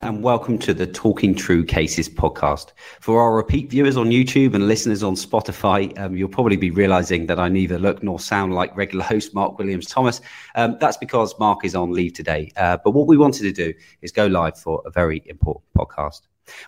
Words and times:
and 0.00 0.22
welcome 0.22 0.56
to 0.56 0.72
the 0.72 0.86
Talking 0.86 1.34
True 1.34 1.64
Cases 1.64 2.08
podcast. 2.08 2.70
For 3.00 3.20
our 3.20 3.34
repeat 3.34 3.68
viewers 3.68 3.96
on 3.96 4.10
YouTube 4.10 4.54
and 4.54 4.68
listeners 4.68 5.02
on 5.02 5.16
Spotify, 5.16 5.98
um, 5.98 6.16
you'll 6.16 6.28
probably 6.28 6.56
be 6.56 6.70
realizing 6.70 7.26
that 7.26 7.40
I 7.40 7.48
neither 7.48 7.80
look 7.80 8.00
nor 8.00 8.20
sound 8.20 8.54
like 8.54 8.76
regular 8.76 9.04
host 9.04 9.34
Mark 9.34 9.58
Williams 9.58 9.86
Thomas. 9.86 10.20
Um, 10.54 10.76
that's 10.80 10.96
because 10.96 11.36
Mark 11.40 11.64
is 11.64 11.74
on 11.74 11.90
leave 11.90 12.12
today. 12.12 12.52
Uh, 12.56 12.78
but 12.84 12.92
what 12.92 13.08
we 13.08 13.16
wanted 13.16 13.42
to 13.42 13.52
do 13.52 13.74
is 14.00 14.12
go 14.12 14.26
live 14.26 14.56
for 14.56 14.80
a 14.86 14.90
very 14.90 15.20
important 15.26 15.64
podcast. 15.76 16.20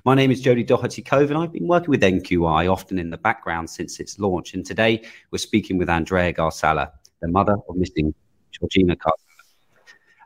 My 0.04 0.16
name 0.16 0.32
is 0.32 0.40
Jody 0.40 0.64
Doherty 0.64 1.00
Cove, 1.00 1.30
and 1.30 1.38
I've 1.38 1.52
been 1.52 1.68
working 1.68 1.90
with 1.90 2.02
NQI 2.02 2.70
often 2.70 2.98
in 2.98 3.10
the 3.10 3.18
background 3.18 3.70
since 3.70 4.00
its 4.00 4.18
launch. 4.18 4.54
And 4.54 4.66
today 4.66 5.04
we're 5.30 5.38
speaking 5.38 5.78
with 5.78 5.88
Andrea 5.88 6.32
Gharsallah, 6.32 6.90
the 7.22 7.28
mother 7.28 7.56
of 7.68 7.76
missing 7.76 8.12
Georgina 8.50 8.96
Gharsallah. 8.96 9.14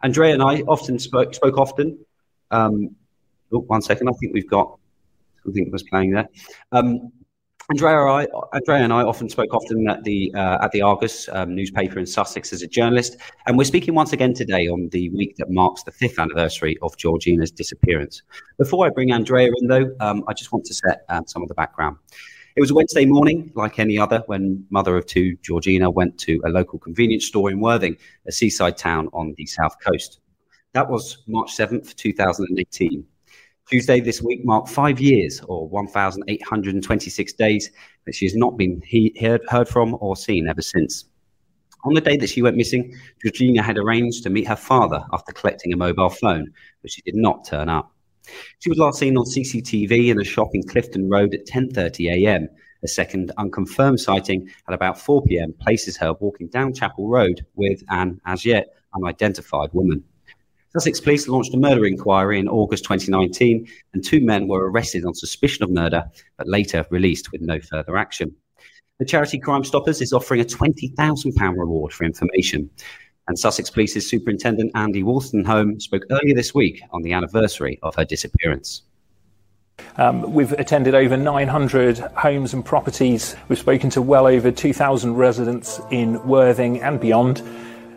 Andrea 0.02 0.32
and 0.32 0.42
I 0.42 0.62
often 0.62 0.98
spoke, 0.98 1.34
spoke 1.34 1.58
often 1.58 1.98
um, 2.50 2.94
oh, 3.52 3.60
one 3.60 3.82
second, 3.82 4.08
I 4.08 4.12
think 4.20 4.34
we've 4.34 4.48
got 4.48 4.78
something 5.42 5.64
that 5.64 5.72
was 5.72 5.82
playing 5.84 6.12
there. 6.12 6.28
Um, 6.72 7.12
Andrea, 7.70 7.96
I, 7.96 8.26
Andrea 8.52 8.84
and 8.84 8.92
I 8.92 9.04
often 9.04 9.30
spoke 9.30 9.54
often 9.54 9.88
at 9.88 10.04
the 10.04 10.30
uh, 10.34 10.58
at 10.62 10.70
the 10.72 10.82
Argus 10.82 11.30
um, 11.32 11.54
newspaper 11.54 11.98
in 11.98 12.04
Sussex 12.04 12.52
as 12.52 12.60
a 12.60 12.66
journalist, 12.66 13.16
and 13.46 13.56
we're 13.56 13.64
speaking 13.64 13.94
once 13.94 14.12
again 14.12 14.34
today 14.34 14.68
on 14.68 14.90
the 14.90 15.08
week 15.10 15.36
that 15.36 15.48
marks 15.48 15.82
the 15.82 15.90
fifth 15.90 16.18
anniversary 16.18 16.76
of 16.82 16.94
Georgina's 16.98 17.50
disappearance. 17.50 18.20
Before 18.58 18.86
I 18.86 18.90
bring 18.90 19.12
Andrea 19.12 19.48
in, 19.62 19.68
though, 19.68 19.96
um, 20.00 20.24
I 20.28 20.34
just 20.34 20.52
want 20.52 20.66
to 20.66 20.74
set 20.74 21.06
uh, 21.08 21.22
some 21.26 21.40
of 21.40 21.48
the 21.48 21.54
background. 21.54 21.96
It 22.54 22.60
was 22.60 22.70
a 22.70 22.74
Wednesday 22.74 23.06
morning, 23.06 23.50
like 23.54 23.78
any 23.78 23.98
other, 23.98 24.22
when 24.26 24.66
mother 24.68 24.98
of 24.98 25.06
two, 25.06 25.34
Georgina, 25.42 25.90
went 25.90 26.18
to 26.18 26.42
a 26.44 26.50
local 26.50 26.78
convenience 26.78 27.24
store 27.24 27.50
in 27.50 27.60
Worthing, 27.60 27.96
a 28.28 28.32
seaside 28.32 28.76
town 28.76 29.08
on 29.14 29.34
the 29.38 29.46
south 29.46 29.76
coast. 29.80 30.20
That 30.74 30.90
was 30.90 31.18
March 31.28 31.56
7th, 31.56 31.94
2018. 31.94 33.06
Tuesday 33.70 34.00
this 34.00 34.20
week 34.20 34.44
marked 34.44 34.68
five 34.68 35.00
years, 35.00 35.40
or 35.46 35.68
1,826 35.68 37.32
days, 37.34 37.70
that 38.04 38.14
she 38.16 38.26
has 38.26 38.34
not 38.34 38.56
been 38.56 38.82
he- 38.84 39.16
heard, 39.20 39.42
heard 39.48 39.68
from 39.68 39.96
or 40.00 40.16
seen 40.16 40.48
ever 40.48 40.62
since. 40.62 41.04
On 41.84 41.94
the 41.94 42.00
day 42.00 42.16
that 42.16 42.28
she 42.28 42.42
went 42.42 42.56
missing, 42.56 42.92
Georgina 43.22 43.62
had 43.62 43.78
arranged 43.78 44.24
to 44.24 44.30
meet 44.30 44.48
her 44.48 44.56
father 44.56 45.04
after 45.12 45.32
collecting 45.32 45.72
a 45.72 45.76
mobile 45.76 46.10
phone, 46.10 46.52
but 46.82 46.90
she 46.90 47.02
did 47.02 47.14
not 47.14 47.46
turn 47.46 47.68
up. 47.68 47.92
She 48.58 48.68
was 48.68 48.78
last 48.78 48.98
seen 48.98 49.16
on 49.16 49.26
CCTV 49.26 50.08
in 50.08 50.20
a 50.20 50.24
shop 50.24 50.48
in 50.54 50.64
Clifton 50.64 51.08
Road 51.08 51.34
at 51.34 51.46
10:30 51.46 52.24
a.m. 52.24 52.48
A 52.82 52.88
second 52.88 53.30
unconfirmed 53.38 54.00
sighting 54.00 54.48
at 54.66 54.74
about 54.74 54.98
4 54.98 55.22
p.m. 55.22 55.52
places 55.60 55.96
her 55.98 56.14
walking 56.14 56.48
down 56.48 56.74
Chapel 56.74 57.08
Road 57.08 57.46
with 57.54 57.84
an 57.90 58.20
as 58.26 58.44
yet 58.44 58.74
unidentified 58.92 59.70
woman. 59.72 60.02
Sussex 60.76 60.98
Police 60.98 61.28
launched 61.28 61.54
a 61.54 61.56
murder 61.56 61.86
inquiry 61.86 62.40
in 62.40 62.48
August 62.48 62.82
2019, 62.82 63.64
and 63.92 64.04
two 64.04 64.20
men 64.20 64.48
were 64.48 64.68
arrested 64.68 65.04
on 65.04 65.14
suspicion 65.14 65.62
of 65.62 65.70
murder, 65.70 66.02
but 66.36 66.48
later 66.48 66.84
released 66.90 67.30
with 67.30 67.40
no 67.40 67.60
further 67.60 67.96
action. 67.96 68.34
The 68.98 69.04
charity 69.04 69.38
Crime 69.38 69.62
Stoppers 69.62 70.00
is 70.00 70.12
offering 70.12 70.40
a 70.40 70.44
£20,000 70.44 71.56
reward 71.56 71.92
for 71.92 72.02
information. 72.02 72.68
And 73.28 73.38
Sussex 73.38 73.70
Police's 73.70 74.10
Superintendent 74.10 74.72
Andy 74.74 75.04
Wolstenholme 75.04 75.80
spoke 75.80 76.02
earlier 76.10 76.34
this 76.34 76.52
week 76.52 76.82
on 76.90 77.02
the 77.02 77.12
anniversary 77.12 77.78
of 77.84 77.94
her 77.94 78.04
disappearance. 78.04 78.82
Um, 79.96 80.32
we've 80.32 80.52
attended 80.52 80.96
over 80.96 81.16
900 81.16 81.98
homes 81.98 82.52
and 82.52 82.64
properties. 82.64 83.36
We've 83.48 83.58
spoken 83.60 83.90
to 83.90 84.02
well 84.02 84.26
over 84.26 84.50
2,000 84.50 85.14
residents 85.14 85.80
in 85.92 86.26
Worthing 86.26 86.82
and 86.82 86.98
beyond. 86.98 87.42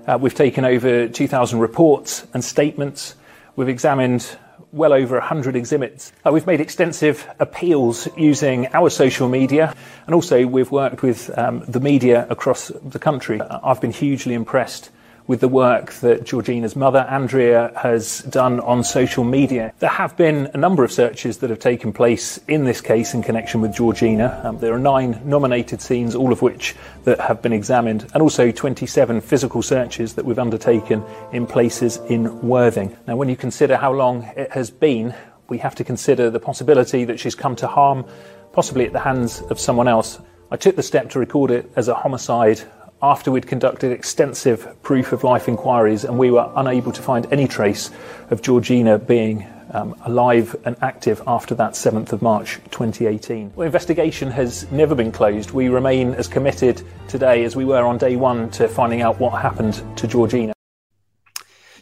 Uh, 0.08 0.18
we've 0.20 0.34
taken 0.34 0.64
over 0.64 1.10
2,000 1.10 1.60
reports 1.60 2.26
and 2.34 2.42
statements. 2.42 3.16
We've 3.58 3.68
examined 3.68 4.38
well 4.72 4.94
over 4.94 5.18
100 5.18 5.56
exhibits. 5.56 6.14
Uh, 6.26 6.32
we've 6.32 6.48
made 6.48 6.62
extensive 6.62 7.28
appeals 7.40 8.08
using 8.16 8.68
our 8.74 8.90
social 8.90 9.28
media, 9.28 9.76
and 10.06 10.16
also 10.16 10.46
we've 10.48 10.72
worked 10.72 11.02
with 11.02 11.38
um, 11.38 11.64
the 11.68 11.82
media 11.82 12.26
across 12.30 12.70
the 12.70 13.00
country. 13.00 13.42
Uh, 13.42 13.60
I've 13.62 13.82
been 13.82 13.92
hugely 13.92 14.34
impressed 14.34 14.92
with 15.28 15.42
the 15.42 15.48
work 15.48 15.92
that 15.96 16.24
Georgina's 16.24 16.76
mother, 16.76 17.00
Andrea, 17.00 17.72
has 17.76 18.22
done 18.22 18.62
on 18.62 18.84
social 18.84 19.26
media. 19.26 19.74
There 19.80 19.90
have 19.90 20.16
been 20.16 20.50
a 20.54 20.58
number 20.58 20.86
of 20.86 20.92
searches 20.92 21.40
that 21.40 21.50
have 21.50 21.60
taken 21.60 21.92
place 21.92 22.40
in 22.48 22.64
this 22.64 22.80
case 22.80 23.14
in 23.14 23.22
connection 23.22 23.60
with 23.60 23.74
Georgina. 23.74 24.42
Um, 24.44 24.58
there 24.60 24.74
are 24.74 24.80
nine 24.80 25.22
nominated 25.26 25.82
scenes, 25.82 26.16
all 26.16 26.32
of 26.32 26.42
which 26.42 26.76
that 27.04 27.20
have 27.20 27.42
been 27.42 27.54
examined, 27.54 28.10
and 28.14 28.24
also 28.24 28.52
27 28.52 29.20
physical 29.20 29.62
searches 29.62 30.16
that 30.16 30.24
we've 30.24 30.40
undertaken 30.40 31.04
in 31.34 31.46
places 31.46 31.98
in 32.10 32.42
Worthing. 32.48 32.96
Now, 33.06 33.18
when 33.18 33.28
you 33.28 33.36
consider 33.36 33.76
how 33.76 33.92
long 33.92 34.24
it 34.38 34.52
has 34.52 34.72
been, 34.72 35.14
we 35.50 35.58
have 35.58 35.76
to 35.76 35.84
consider 35.84 36.30
the 36.30 36.40
possibility 36.40 37.04
that 37.06 37.20
she's 37.20 37.36
come 37.36 37.56
to 37.58 37.68
harm, 37.68 38.06
possibly 38.54 38.86
at 38.86 38.94
the 38.94 39.00
hands 39.00 39.42
of 39.50 39.60
someone 39.60 39.88
else. 39.88 40.20
I 40.50 40.56
took 40.56 40.78
the 40.78 40.84
step 40.84 41.10
to 41.10 41.20
record 41.20 41.52
it 41.52 41.70
as 41.76 41.90
a 41.90 41.94
homicide 41.94 42.62
after 43.02 43.32
we'd 43.32 43.48
conducted 43.48 43.92
extensive 43.92 44.82
proof 44.82 45.12
of 45.12 45.24
life 45.24 45.48
inquiries 45.48 46.04
and 46.04 46.18
we 46.18 46.32
were 46.32 46.52
unable 46.56 46.92
to 46.92 47.02
find 47.02 47.28
any 47.32 47.48
trace 47.48 47.92
of 48.30 48.42
Georgina 48.42 48.98
being 48.98 49.48
um, 49.72 49.96
alive 50.06 50.56
and 50.66 50.76
active 50.82 51.22
after 51.28 51.54
that 51.56 51.74
7th 51.74 52.12
of 52.12 52.22
March 52.22 52.56
2018. 52.72 53.54
Well, 53.56 53.66
investigation 53.66 54.32
has 54.32 54.70
never 54.72 54.96
been 54.96 55.12
closed. 55.12 55.52
We 55.52 55.68
remain 55.68 56.14
as 56.16 56.28
committed 56.28 56.82
today 57.08 57.44
as 57.44 57.56
we 57.56 57.66
were 57.66 57.86
on 57.86 57.98
day 57.98 58.16
one 58.16 58.50
to 58.52 58.68
finding 58.68 59.02
out 59.02 59.20
what 59.20 59.42
happened 59.42 59.84
to 59.98 60.08
Georgina. 60.08 60.54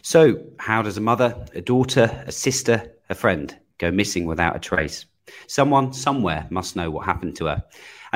So, 0.02 0.42
how 0.58 0.82
does 0.82 0.96
a 0.96 1.00
mother, 1.00 1.46
a 1.54 1.60
daughter, 1.60 2.24
a 2.26 2.32
sister, 2.32 2.92
a 3.08 3.14
friend 3.14 3.56
go 3.78 3.90
missing 3.90 4.26
without 4.26 4.54
a 4.54 4.60
trace? 4.60 5.06
Someone 5.48 5.92
somewhere 5.92 6.46
must 6.50 6.76
know 6.76 6.90
what 6.90 7.06
happened 7.06 7.36
to 7.36 7.46
her. 7.46 7.64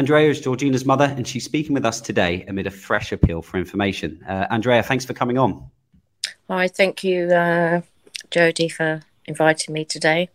Andrea 0.01 0.31
is 0.31 0.41
Georgina's 0.41 0.87
mother, 0.87 1.13
and 1.15 1.29
she's 1.29 1.45
speaking 1.45 1.75
with 1.75 1.85
us 1.85 2.01
today 2.01 2.43
amid 2.49 2.67
a 2.67 2.71
fresh 2.71 3.13
appeal 3.13 3.43
for 3.43 3.59
information. 3.59 4.25
Uh, 4.27 4.47
Andrea, 4.49 4.83
thanks 4.83 5.05
for 5.05 5.13
coming 5.13 5.37
on. 5.37 5.69
Hi, 6.49 6.69
thank 6.69 7.05
you, 7.05 7.27
uh, 7.27 7.83
for 8.71 9.03
inviting 9.27 9.75
me 9.75 9.85
today. 9.85 10.31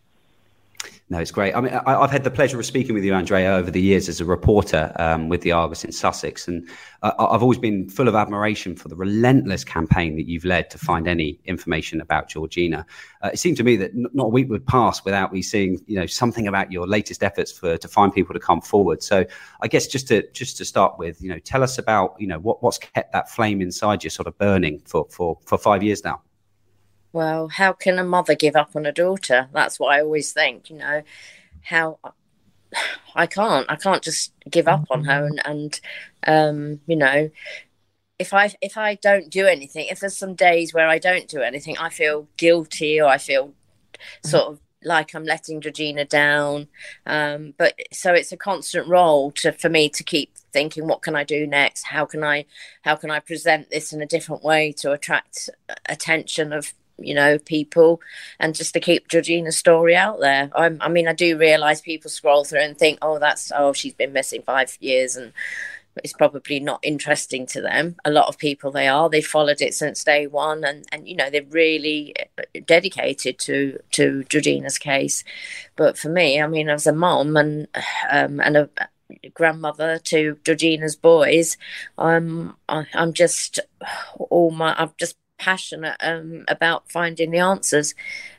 No, 1.08 1.20
it's 1.20 1.30
great. 1.30 1.54
I 1.56 1.62
mean, 1.62 1.72
I, 1.86 2.02
have 2.02 2.10
had 2.10 2.24
the 2.24 2.32
pleasure 2.32 2.60
of 2.60 2.66
speaking 2.66 2.96
with 2.96 3.04
you, 3.04 3.14
Andrea, 3.14 3.54
over 3.54 3.70
the 3.70 3.82
years 3.82 4.10
as 4.10 4.20
a 4.20 4.26
reporter 4.26 4.92
um, 4.96 5.30
with 5.30 5.42
the 5.42 5.52
Argus 5.52 5.84
in 5.84 5.92
Sussex, 5.92 6.48
and 6.48 6.68
I've 7.04 7.44
always 7.44 7.60
been 7.60 7.88
full 7.88 8.08
of 8.08 8.16
admiration 8.16 8.76
for 8.76 8.88
the 8.88 8.96
relentless 8.96 9.64
campaign 9.64 10.16
that 10.16 10.28
you've 10.28 10.46
led 10.46 10.72
to 10.72 10.80
find 10.80 11.08
any 11.08 11.40
information 11.46 12.02
about 12.02 12.28
Georgina. 12.28 12.88
Uh, 13.22 13.30
it 13.34 13.38
seemed 13.38 13.58
to 13.58 13.64
me 13.64 13.76
that 13.76 13.92
not 13.94 14.26
a 14.26 14.30
week 14.30 14.50
would 14.50 14.66
pass 14.66 15.06
without 15.06 15.32
me 15.32 15.44
seeing, 15.44 15.80
you 15.86 15.96
know, 15.96 16.08
something 16.08 16.48
about 16.48 16.72
your 16.72 16.88
latest 16.88 17.22
efforts 17.22 17.52
for 17.52 17.78
to 17.78 17.88
find 17.88 18.12
people 18.12 18.34
to 18.34 18.40
come 18.40 18.60
forward. 18.60 19.04
So, 19.04 19.26
I 19.62 19.68
guess 19.68 19.86
just 19.86 20.08
to 20.08 20.28
just 20.32 20.58
to 20.58 20.66
start 20.66 20.98
with, 20.98 21.22
you 21.22 21.30
know, 21.30 21.38
tell 21.38 21.62
us 21.62 21.78
about, 21.78 22.16
you 22.18 22.26
know, 22.26 22.40
what, 22.40 22.64
what's 22.64 22.80
kept 22.80 23.14
that 23.14 23.30
flame 23.30 23.62
inside 23.62 24.04
you 24.04 24.10
sort 24.10 24.26
of 24.26 24.36
burning 24.40 24.82
for 24.86 25.06
for 25.12 25.38
for 25.46 25.60
five 25.60 25.84
years 25.84 26.04
now 26.04 26.24
well, 27.16 27.48
how 27.48 27.72
can 27.72 27.98
a 27.98 28.04
mother 28.04 28.36
give 28.36 28.58
up 28.58 28.76
on 28.76 28.86
a 28.86 28.92
daughter? 28.92 29.48
That's 29.54 29.80
what 29.80 29.96
I 29.96 30.02
always 30.02 30.34
think, 30.34 30.70
you 30.70 30.76
know, 30.76 31.02
how 31.62 31.98
I 33.16 33.26
can't, 33.26 33.66
I 33.70 33.78
can't 33.78 34.04
just 34.04 34.34
give 34.52 34.68
up 34.68 34.86
on 34.92 35.06
her. 35.06 35.26
And, 35.26 35.42
and 35.46 35.80
um, 36.28 36.82
you 36.88 36.98
know, 36.98 37.32
if 38.20 38.34
I, 38.34 38.54
if 38.62 38.78
I 38.78 38.96
don't 38.96 39.30
do 39.30 39.48
anything, 39.48 39.88
if 39.90 40.02
there's 40.02 40.18
some 40.18 40.36
days 40.36 40.74
where 40.74 40.90
I 40.90 41.00
don't 41.00 41.30
do 41.30 41.40
anything, 41.40 41.78
I 41.78 41.88
feel 41.88 42.28
guilty 42.36 43.00
or 43.00 43.08
I 43.08 43.18
feel 43.18 43.54
sort 44.26 44.48
of 44.48 44.60
like 44.84 45.16
I'm 45.16 45.24
letting 45.24 45.62
Georgina 45.62 46.04
down. 46.04 46.68
Um, 47.06 47.54
but 47.58 47.80
so 47.94 48.14
it's 48.14 48.34
a 48.34 48.38
constant 48.38 48.90
role 48.90 49.32
to 49.32 49.54
for 49.54 49.70
me 49.70 49.88
to 49.88 50.04
keep 50.04 50.38
thinking, 50.52 50.86
what 50.86 51.02
can 51.02 51.16
I 51.16 51.24
do 51.24 51.48
next? 51.48 51.84
How 51.84 52.06
can 52.06 52.26
I 52.26 52.46
how 52.82 52.98
can 52.98 53.10
I 53.10 53.20
present 53.20 53.70
this 53.70 53.94
in 53.94 54.02
a 54.02 54.06
different 54.06 54.44
way 54.44 54.74
to 54.80 54.92
attract 54.92 55.50
attention 55.88 56.52
of 56.52 56.74
you 56.98 57.14
know, 57.14 57.38
people 57.40 58.02
and 58.40 58.56
just 58.56 58.74
to 58.74 58.80
keep 58.80 59.08
Georgina's 59.08 59.58
story 59.58 59.96
out 59.96 60.20
there. 60.20 60.50
I'm, 60.56 60.78
i 60.82 60.90
mean, 60.90 61.08
I 61.08 61.14
do 61.14 61.38
realize 61.38 61.82
people 61.82 62.10
scroll 62.10 62.44
through 62.44 62.62
and 62.62 62.78
think, 62.78 63.00
oh, 63.02 63.20
that's, 63.20 63.52
oh, 63.56 63.74
she's 63.74 63.94
been 63.94 64.14
missing 64.14 64.42
five 64.42 64.78
years 64.80 65.16
and 65.16 65.34
it's 66.04 66.14
probably 66.14 66.60
not 66.60 66.80
interesting 66.84 67.46
to 67.48 67.62
them. 67.62 67.96
A 68.04 68.12
lot 68.12 68.28
of 68.28 68.38
people 68.38 68.72
they 68.72 68.88
are. 68.88 69.10
They 69.10 69.22
followed 69.22 69.62
it 69.62 69.74
since 69.74 70.04
day 70.04 70.28
one, 70.28 70.64
and 70.64 70.86
and 70.92 71.08
you 71.08 71.16
know 71.16 71.30
they're 71.30 71.44
really 71.50 72.14
uh, 72.38 72.44
dedicated 72.66 73.40
to 73.40 73.80
to 73.92 74.24
Georgina's 74.26 74.78
case. 74.78 75.24
But 75.76 75.98
for 75.98 76.10
me, 76.10 76.42
I 76.42 76.48
mean, 76.48 76.70
as 76.70 76.88
a 76.88 76.94
mom 76.94 77.38
and 77.38 77.68
um, 78.10 78.40
and 78.42 78.58
a 78.58 78.70
grandmother 79.34 80.00
to 80.00 80.38
Georgina's 80.44 80.96
boys, 80.96 81.58
um, 81.98 82.56
I, 82.68 82.86
I'm 82.94 83.14
just 83.14 83.60
all 84.18 84.52
my 84.52 84.76
I'm 84.78 84.92
just 84.98 85.16
passionate 85.38 85.98
um, 86.02 86.46
about 86.48 86.92
finding 86.92 87.32
the 87.32 87.40
answers. 87.40 87.94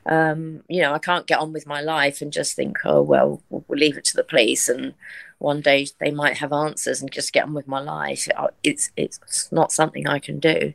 Um, 0.06 0.62
you 0.68 0.82
know, 0.82 0.92
I 0.92 0.98
can't 0.98 1.26
get 1.26 1.38
on 1.38 1.52
with 1.52 1.66
my 1.66 1.80
life 1.80 2.20
and 2.20 2.32
just 2.32 2.54
think, 2.54 2.78
oh 2.84 3.02
well, 3.02 3.42
we'll 3.50 3.64
leave 3.78 3.96
it 3.96 4.04
to 4.06 4.16
the 4.16 4.24
police, 4.24 4.68
and 4.68 4.94
one 5.38 5.60
day 5.60 5.86
they 6.00 6.10
might 6.10 6.38
have 6.38 6.52
answers, 6.52 7.00
and 7.00 7.10
just 7.10 7.32
get 7.32 7.44
on 7.44 7.54
with 7.54 7.68
my 7.68 7.80
life. 7.80 8.28
It's 8.62 8.90
it's 8.96 9.50
not 9.52 9.72
something 9.72 10.06
I 10.06 10.18
can 10.18 10.38
do. 10.38 10.72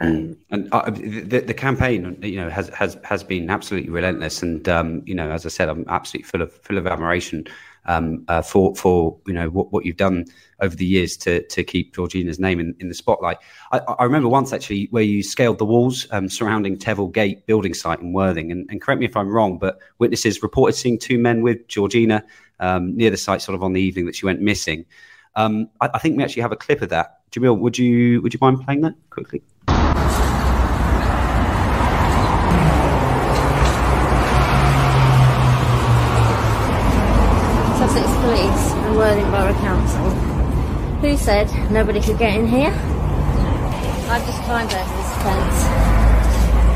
Mm. 0.00 0.36
And 0.50 0.68
uh, 0.72 0.90
the, 0.90 1.40
the 1.40 1.54
campaign, 1.54 2.18
you 2.22 2.36
know, 2.36 2.50
has 2.50 2.68
has 2.70 2.98
has 3.04 3.24
been 3.24 3.48
absolutely 3.48 3.90
relentless. 3.90 4.42
And 4.42 4.68
um, 4.68 5.02
you 5.06 5.14
know, 5.14 5.30
as 5.30 5.46
I 5.46 5.48
said, 5.48 5.68
I'm 5.68 5.84
absolutely 5.88 6.28
full 6.28 6.42
of 6.42 6.52
full 6.52 6.78
of 6.78 6.86
admiration 6.86 7.46
um, 7.86 8.24
uh, 8.28 8.42
for 8.42 8.74
for 8.74 9.16
you 9.26 9.32
know 9.32 9.48
what, 9.48 9.72
what 9.72 9.86
you've 9.86 9.96
done 9.96 10.26
over 10.60 10.74
the 10.74 10.86
years 10.86 11.16
to 11.18 11.42
to 11.48 11.64
keep 11.64 11.94
Georgina's 11.94 12.38
name 12.38 12.60
in, 12.60 12.74
in 12.80 12.88
the 12.88 12.94
spotlight. 12.94 13.38
I, 13.72 13.78
I 13.78 14.04
remember 14.04 14.28
once 14.28 14.52
actually 14.52 14.88
where 14.90 15.02
you 15.02 15.22
scaled 15.22 15.58
the 15.58 15.64
walls 15.64 16.06
um, 16.10 16.28
surrounding 16.28 16.78
Teville 16.78 17.12
Gate 17.12 17.46
building 17.46 17.74
site 17.74 18.00
in 18.00 18.12
Worthing. 18.12 18.50
And, 18.50 18.68
and, 18.70 18.80
correct 18.80 19.00
me 19.00 19.06
if 19.06 19.16
I'm 19.16 19.28
wrong, 19.28 19.58
but 19.58 19.80
witnesses 19.98 20.42
reported 20.42 20.74
seeing 20.74 20.98
two 20.98 21.18
men 21.18 21.42
with 21.42 21.66
Georgina 21.68 22.24
um, 22.60 22.96
near 22.96 23.10
the 23.10 23.16
site, 23.16 23.42
sort 23.42 23.54
of 23.54 23.62
on 23.62 23.72
the 23.72 23.80
evening 23.80 24.06
that 24.06 24.14
she 24.14 24.26
went 24.26 24.40
missing. 24.40 24.86
Um, 25.34 25.68
I, 25.80 25.90
I 25.94 25.98
think 25.98 26.16
we 26.16 26.24
actually 26.24 26.42
have 26.42 26.52
a 26.52 26.56
clip 26.56 26.82
of 26.82 26.88
that. 26.90 27.20
Jamil, 27.30 27.58
would 27.58 27.76
you 27.76 28.22
would 28.22 28.32
you 28.32 28.38
mind 28.40 28.62
playing 28.64 28.80
that 28.82 28.94
quickly? 29.10 29.42
Sussex 37.78 38.06
Police 38.20 38.72
and 38.72 38.96
Worthing 38.96 39.30
Borough 39.30 39.52
Council. 39.60 40.35
Who 41.06 41.16
said 41.16 41.46
nobody 41.70 42.00
could 42.00 42.18
get 42.18 42.34
in 42.34 42.48
here? 42.48 42.74
I've 44.10 44.26
just 44.26 44.42
climbed 44.42 44.74
over 44.74 44.90
this 44.98 45.12
fence. 45.22 45.58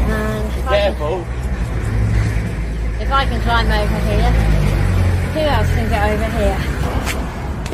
And 0.07 0.47
Be 0.55 0.63
careful. 0.71 1.27
I, 1.27 3.03
if 3.03 3.11
I 3.11 3.27
can 3.27 3.41
climb 3.43 3.67
over 3.67 3.99
here, 4.07 4.31
who 5.35 5.41
else 5.41 5.67
can 5.75 5.89
get 5.91 6.15
over 6.15 6.31
here? 6.39 6.55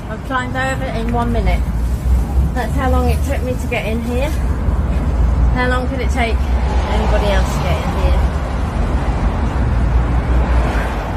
I've 0.09 0.25
climbed 0.25 0.57
over 0.57 0.85
in 0.97 1.13
one 1.13 1.31
minute. 1.31 1.61
That's 2.55 2.73
how 2.73 2.89
long 2.91 3.11
it 3.11 3.23
took 3.29 3.43
me 3.43 3.53
to 3.53 3.67
get 3.69 3.85
in 3.85 4.01
here. 4.05 4.31
How 5.61 5.69
long 5.69 5.87
could 5.89 6.01
it 6.01 6.09
take 6.09 6.41
anybody 6.41 7.37
else 7.37 7.53
to 7.53 7.61
get 7.69 7.77
in 7.85 7.91
here? 8.01 8.21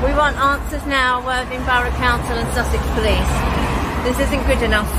We 0.03 0.12
want 0.19 0.35
answers 0.35 0.85
now, 0.85 1.24
Worthing 1.25 1.63
Borough 1.63 1.95
Council 1.95 2.35
and 2.35 2.51
Sussex 2.51 2.83
Police. 2.92 3.31
This 4.03 4.19
isn't 4.27 4.45
good 4.45 4.63
enough. 4.63 4.98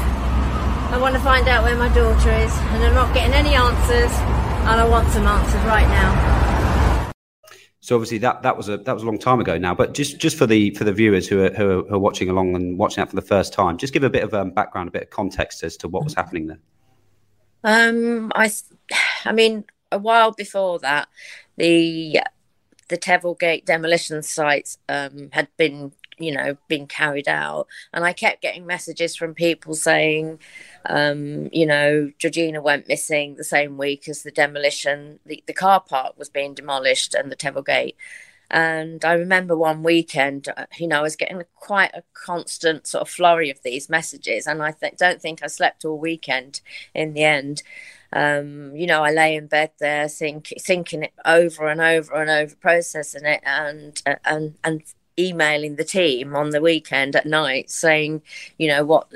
I 0.93 0.99
want 0.99 1.15
to 1.15 1.21
find 1.21 1.47
out 1.49 1.63
where 1.63 1.77
my 1.77 1.89
daughter 1.95 2.31
is, 2.31 2.53
and 2.53 2.85
I'm 2.85 2.95
not 2.95 3.15
getting 3.15 3.33
any 3.33 3.55
answers, 3.55 4.13
and 4.13 4.81
I 4.81 4.89
want 4.89 5.09
some 5.11 5.27
answers 5.27 5.63
right 5.65 5.87
now. 5.87 7.13
So 7.79 7.97
obviously 7.97 8.19
that, 8.19 8.43
that 8.43 8.57
was 8.57 8.69
a 8.69 8.77
that 8.77 8.93
was 8.93 9.03
a 9.03 9.07
long 9.07 9.19
time 9.19 9.41
ago 9.41 9.57
now, 9.57 9.75
but 9.75 9.95
just, 9.95 10.19
just 10.19 10.37
for 10.37 10.47
the 10.47 10.71
for 10.75 10.85
the 10.85 10.93
viewers 10.93 11.27
who 11.27 11.45
are, 11.45 11.51
who 11.51 11.71
are, 11.71 11.83
who 11.85 11.95
are 11.95 11.99
watching 11.99 12.29
along 12.29 12.55
and 12.55 12.79
watching 12.79 13.03
that 13.03 13.09
for 13.09 13.17
the 13.17 13.23
first 13.23 13.53
time, 13.53 13.79
just 13.79 13.93
give 13.93 14.03
a 14.03 14.11
bit 14.11 14.23
of 14.23 14.35
um, 14.35 14.51
background, 14.51 14.89
a 14.89 14.93
bit 14.93 15.03
of 15.03 15.11
context 15.11 15.63
as 15.63 15.77
to 15.79 15.89
what 15.89 16.05
was 16.05 16.15
happening 16.15 16.49
there. 16.49 16.59
Um, 17.65 18.33
I, 18.35 18.51
I 19.25 19.33
mean, 19.33 19.65
a 19.93 19.99
while 19.99 20.33
before 20.33 20.79
that, 20.81 21.09
the 21.57 22.21
the 22.89 22.99
Teville 22.99 23.39
Gate 23.39 23.65
demolition 23.65 24.23
sites 24.23 24.77
um, 24.89 25.31
had 25.33 25.49
been, 25.57 25.93
you 26.19 26.33
know, 26.33 26.57
been 26.69 26.87
carried 26.87 27.29
out, 27.29 27.67
and 27.93 28.05
I 28.05 28.13
kept 28.13 28.43
getting 28.43 28.67
messages 28.67 29.17
from 29.17 29.35
people 29.35 29.75
saying, 29.75 30.41
um, 30.87 31.49
you 31.53 31.67
know, 31.67 32.11
Georgina 32.19 32.61
went 32.63 32.89
missing 32.89 33.37
the 33.37 33.45
same 33.45 33.77
week 33.77 34.09
as 34.09 34.23
the 34.23 34.31
demolition. 34.31 35.21
The, 35.27 35.43
the 35.47 35.53
car 35.53 35.81
park 35.81 36.19
was 36.19 36.29
being 36.29 36.55
demolished 36.55 37.15
and 37.15 37.31
the 37.31 37.37
Teville 37.37 37.67
Gate. 37.67 37.97
And 38.51 39.05
I 39.05 39.13
remember 39.13 39.57
one 39.57 39.85
weekend, 39.85 40.49
uh, 40.57 40.67
you 40.77 40.89
know, 40.89 40.99
I 40.99 41.03
was 41.03 41.15
getting 41.15 41.43
quite 41.55 41.95
a 41.95 42.03
constant 42.15 42.87
sort 42.87 43.03
of 43.03 43.09
flurry 43.09 43.49
of 43.49 43.63
these 43.63 43.89
messages, 43.89 44.47
and 44.47 44.61
I 44.61 44.73
th- 44.73 44.97
don't 44.97 45.23
think 45.23 45.41
I 45.43 45.47
slept 45.47 45.85
all 45.85 45.99
weekend 45.99 46.61
in 46.93 47.13
the 47.15 47.23
end. 47.23 47.63
Um, 48.13 48.75
you 48.75 48.87
know, 48.89 49.05
I 49.05 49.13
lay 49.13 49.37
in 49.37 49.47
bed 49.47 49.71
there, 49.79 50.09
think, 50.09 50.53
thinking 50.61 51.05
it 51.05 51.13
over 51.25 51.69
and 51.69 51.81
over 51.81 52.15
and 52.15 52.29
over, 52.29 52.57
processing 52.57 53.25
it, 53.25 53.41
and 53.45 54.03
uh, 54.05 54.17
and 54.25 54.55
and 54.65 54.83
emailing 55.29 55.77
the 55.77 55.85
team 55.85 56.35
on 56.35 56.51
the 56.51 56.61
weekend 56.61 57.15
at 57.15 57.27
night 57.27 57.71
saying, 57.71 58.23
you 58.59 58.69
know, 58.69 58.85
what 58.85 59.09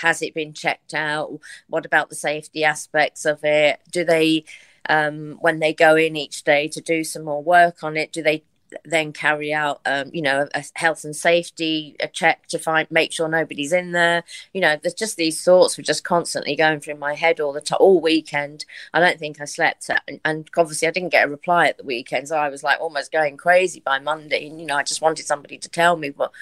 has 0.00 0.22
it 0.22 0.34
been 0.34 0.52
checked 0.52 0.94
out? 0.94 1.38
What 1.68 1.84
about 1.84 2.08
the 2.08 2.14
safety 2.14 2.64
aspects 2.64 3.24
of 3.24 3.44
it? 3.44 3.80
Do 3.90 4.04
they, 4.04 4.44
um, 4.88 5.38
when 5.40 5.58
they 5.58 5.74
go 5.74 5.96
in 5.96 6.16
each 6.16 6.44
day 6.44 6.68
to 6.68 6.80
do 6.80 7.04
some 7.04 7.24
more 7.24 7.42
work 7.42 7.82
on 7.82 7.96
it, 7.96 8.12
do 8.12 8.22
they 8.22 8.44
then 8.84 9.12
carry 9.12 9.52
out, 9.52 9.80
um, 9.86 10.10
you 10.12 10.22
know, 10.22 10.48
a 10.54 10.64
health 10.74 11.04
and 11.04 11.14
safety 11.14 11.96
a 12.00 12.08
check 12.08 12.46
to 12.48 12.58
find, 12.58 12.90
make 12.90 13.12
sure 13.12 13.28
nobody's 13.28 13.72
in 13.72 13.92
there. 13.92 14.24
You 14.52 14.60
know, 14.60 14.76
there's 14.80 14.94
just 14.94 15.16
these 15.16 15.42
thoughts 15.42 15.76
were 15.76 15.82
just 15.82 16.04
constantly 16.04 16.56
going 16.56 16.80
through 16.80 16.96
my 16.96 17.14
head 17.14 17.40
all 17.40 17.52
the 17.52 17.60
time, 17.60 17.78
all 17.80 18.00
weekend. 18.00 18.64
I 18.92 19.00
don't 19.00 19.18
think 19.18 19.40
I 19.40 19.44
slept, 19.44 19.90
and, 20.08 20.20
and 20.24 20.50
obviously 20.56 20.88
I 20.88 20.90
didn't 20.90 21.10
get 21.10 21.26
a 21.26 21.30
reply 21.30 21.68
at 21.68 21.78
the 21.78 21.84
weekend, 21.84 22.28
so 22.28 22.36
I 22.36 22.48
was 22.48 22.62
like 22.62 22.80
almost 22.80 23.12
going 23.12 23.36
crazy 23.36 23.80
by 23.80 23.98
Monday. 23.98 24.46
And 24.46 24.60
you 24.60 24.66
know, 24.66 24.76
I 24.76 24.82
just 24.82 25.02
wanted 25.02 25.26
somebody 25.26 25.58
to 25.58 25.68
tell 25.68 25.96
me 25.96 26.10
what 26.10 26.32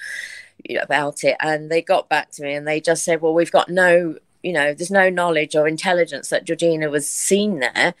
you 0.63 0.77
know, 0.77 0.83
about 0.83 1.23
it, 1.23 1.37
and 1.39 1.71
they 1.71 1.81
got 1.81 2.09
back 2.09 2.31
to 2.31 2.43
me 2.43 2.53
and 2.53 2.67
they 2.67 2.81
just 2.81 3.03
said, 3.03 3.21
well, 3.21 3.33
we've 3.33 3.51
got 3.51 3.69
no 3.69 4.17
you 4.43 4.53
know, 4.53 4.73
there's 4.73 4.91
no 4.91 5.09
knowledge 5.09 5.55
or 5.55 5.67
intelligence 5.67 6.29
that 6.29 6.45
Georgina 6.45 6.89
was 6.89 7.09
seen 7.09 7.59
there. 7.59 7.93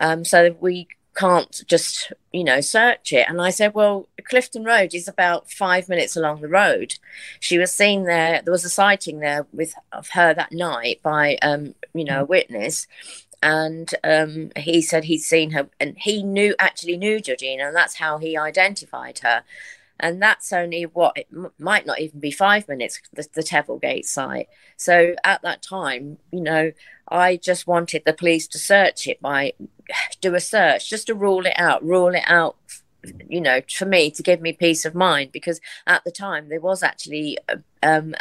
Um, 0.00 0.24
so 0.24 0.54
we 0.60 0.86
can't 1.18 1.62
just 1.66 2.12
you 2.32 2.44
know 2.44 2.60
search 2.60 3.12
it. 3.12 3.28
And 3.28 3.40
i 3.40 3.50
said 3.50 3.74
well 3.74 4.08
clifton 4.22 4.64
road 4.64 4.94
is 4.94 5.08
about 5.08 5.50
five 5.50 5.88
minutes 5.88 6.16
along 6.16 6.40
the 6.40 6.48
road. 6.48 6.94
She 7.40 7.58
was 7.58 7.72
seen 7.72 8.04
there 8.04 8.40
there 8.42 8.52
was 8.52 8.64
a 8.64 8.70
sighting 8.70 9.18
there 9.18 9.46
with 9.52 9.74
of 9.92 10.10
her 10.10 10.32
that 10.34 10.52
night 10.52 11.00
by 11.02 11.36
um 11.42 11.74
you 11.92 12.04
know 12.04 12.22
a 12.22 12.26
mm. 12.26 12.28
witness. 12.28 12.86
And 13.42 13.92
um 14.04 14.50
he 14.56 14.80
said 14.80 15.04
he'd 15.04 15.18
seen 15.18 15.50
her 15.50 15.68
and 15.80 15.96
he 15.98 16.22
knew 16.22 16.54
actually 16.58 16.96
knew 16.96 17.20
georgina 17.20 17.68
and 17.68 17.76
that's 17.76 17.96
how 17.96 18.18
he 18.18 18.36
identified 18.36 19.20
her 19.20 19.42
and 20.00 20.22
that's 20.22 20.52
only 20.52 20.84
what 20.84 21.16
it 21.16 21.26
m- 21.32 21.52
might 21.58 21.86
not 21.86 22.00
even 22.00 22.20
be 22.20 22.30
five 22.30 22.68
minutes 22.68 23.00
the, 23.12 23.26
the 23.34 24.02
site. 24.04 24.48
So 24.76 25.14
at 25.24 25.42
that 25.42 25.62
time, 25.62 26.18
you 26.30 26.40
know, 26.40 26.72
I 27.08 27.36
just 27.36 27.66
wanted 27.66 28.02
the 28.04 28.12
police 28.12 28.46
to 28.48 28.58
search 28.58 29.06
it 29.06 29.20
by 29.20 29.54
do 30.20 30.34
a 30.34 30.40
search 30.40 30.88
just 30.88 31.06
to 31.08 31.14
rule 31.14 31.46
it 31.46 31.54
out, 31.56 31.84
rule 31.84 32.14
it 32.14 32.24
out. 32.26 32.56
You 33.28 33.40
know, 33.40 33.60
for 33.72 33.86
me 33.86 34.10
to 34.10 34.22
give 34.22 34.40
me 34.40 34.52
peace 34.52 34.84
of 34.84 34.94
mind 34.94 35.30
because 35.32 35.60
at 35.86 36.04
the 36.04 36.10
time 36.10 36.48
there 36.48 36.60
was 36.60 36.82
actually 36.82 37.38
um, 37.82 38.14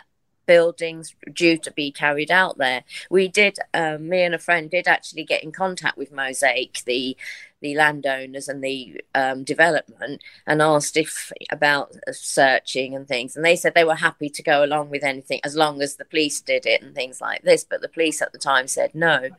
buildings 0.47 1.13
due 1.31 1.57
to 1.59 1.71
be 1.71 1.91
carried 1.91 2.31
out 2.31 2.57
there. 2.57 2.83
We 3.11 3.27
did, 3.27 3.59
um, 3.73 4.09
me 4.09 4.23
and 4.23 4.33
a 4.33 4.39
friend 4.39 4.69
did 4.69 4.87
actually 4.87 5.25
get 5.25 5.43
in 5.43 5.51
contact 5.51 5.97
with 5.97 6.11
Mosaic, 6.11 6.81
the 6.85 7.15
the 7.61 7.75
landowners 7.75 8.47
and 8.47 8.63
the 8.63 9.01
um, 9.15 9.43
development 9.43 10.21
and 10.45 10.61
asked 10.61 10.95
if 10.95 11.31
about 11.51 11.95
searching 12.11 12.95
and 12.95 13.07
things. 13.07 13.35
And 13.35 13.43
they 13.43 13.55
said 13.55 13.73
they 13.73 13.83
were 13.83 13.95
happy 13.95 14.29
to 14.29 14.43
go 14.43 14.63
along 14.63 14.89
with 14.89 15.03
anything 15.03 15.39
as 15.43 15.55
long 15.55 15.81
as 15.81 15.95
the 15.95 16.05
police 16.05 16.39
did 16.41 16.65
it 16.65 16.81
and 16.81 16.93
things 16.93 17.19
like 17.19 17.43
this. 17.43 17.63
But 17.63 17.81
the 17.81 17.89
police 17.89 18.21
at 18.21 18.31
the 18.31 18.37
time 18.37 18.67
said 18.67 18.93
no. 18.93 19.29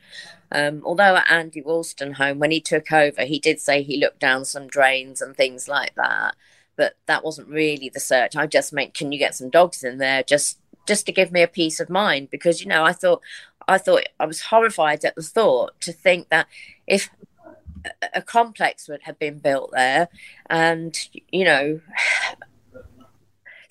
Um, 0.51 0.81
although 0.83 1.15
at 1.15 1.29
andy 1.29 1.61
Wolstenholme 1.61 2.39
when 2.39 2.49
he 2.49 2.59
took 2.59 2.91
over 2.91 3.23
he 3.23 3.37
did 3.37 3.59
say 3.59 3.83
he 3.83 3.99
looked 3.99 4.19
down 4.19 4.45
some 4.45 4.67
drains 4.67 5.21
and 5.21 5.35
things 5.35 5.67
like 5.67 5.95
that. 5.95 6.35
But 6.75 6.95
that 7.07 7.23
wasn't 7.23 7.49
really 7.49 7.89
the 7.89 7.99
search. 7.99 8.35
I 8.35 8.47
just 8.47 8.73
meant 8.73 8.93
can 8.93 9.11
you 9.11 9.19
get 9.19 9.35
some 9.35 9.49
dogs 9.49 9.83
in 9.83 9.97
there 9.97 10.23
just 10.23 10.59
just 10.87 11.05
to 11.05 11.11
give 11.11 11.31
me 11.31 11.43
a 11.43 11.47
peace 11.47 11.79
of 11.79 11.89
mind? 11.89 12.29
Because 12.31 12.61
you 12.61 12.67
know 12.67 12.83
i 12.83 12.93
thought 12.93 13.21
I 13.69 13.77
thought 13.77 14.09
I 14.19 14.25
was 14.25 14.41
horrified 14.41 15.05
at 15.05 15.15
the 15.15 15.21
thought 15.21 15.79
to 15.81 15.93
think 15.93 16.29
that 16.29 16.47
if 16.87 17.09
a 18.13 18.21
complex 18.21 18.87
would 18.87 19.03
have 19.03 19.19
been 19.19 19.39
built 19.39 19.71
there, 19.71 20.09
and 20.49 20.97
you 21.31 21.45
know, 21.45 21.81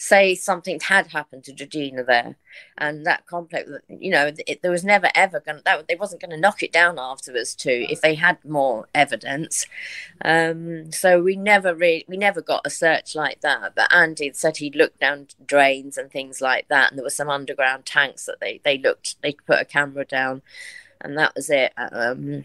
say 0.00 0.32
something 0.34 0.78
had 0.80 1.08
happened 1.08 1.42
to 1.44 1.52
Georgina 1.52 2.04
there, 2.04 2.36
and 2.76 3.04
that 3.04 3.26
complex, 3.26 3.68
you 3.88 4.10
know, 4.10 4.30
it, 4.46 4.62
there 4.62 4.70
was 4.70 4.84
never 4.84 5.10
ever 5.14 5.40
going 5.40 5.60
that 5.64 5.88
they 5.88 5.96
wasn't 5.96 6.20
going 6.20 6.30
to 6.30 6.40
knock 6.40 6.62
it 6.62 6.72
down 6.72 6.98
afterwards 6.98 7.54
too 7.54 7.86
if 7.90 8.00
they 8.00 8.14
had 8.14 8.42
more 8.44 8.86
evidence. 8.94 9.66
Um, 10.24 10.92
so 10.92 11.20
we 11.20 11.36
never 11.36 11.74
really 11.74 12.04
we 12.08 12.16
never 12.16 12.40
got 12.40 12.66
a 12.66 12.70
search 12.70 13.14
like 13.14 13.40
that. 13.40 13.74
But 13.74 13.92
Andy 13.92 14.32
said 14.32 14.58
he'd 14.58 14.76
looked 14.76 15.00
down 15.00 15.28
drains 15.44 15.98
and 15.98 16.10
things 16.10 16.40
like 16.40 16.68
that, 16.68 16.90
and 16.90 16.98
there 16.98 17.04
were 17.04 17.10
some 17.10 17.30
underground 17.30 17.84
tanks 17.86 18.24
that 18.26 18.40
they 18.40 18.60
they 18.64 18.78
looked 18.78 19.20
they 19.22 19.32
put 19.32 19.60
a 19.60 19.64
camera 19.64 20.04
down 20.04 20.42
and 21.00 21.16
that 21.18 21.34
was 21.34 21.50
it. 21.50 21.72
Um, 21.76 22.44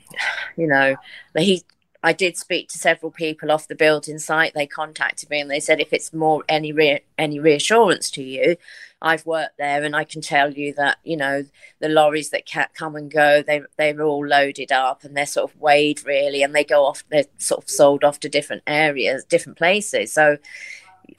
you 0.57 0.67
know, 0.67 0.95
he. 1.37 1.63
I 2.05 2.11
did 2.11 2.35
speak 2.35 2.67
to 2.69 2.77
several 2.77 3.13
people 3.13 3.49
off 3.49 3.69
the 3.69 3.75
building 3.75 4.19
site. 4.19 4.53
They 4.53 4.67
contacted 4.67 5.29
me 5.29 5.39
and 5.39 5.49
they 5.49 5.61
said, 5.61 5.79
if 5.79 5.93
it's 5.93 6.11
more 6.11 6.43
any 6.49 6.73
re- 6.73 7.05
any 7.17 7.39
reassurance 7.39 8.11
to 8.11 8.21
you, 8.21 8.57
I've 9.01 9.25
worked 9.25 9.57
there 9.57 9.83
and 9.83 9.95
I 9.95 10.03
can 10.03 10.21
tell 10.21 10.51
you 10.51 10.73
that 10.73 10.97
you 11.05 11.15
know 11.15 11.45
the 11.79 11.87
lorries 11.87 12.29
that 12.31 12.43
come 12.73 12.97
and 12.97 13.09
go, 13.09 13.41
they 13.41 13.61
they're 13.77 14.01
all 14.01 14.27
loaded 14.27 14.71
up 14.73 15.05
and 15.05 15.15
they're 15.15 15.25
sort 15.25 15.49
of 15.49 15.61
weighed 15.61 16.05
really, 16.05 16.43
and 16.43 16.53
they 16.53 16.65
go 16.65 16.83
off. 16.85 17.05
They're 17.09 17.25
sort 17.37 17.63
of 17.63 17.69
sold 17.69 18.03
off 18.03 18.19
to 18.21 18.29
different 18.29 18.63
areas, 18.67 19.23
different 19.23 19.57
places. 19.57 20.11
So 20.11 20.37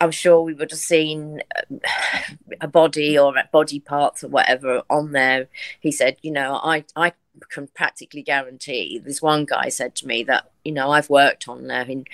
I'm 0.00 0.10
sure 0.10 0.40
we 0.40 0.54
would 0.54 0.70
have 0.70 0.80
seen 0.80 1.42
um, 1.70 1.80
a 2.60 2.68
body 2.68 3.18
or 3.18 3.34
body 3.52 3.80
parts 3.80 4.24
or 4.24 4.28
whatever 4.28 4.82
on 4.90 5.12
there. 5.12 5.48
He 5.80 5.92
said, 5.92 6.16
you 6.22 6.30
know, 6.30 6.60
I, 6.62 6.84
I 6.96 7.12
can 7.50 7.68
practically 7.68 8.22
guarantee. 8.22 8.98
This 8.98 9.22
one 9.22 9.44
guy 9.44 9.68
said 9.68 9.94
to 9.96 10.06
me 10.06 10.22
that 10.24 10.50
you 10.64 10.72
know 10.72 10.90
I've 10.90 11.10
worked 11.10 11.48
on 11.48 11.66
there. 11.66 11.82
And 11.82 12.08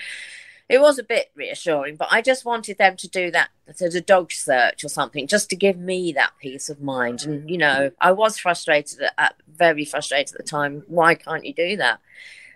it 0.68 0.80
was 0.80 1.00
a 1.00 1.02
bit 1.02 1.32
reassuring, 1.34 1.96
but 1.96 2.08
I 2.12 2.22
just 2.22 2.44
wanted 2.44 2.78
them 2.78 2.96
to 2.96 3.08
do 3.08 3.32
that 3.32 3.50
as 3.68 3.94
a 3.96 4.00
dog 4.00 4.30
search 4.30 4.84
or 4.84 4.88
something, 4.88 5.26
just 5.26 5.50
to 5.50 5.56
give 5.56 5.76
me 5.76 6.12
that 6.12 6.32
peace 6.40 6.68
of 6.68 6.80
mind. 6.80 7.24
And 7.24 7.50
you 7.50 7.58
know, 7.58 7.90
I 8.00 8.12
was 8.12 8.38
frustrated 8.38 9.00
at, 9.00 9.14
at 9.18 9.34
very 9.52 9.84
frustrated 9.84 10.34
at 10.34 10.38
the 10.38 10.48
time. 10.48 10.84
Why 10.86 11.16
can't 11.16 11.44
you 11.44 11.52
do 11.52 11.76
that? 11.76 12.00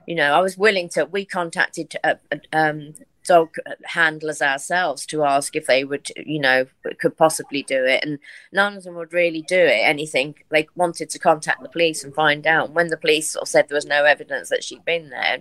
You 0.07 0.15
know, 0.15 0.33
I 0.33 0.41
was 0.41 0.57
willing 0.57 0.89
to. 0.91 1.07
We 1.07 1.25
contacted 1.25 1.97
uh, 2.05 2.15
um, 2.53 2.95
dog 3.25 3.57
handlers 3.85 4.41
ourselves 4.41 5.07
to 5.07 5.25
ask 5.25 5.57
if 5.57 5.67
they 5.67 5.85
would, 5.85 6.09
you 6.17 6.39
know, 6.39 6.67
could 6.99 7.17
possibly 7.17 7.63
do 7.63 7.85
it. 7.85 8.05
And 8.05 8.19
none 8.53 8.77
of 8.77 8.85
them 8.85 8.95
would 8.95 9.13
really 9.13 9.43
do 9.43 9.59
it, 9.59 9.81
anything. 9.83 10.35
They 10.51 10.69
wanted 10.75 11.11
to 11.11 11.19
contact 11.19 11.63
the 11.63 11.69
police 11.69 12.05
and 12.05 12.15
find 12.15 12.47
out. 12.47 12.71
When 12.71 12.89
the 12.89 12.97
police 12.97 13.31
sort 13.31 13.43
of 13.43 13.49
said 13.49 13.69
there 13.69 13.77
was 13.77 13.87
no 13.87 14.05
evidence 14.05 14.49
that 14.51 14.65
she'd 14.65 14.85
been 14.85 15.11
there, 15.11 15.39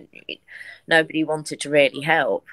nobody 0.88 1.24
wanted 1.24 1.60
to 1.60 1.70
really 1.70 2.00
help. 2.00 2.46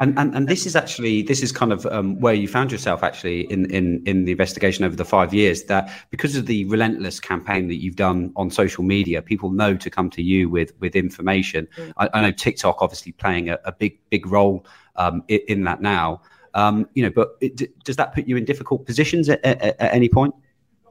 And, 0.00 0.18
and 0.18 0.34
and 0.34 0.46
this 0.46 0.66
is 0.66 0.76
actually 0.76 1.22
this 1.22 1.42
is 1.42 1.52
kind 1.52 1.72
of 1.72 1.86
um, 1.86 2.20
where 2.20 2.34
you 2.34 2.48
found 2.48 2.70
yourself 2.70 3.02
actually 3.02 3.50
in, 3.50 3.70
in 3.70 4.02
in 4.04 4.24
the 4.24 4.32
investigation 4.32 4.84
over 4.84 4.94
the 4.94 5.04
five 5.04 5.32
years 5.32 5.64
that 5.64 5.90
because 6.10 6.36
of 6.36 6.46
the 6.46 6.64
relentless 6.66 7.18
campaign 7.18 7.68
that 7.68 7.76
you've 7.76 7.96
done 7.96 8.32
on 8.36 8.50
social 8.50 8.84
media, 8.84 9.22
people 9.22 9.50
know 9.50 9.74
to 9.76 9.88
come 9.88 10.10
to 10.10 10.22
you 10.22 10.50
with 10.50 10.72
with 10.80 10.94
information. 10.94 11.66
Mm. 11.76 11.92
I, 11.96 12.08
I, 12.12 12.20
know 12.20 12.30
TikTok 12.30 12.82
obviously 12.82 13.12
playing 13.12 13.48
a, 13.48 13.58
a 13.64 13.72
big 13.72 13.98
big 14.10 14.26
role 14.26 14.66
um, 14.96 15.22
in, 15.28 15.40
in, 15.48 15.64
that 15.64 15.80
now. 15.80 16.20
Um, 16.52 16.88
you 16.94 17.02
know, 17.02 17.10
but 17.10 17.36
it, 17.40 17.82
does 17.84 17.96
that 17.96 18.14
put 18.14 18.26
you 18.26 18.36
in 18.36 18.44
difficult 18.44 18.84
positions 18.86 19.28
at, 19.28 19.42
at, 19.44 19.62
at 19.62 19.94
any 19.94 20.08
point? 20.08 20.34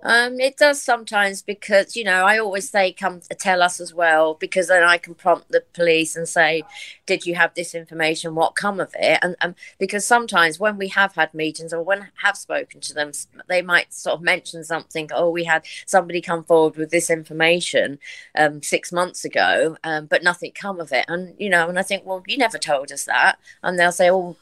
Um, 0.03 0.39
it 0.39 0.57
does 0.57 0.81
sometimes 0.81 1.41
because 1.41 1.95
you 1.95 2.03
know 2.03 2.25
I 2.25 2.37
always 2.37 2.69
say 2.69 2.91
come 2.93 3.21
tell 3.39 3.63
us 3.63 3.79
as 3.79 3.93
well 3.93 4.35
because 4.35 4.67
then 4.67 4.83
I 4.83 4.99
can 4.99 5.15
prompt 5.15 5.51
the 5.51 5.63
police 5.73 6.15
and 6.15 6.27
say, 6.29 6.63
did 7.05 7.25
you 7.25 7.35
have 7.35 7.53
this 7.55 7.73
information? 7.73 8.35
What 8.35 8.55
come 8.55 8.79
of 8.79 8.93
it? 8.99 9.19
And, 9.21 9.35
and 9.41 9.55
because 9.79 10.05
sometimes 10.05 10.59
when 10.59 10.77
we 10.77 10.89
have 10.89 11.15
had 11.15 11.33
meetings 11.33 11.73
or 11.73 11.81
when 11.81 12.09
have 12.21 12.37
spoken 12.37 12.81
to 12.81 12.93
them, 12.93 13.11
they 13.47 13.61
might 13.61 13.93
sort 13.93 14.15
of 14.15 14.21
mention 14.21 14.63
something. 14.63 15.09
Oh, 15.13 15.29
we 15.31 15.43
had 15.45 15.65
somebody 15.87 16.21
come 16.21 16.43
forward 16.43 16.77
with 16.77 16.91
this 16.91 17.09
information 17.09 17.97
um, 18.37 18.61
six 18.61 18.91
months 18.91 19.25
ago, 19.25 19.77
um, 19.83 20.05
but 20.05 20.23
nothing 20.23 20.51
come 20.51 20.79
of 20.79 20.91
it. 20.91 21.05
And 21.07 21.33
you 21.39 21.49
know, 21.49 21.67
and 21.67 21.79
I 21.79 21.83
think, 21.83 22.05
well, 22.05 22.23
you 22.27 22.37
never 22.37 22.59
told 22.59 22.91
us 22.91 23.05
that. 23.05 23.39
And 23.63 23.79
they'll 23.79 23.91
say, 23.91 24.11
oh, 24.11 24.37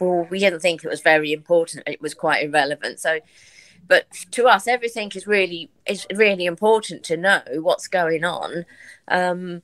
well, 0.00 0.28
we 0.30 0.38
didn't 0.38 0.60
think 0.60 0.84
it 0.84 0.88
was 0.88 1.00
very 1.00 1.32
important. 1.32 1.82
It 1.88 2.00
was 2.00 2.14
quite 2.14 2.44
irrelevant. 2.44 3.00
So 3.00 3.18
but 3.88 4.06
to 4.30 4.46
us 4.46 4.66
everything 4.66 5.10
is 5.14 5.26
really 5.26 5.70
is 5.86 6.06
really 6.14 6.46
important 6.46 7.02
to 7.04 7.16
know 7.16 7.42
what's 7.56 7.88
going 7.88 8.24
on. 8.24 8.64
Um, 9.08 9.62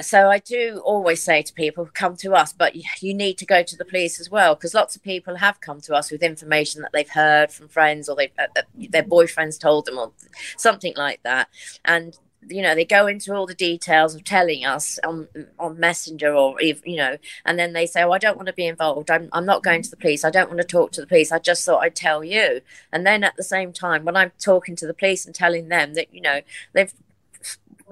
so 0.00 0.30
I 0.30 0.38
do 0.38 0.80
always 0.84 1.22
say 1.22 1.42
to 1.42 1.52
people, 1.52 1.88
come 1.92 2.16
to 2.16 2.32
us, 2.32 2.54
but 2.54 2.74
you 2.74 3.12
need 3.12 3.36
to 3.36 3.44
go 3.44 3.62
to 3.62 3.76
the 3.76 3.84
police 3.84 4.18
as 4.18 4.30
well, 4.30 4.54
because 4.54 4.72
lots 4.72 4.96
of 4.96 5.02
people 5.02 5.36
have 5.36 5.60
come 5.60 5.80
to 5.82 5.94
us 5.94 6.10
with 6.10 6.22
information 6.22 6.80
that 6.80 6.92
they've 6.92 7.08
heard 7.10 7.52
from 7.52 7.68
friends 7.68 8.08
or 8.08 8.16
they 8.16 8.32
uh, 8.38 8.46
uh, 8.56 8.62
their 8.74 9.02
boyfriends 9.02 9.60
told 9.60 9.84
them 9.84 9.98
or 9.98 10.12
something 10.56 10.94
like 10.96 11.22
that, 11.22 11.48
and 11.84 12.16
you 12.48 12.62
know 12.62 12.74
they 12.74 12.84
go 12.84 13.06
into 13.06 13.34
all 13.34 13.46
the 13.46 13.54
details 13.54 14.14
of 14.14 14.24
telling 14.24 14.64
us 14.64 14.98
on 15.04 15.28
on 15.58 15.78
messenger 15.78 16.34
or 16.34 16.60
you 16.60 16.96
know 16.96 17.16
and 17.44 17.58
then 17.58 17.72
they 17.72 17.86
say 17.86 18.02
oh 18.02 18.12
i 18.12 18.18
don't 18.18 18.36
want 18.36 18.46
to 18.46 18.52
be 18.52 18.66
involved. 18.66 19.10
I'm, 19.10 19.28
I'm 19.32 19.44
not 19.44 19.62
going 19.62 19.82
to 19.82 19.90
the 19.90 19.96
police. 19.96 20.24
I 20.24 20.30
don't 20.30 20.48
want 20.48 20.60
to 20.60 20.66
talk 20.66 20.92
to 20.92 21.00
the 21.00 21.06
police. 21.06 21.32
I 21.32 21.38
just 21.38 21.64
thought 21.64 21.82
i'd 21.82 21.94
tell 21.94 22.24
you. 22.24 22.60
And 22.92 23.06
then 23.06 23.24
at 23.24 23.36
the 23.36 23.42
same 23.42 23.72
time 23.72 24.04
when 24.04 24.16
i'm 24.16 24.32
talking 24.38 24.76
to 24.76 24.86
the 24.86 24.94
police 24.94 25.26
and 25.26 25.34
telling 25.34 25.68
them 25.68 25.94
that 25.94 26.12
you 26.14 26.20
know 26.20 26.40
they've 26.72 26.94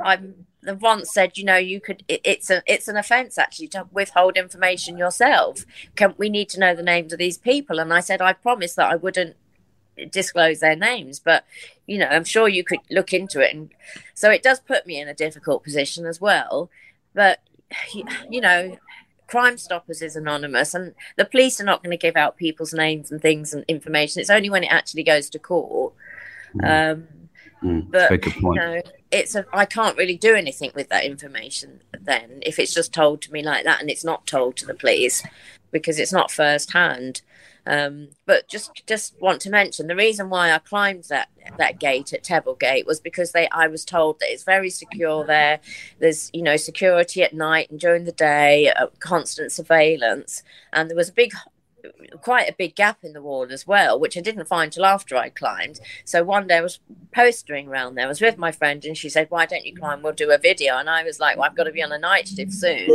i'm 0.02 0.46
the 0.62 0.74
once 0.74 1.12
said 1.12 1.36
you 1.36 1.44
know 1.44 1.56
you 1.56 1.80
could 1.80 2.02
it, 2.08 2.20
it's 2.24 2.50
a 2.50 2.62
it's 2.66 2.88
an 2.88 2.96
offense 2.96 3.38
actually 3.38 3.68
to 3.68 3.86
withhold 3.92 4.36
information 4.36 4.96
yourself. 4.96 5.64
Can 5.94 6.14
we 6.16 6.28
need 6.28 6.48
to 6.50 6.60
know 6.60 6.74
the 6.74 6.82
names 6.82 7.12
of 7.12 7.18
these 7.18 7.38
people. 7.38 7.78
And 7.78 7.92
i 7.92 8.00
said 8.00 8.22
i 8.22 8.32
promised 8.32 8.76
that 8.76 8.90
i 8.90 8.96
wouldn't 8.96 9.36
disclose 10.10 10.60
their 10.60 10.76
names 10.76 11.18
but 11.18 11.44
you 11.88 11.98
know 11.98 12.06
i'm 12.06 12.24
sure 12.24 12.48
you 12.48 12.62
could 12.62 12.78
look 12.90 13.12
into 13.12 13.40
it 13.40 13.54
and 13.54 13.70
so 14.14 14.30
it 14.30 14.42
does 14.42 14.58
put 14.58 14.84
me 14.84 15.00
in 15.00 15.06
a 15.06 15.14
difficult 15.14 15.62
position 15.62 16.04
as 16.04 16.20
well. 16.20 16.70
But 17.14 17.40
you 18.28 18.40
know 18.40 18.76
crime 19.28 19.58
stoppers 19.58 20.00
is 20.00 20.16
anonymous 20.16 20.72
and 20.74 20.94
the 21.16 21.24
police 21.24 21.60
are 21.60 21.64
not 21.64 21.82
going 21.82 21.90
to 21.90 21.98
give 21.98 22.16
out 22.16 22.38
people's 22.38 22.72
names 22.72 23.12
and 23.12 23.20
things 23.20 23.52
and 23.52 23.64
information. 23.68 24.20
It's 24.20 24.30
only 24.30 24.50
when 24.50 24.64
it 24.64 24.72
actually 24.72 25.02
goes 25.02 25.28
to 25.30 25.38
court. 25.38 25.94
Mm. 26.56 26.92
um 26.92 27.08
mm, 27.62 27.90
but 27.90 28.24
you 28.24 28.54
know 28.54 28.80
it's 29.10 29.34
a, 29.34 29.44
I 29.52 29.66
can't 29.66 29.98
really 29.98 30.16
do 30.16 30.34
anything 30.34 30.72
with 30.74 30.88
that 30.88 31.04
information 31.04 31.82
then 31.92 32.38
if 32.40 32.58
it's 32.58 32.72
just 32.72 32.92
told 32.94 33.20
to 33.22 33.32
me 33.32 33.42
like 33.42 33.64
that 33.64 33.82
and 33.82 33.90
it's 33.90 34.04
not 34.04 34.26
told 34.26 34.56
to 34.56 34.66
the 34.66 34.72
police 34.72 35.22
because 35.70 35.98
it's 35.98 36.12
not 36.12 36.30
first 36.30 36.72
hand 36.72 37.20
um, 37.66 38.08
but 38.26 38.48
just 38.48 38.82
just 38.86 39.14
want 39.20 39.40
to 39.42 39.50
mention 39.50 39.86
the 39.86 39.96
reason 39.96 40.30
why 40.30 40.52
I 40.52 40.58
climbed 40.58 41.04
that 41.04 41.28
that 41.58 41.78
gate 41.78 42.12
at 42.12 42.24
Teville 42.24 42.58
Gate 42.58 42.86
was 42.86 43.00
because 43.00 43.32
they 43.32 43.48
I 43.50 43.66
was 43.66 43.84
told 43.84 44.20
that 44.20 44.32
it's 44.32 44.44
very 44.44 44.70
secure 44.70 45.24
there. 45.24 45.60
There's 45.98 46.30
you 46.32 46.42
know 46.42 46.56
security 46.56 47.22
at 47.22 47.34
night 47.34 47.70
and 47.70 47.78
during 47.78 48.04
the 48.04 48.12
day, 48.12 48.70
uh, 48.70 48.88
constant 49.00 49.52
surveillance, 49.52 50.42
and 50.72 50.88
there 50.88 50.96
was 50.96 51.08
a 51.08 51.12
big 51.12 51.32
quite 52.20 52.48
a 52.48 52.54
big 52.56 52.74
gap 52.74 52.98
in 53.02 53.12
the 53.12 53.22
wall 53.22 53.46
as 53.50 53.66
well, 53.66 53.98
which 53.98 54.16
I 54.16 54.20
didn't 54.20 54.46
find 54.46 54.72
till 54.72 54.84
after 54.84 55.16
I 55.16 55.28
climbed. 55.28 55.80
So 56.04 56.22
one 56.24 56.46
day 56.46 56.56
I 56.56 56.60
was 56.60 56.80
postering 57.12 57.68
around 57.68 57.94
there. 57.94 58.06
I 58.06 58.08
was 58.08 58.20
with 58.20 58.38
my 58.38 58.52
friend, 58.52 58.84
and 58.84 58.96
she 58.96 59.08
said, 59.08 59.30
"Why 59.30 59.46
don't 59.46 59.64
you 59.64 59.74
climb? 59.74 60.02
We'll 60.02 60.12
do 60.12 60.30
a 60.30 60.38
video." 60.38 60.76
And 60.76 60.88
I 60.88 61.02
was 61.02 61.20
like, 61.20 61.36
"Well, 61.36 61.46
I've 61.46 61.56
got 61.56 61.64
to 61.64 61.72
be 61.72 61.82
on 61.82 61.92
a 61.92 61.98
night 61.98 62.28
shift 62.28 62.52
soon," 62.52 62.88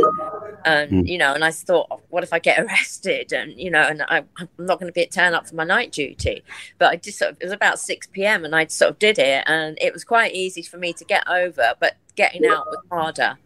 and 0.64 0.90
mm. 0.90 1.06
you 1.06 1.18
know. 1.18 1.34
And 1.34 1.44
I 1.44 1.50
thought, 1.50 2.02
"What 2.10 2.24
if 2.24 2.32
I 2.32 2.38
get 2.38 2.58
arrested?" 2.64 3.32
And 3.32 3.52
you 3.58 3.70
know, 3.70 3.82
and 3.82 4.02
I, 4.02 4.18
am 4.18 4.48
not 4.58 4.78
going 4.78 4.92
to 4.92 4.92
be 4.92 5.06
turn 5.06 5.34
up 5.34 5.48
for 5.48 5.54
my 5.54 5.64
night 5.64 5.92
duty. 5.92 6.42
But 6.78 6.92
I 6.92 6.96
just 6.96 7.18
sort 7.18 7.32
of, 7.32 7.38
it 7.40 7.44
was 7.44 7.52
about 7.52 7.78
six 7.78 8.06
p.m. 8.06 8.44
and 8.44 8.54
I 8.54 8.66
sort 8.66 8.90
of 8.90 8.98
did 8.98 9.18
it, 9.18 9.44
and 9.46 9.78
it 9.80 9.92
was 9.92 10.04
quite 10.04 10.34
easy 10.34 10.62
for 10.62 10.78
me 10.78 10.92
to 10.94 11.04
get 11.04 11.28
over, 11.28 11.74
but 11.80 11.96
getting 12.16 12.46
out 12.46 12.66
was 12.66 12.78
harder. 12.90 13.38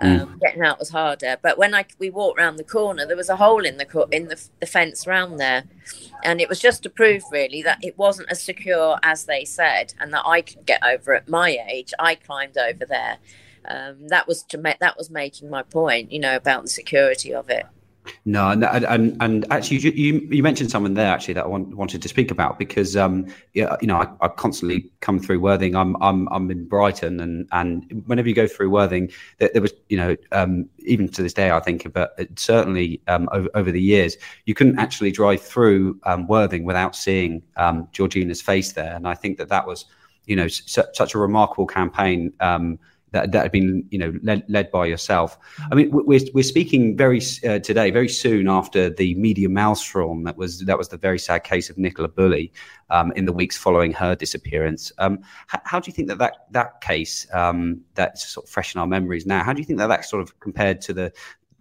Um, 0.00 0.18
mm. 0.18 0.40
Getting 0.40 0.62
out 0.62 0.78
was 0.78 0.90
harder. 0.90 1.36
But 1.42 1.58
when 1.58 1.74
I 1.74 1.84
we 1.98 2.10
walked 2.10 2.38
around 2.38 2.56
the 2.56 2.64
corner, 2.64 3.06
there 3.06 3.16
was 3.16 3.28
a 3.28 3.36
hole 3.36 3.64
in 3.64 3.76
the 3.76 4.08
in 4.10 4.28
the, 4.28 4.42
the 4.60 4.66
fence 4.66 5.06
round 5.06 5.38
there, 5.38 5.64
and 6.24 6.40
it 6.40 6.48
was 6.48 6.60
just 6.60 6.82
to 6.84 6.90
prove 6.90 7.22
really 7.30 7.62
that 7.62 7.78
it 7.82 7.98
wasn't 7.98 8.30
as 8.30 8.42
secure 8.42 8.98
as 9.02 9.24
they 9.24 9.44
said, 9.44 9.94
and 10.00 10.12
that 10.12 10.26
I 10.26 10.42
could 10.42 10.66
get 10.66 10.82
over 10.84 11.14
at 11.14 11.28
my 11.28 11.58
age. 11.70 11.92
I 11.98 12.14
climbed 12.14 12.56
over 12.56 12.84
there. 12.86 13.18
Um, 13.64 14.08
that 14.08 14.26
was 14.26 14.42
to 14.44 14.58
make 14.58 14.78
that 14.78 14.96
was 14.96 15.10
making 15.10 15.50
my 15.50 15.62
point, 15.62 16.12
you 16.12 16.18
know, 16.18 16.36
about 16.36 16.62
the 16.62 16.68
security 16.68 17.34
of 17.34 17.50
it. 17.50 17.66
No, 18.24 18.48
and 18.50 18.64
and, 18.64 19.16
and 19.20 19.46
actually, 19.50 19.78
you, 19.78 20.26
you 20.30 20.42
mentioned 20.42 20.70
someone 20.70 20.94
there 20.94 21.12
actually 21.12 21.34
that 21.34 21.44
I 21.44 21.48
want, 21.48 21.76
wanted 21.76 22.02
to 22.02 22.08
speak 22.08 22.30
about 22.30 22.58
because 22.58 22.96
um, 22.96 23.26
yeah, 23.54 23.76
you 23.80 23.86
know, 23.86 23.96
I, 23.96 24.08
I, 24.20 24.28
constantly 24.28 24.90
come 25.00 25.18
through 25.18 25.40
Worthing. 25.40 25.74
I'm 25.74 25.96
I'm 26.02 26.28
I'm 26.28 26.50
in 26.50 26.66
Brighton, 26.66 27.20
and 27.20 27.48
and 27.52 28.02
whenever 28.06 28.28
you 28.28 28.34
go 28.34 28.46
through 28.46 28.70
Worthing, 28.70 29.10
there, 29.38 29.50
there 29.52 29.62
was 29.62 29.72
you 29.88 29.96
know 29.96 30.16
um, 30.32 30.68
even 30.78 31.08
to 31.08 31.22
this 31.22 31.32
day 31.32 31.50
I 31.50 31.60
think, 31.60 31.92
but 31.92 32.16
certainly 32.36 33.00
um, 33.08 33.28
over, 33.32 33.48
over 33.54 33.72
the 33.72 33.82
years, 33.82 34.16
you 34.46 34.54
couldn't 34.54 34.78
actually 34.78 35.10
drive 35.10 35.40
through 35.40 35.98
um, 36.04 36.26
Worthing 36.26 36.64
without 36.64 36.94
seeing 36.94 37.42
um, 37.56 37.88
Georgina's 37.92 38.42
face 38.42 38.72
there, 38.72 38.94
and 38.94 39.08
I 39.08 39.14
think 39.14 39.38
that 39.38 39.48
that 39.48 39.66
was 39.66 39.86
you 40.26 40.36
know 40.36 40.48
su- 40.48 40.82
such 40.92 41.14
a 41.14 41.18
remarkable 41.18 41.66
campaign. 41.66 42.32
That, 43.12 43.32
that 43.32 43.42
had 43.42 43.52
been 43.52 43.84
you 43.90 43.98
know 43.98 44.12
led, 44.22 44.44
led 44.48 44.70
by 44.70 44.86
yourself. 44.86 45.36
I 45.70 45.74
mean, 45.74 45.90
we're, 45.90 46.20
we're 46.32 46.44
speaking 46.44 46.96
very 46.96 47.20
uh, 47.44 47.58
today, 47.58 47.90
very 47.90 48.08
soon 48.08 48.48
after 48.48 48.88
the 48.88 49.14
media 49.16 49.48
maelstrom 49.48 50.22
that 50.24 50.36
was 50.36 50.60
that 50.60 50.78
was 50.78 50.88
the 50.88 50.96
very 50.96 51.18
sad 51.18 51.42
case 51.42 51.70
of 51.70 51.76
Nicola 51.76 52.08
Bulley 52.08 52.52
um, 52.88 53.12
in 53.12 53.24
the 53.24 53.32
weeks 53.32 53.56
following 53.56 53.92
her 53.92 54.14
disappearance. 54.14 54.92
Um, 54.98 55.20
how, 55.48 55.60
how, 55.64 55.80
do 55.80 55.88
you 55.88 55.92
think 55.92 56.08
that 56.08 56.18
that 56.18 56.46
that 56.50 56.80
case 56.80 57.26
um, 57.34 57.80
that's 57.94 58.28
sort 58.28 58.46
of 58.46 58.50
fresh 58.50 58.74
in 58.74 58.80
our 58.80 58.86
memories 58.86 59.26
now? 59.26 59.42
How 59.42 59.52
do 59.52 59.60
you 59.60 59.66
think 59.66 59.78
that 59.78 59.88
that 59.88 60.04
sort 60.04 60.22
of 60.22 60.38
compared 60.40 60.80
to 60.82 60.92
the 60.92 61.12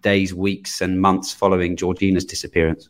days, 0.01 0.33
weeks, 0.33 0.81
and 0.81 1.01
months 1.01 1.33
following 1.33 1.75
Georgina's 1.75 2.25
disappearance? 2.25 2.89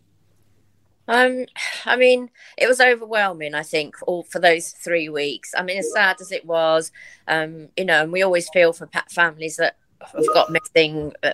Um, 1.09 1.45
I 1.85 1.95
mean, 1.95 2.29
it 2.55 2.67
was 2.67 2.79
overwhelming. 2.79 3.55
I 3.55 3.63
think 3.63 3.95
all 4.05 4.23
for 4.23 4.39
those 4.39 4.69
three 4.69 5.09
weeks. 5.09 5.53
I 5.57 5.63
mean, 5.63 5.79
as 5.79 5.91
sad 5.91 6.21
as 6.21 6.31
it 6.31 6.45
was, 6.45 6.91
um, 7.27 7.69
you 7.75 7.83
know, 7.83 8.03
and 8.03 8.11
we 8.11 8.21
always 8.21 8.47
feel 8.49 8.73
for 8.73 8.87
families 9.09 9.57
that 9.57 9.75
have 10.01 10.25
got 10.35 10.51
missing, 10.51 11.11
uh, 11.23 11.33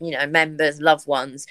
you 0.00 0.10
know, 0.10 0.26
members, 0.26 0.80
loved 0.80 1.06
ones. 1.06 1.46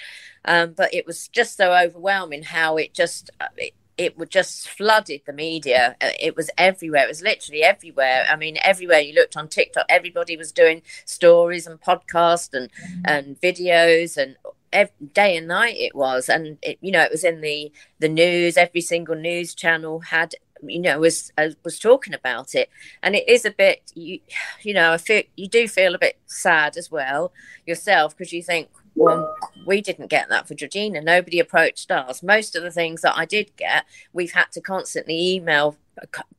Um, 0.46 0.74
but 0.74 0.94
it 0.94 1.08
was 1.08 1.28
just 1.30 1.58
so 1.58 1.74
overwhelming 1.74 2.44
how 2.44 2.78
it 2.78 2.94
just 2.94 3.32
uh, 3.42 3.48
it, 3.58 3.74
it 3.98 4.18
would 4.20 4.30
just 4.30 4.70
flooded 4.70 5.22
the 5.26 5.34
media. 5.34 5.96
Uh, 6.00 6.10
it 6.20 6.36
was 6.36 6.52
everywhere. 6.60 7.06
It 7.06 7.10
was 7.10 7.24
literally 7.24 7.64
everywhere. 7.64 8.28
I 8.30 8.36
mean, 8.36 8.58
everywhere 8.62 9.00
you 9.00 9.16
looked 9.16 9.36
on 9.36 9.48
TikTok, 9.48 9.88
everybody 9.90 10.38
was 10.38 10.52
doing 10.52 10.84
stories 11.06 11.66
and 11.66 11.82
podcasts 11.82 12.54
and 12.54 12.70
and 13.04 13.42
videos 13.42 14.16
and 14.16 14.36
every 14.74 14.94
day 15.14 15.38
and 15.38 15.48
night 15.48 15.76
it 15.78 15.96
was 15.96 16.30
and 16.30 16.58
it, 16.62 16.78
you 16.82 16.92
know 16.92 17.02
it 17.02 17.12
was 17.12 17.24
in 17.24 17.42
the 17.42 17.72
the 18.00 18.10
news 18.10 18.58
every 18.58 18.82
single 18.82 19.16
news 19.16 19.56
channel 19.56 20.00
had 20.00 20.36
you 20.64 20.80
know 20.80 21.00
was 21.00 21.32
uh, 21.38 21.50
was 21.64 21.80
talking 21.80 22.14
about 22.14 22.56
it. 22.56 22.70
And 23.04 23.16
it 23.16 23.28
is 23.28 23.46
a 23.46 23.52
bit 23.52 23.92
you 23.96 24.20
you 24.62 24.74
know 24.74 24.94
i 24.94 24.98
feel 24.98 25.24
you 25.36 25.48
do 25.48 25.68
feel 25.68 25.96
a 25.96 26.00
bit 26.00 26.18
sad 26.26 26.78
as 26.78 26.92
well 26.92 27.32
yourself 27.66 28.16
because 28.16 28.34
you 28.34 28.44
think 28.44 28.70
well 28.96 29.34
we 29.66 29.82
didn't 29.82 30.08
get 30.08 30.30
that 30.30 30.48
for 30.48 30.56
georgina. 30.56 31.02
Nobody 31.02 31.40
approached 31.40 31.92
us. 31.92 32.24
Most 32.24 32.56
of 32.56 32.64
the 32.64 32.72
things 32.72 33.02
that 33.02 33.18
i 33.18 33.26
did 33.26 33.56
get 33.58 33.86
we've 34.14 34.34
had 34.34 34.52
to 34.54 34.62
constantly 34.62 35.36
email 35.36 35.78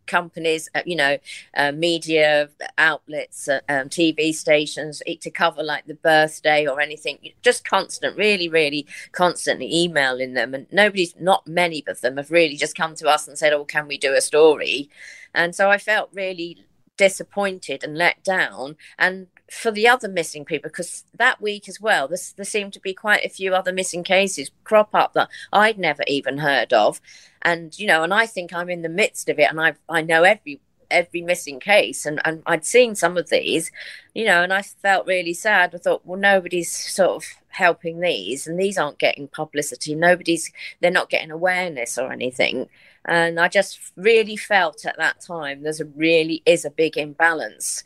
companies, 0.06 0.68
uh, 0.74 0.82
you 0.84 0.96
know, 0.96 1.18
uh, 1.54 1.72
media 1.72 2.48
outlets, 2.76 3.48
uh, 3.48 3.60
um, 3.68 3.88
TV 3.88 4.34
stations 4.34 5.02
to 5.20 5.30
cover 5.30 5.62
like 5.62 5.86
the 5.86 5.94
birthday 5.94 6.66
or 6.66 6.80
anything. 6.80 7.18
Just 7.42 7.68
constant, 7.68 8.16
really, 8.16 8.48
really 8.48 8.86
constantly 9.12 9.72
emailing 9.72 10.34
them. 10.34 10.54
And 10.54 10.66
nobody's, 10.72 11.14
not 11.18 11.46
many 11.46 11.84
of 11.86 12.00
them 12.00 12.16
have 12.16 12.30
really 12.30 12.56
just 12.56 12.76
come 12.76 12.94
to 12.96 13.08
us 13.08 13.28
and 13.28 13.38
said, 13.38 13.52
oh, 13.52 13.64
can 13.64 13.86
we 13.86 13.98
do 13.98 14.14
a 14.14 14.20
story? 14.20 14.88
And 15.34 15.54
so 15.54 15.70
I 15.70 15.78
felt 15.78 16.10
really 16.12 16.64
disappointed 16.96 17.84
and 17.84 17.96
let 17.96 18.22
down. 18.24 18.76
And 18.98 19.28
for 19.50 19.70
the 19.70 19.88
other 19.88 20.08
missing 20.08 20.44
people, 20.44 20.68
because 20.68 21.04
that 21.16 21.40
week 21.40 21.68
as 21.68 21.80
well, 21.80 22.08
there, 22.08 22.44
seemed 22.44 22.72
to 22.74 22.80
be 22.80 22.92
quite 22.92 23.24
a 23.24 23.30
few 23.30 23.54
other 23.54 23.72
missing 23.72 24.04
cases 24.04 24.50
crop 24.64 24.94
up 24.94 25.14
that 25.14 25.28
I'd 25.52 25.78
never 25.78 26.02
even 26.06 26.38
heard 26.38 26.72
of. 26.72 27.00
And, 27.42 27.78
you 27.78 27.86
know, 27.86 28.02
and 28.02 28.12
I 28.12 28.26
think 28.26 28.52
I'm 28.52 28.68
in 28.68 28.82
the 28.82 28.88
midst 28.88 29.28
of 29.28 29.38
it 29.38 29.50
and 29.50 29.60
I, 29.60 29.74
I 29.88 30.02
know 30.02 30.22
every 30.22 30.60
every 30.90 31.20
missing 31.20 31.60
case 31.60 32.06
and, 32.06 32.20
and 32.24 32.42
I'd 32.46 32.64
seen 32.64 32.94
some 32.94 33.16
of 33.18 33.28
these, 33.28 33.70
you 34.14 34.24
know, 34.24 34.42
and 34.42 34.52
I 34.52 34.62
felt 34.62 35.06
really 35.06 35.34
sad. 35.34 35.74
I 35.74 35.78
thought, 35.78 36.06
well, 36.06 36.18
nobody's 36.18 36.74
sort 36.74 37.10
of 37.10 37.24
helping 37.48 38.00
these 38.00 38.46
and 38.46 38.58
these 38.58 38.78
aren't 38.78 38.98
getting 38.98 39.28
publicity. 39.28 39.94
Nobody's, 39.94 40.50
they're 40.80 40.90
not 40.90 41.10
getting 41.10 41.30
awareness 41.30 41.98
or 41.98 42.10
anything. 42.10 42.68
And 43.04 43.38
I 43.38 43.48
just 43.48 43.78
really 43.96 44.36
felt 44.36 44.84
at 44.86 44.96
that 44.96 45.20
time 45.20 45.62
there's 45.62 45.80
a 45.80 45.86
really 45.86 46.42
is 46.46 46.64
a 46.64 46.70
big 46.70 46.96
imbalance 46.96 47.84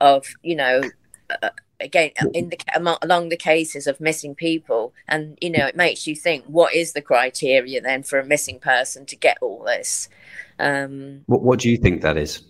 of, 0.00 0.26
you 0.42 0.56
know, 0.56 0.82
uh, 1.42 1.50
again 1.80 2.10
in 2.34 2.50
the 2.50 2.98
along 3.02 3.28
the 3.30 3.36
cases 3.36 3.86
of 3.86 4.00
missing 4.00 4.34
people 4.34 4.92
and 5.08 5.38
you 5.40 5.50
know 5.50 5.66
it 5.66 5.76
makes 5.76 6.06
you 6.06 6.14
think 6.14 6.44
what 6.46 6.74
is 6.74 6.92
the 6.92 7.00
criteria 7.00 7.80
then 7.80 8.02
for 8.02 8.18
a 8.18 8.24
missing 8.24 8.58
person 8.58 9.06
to 9.06 9.16
get 9.16 9.38
all 9.40 9.64
this? 9.64 10.08
Um 10.58 11.22
what, 11.26 11.42
what 11.42 11.58
do 11.58 11.70
you 11.70 11.76
think 11.76 12.02
that 12.02 12.16
is? 12.16 12.42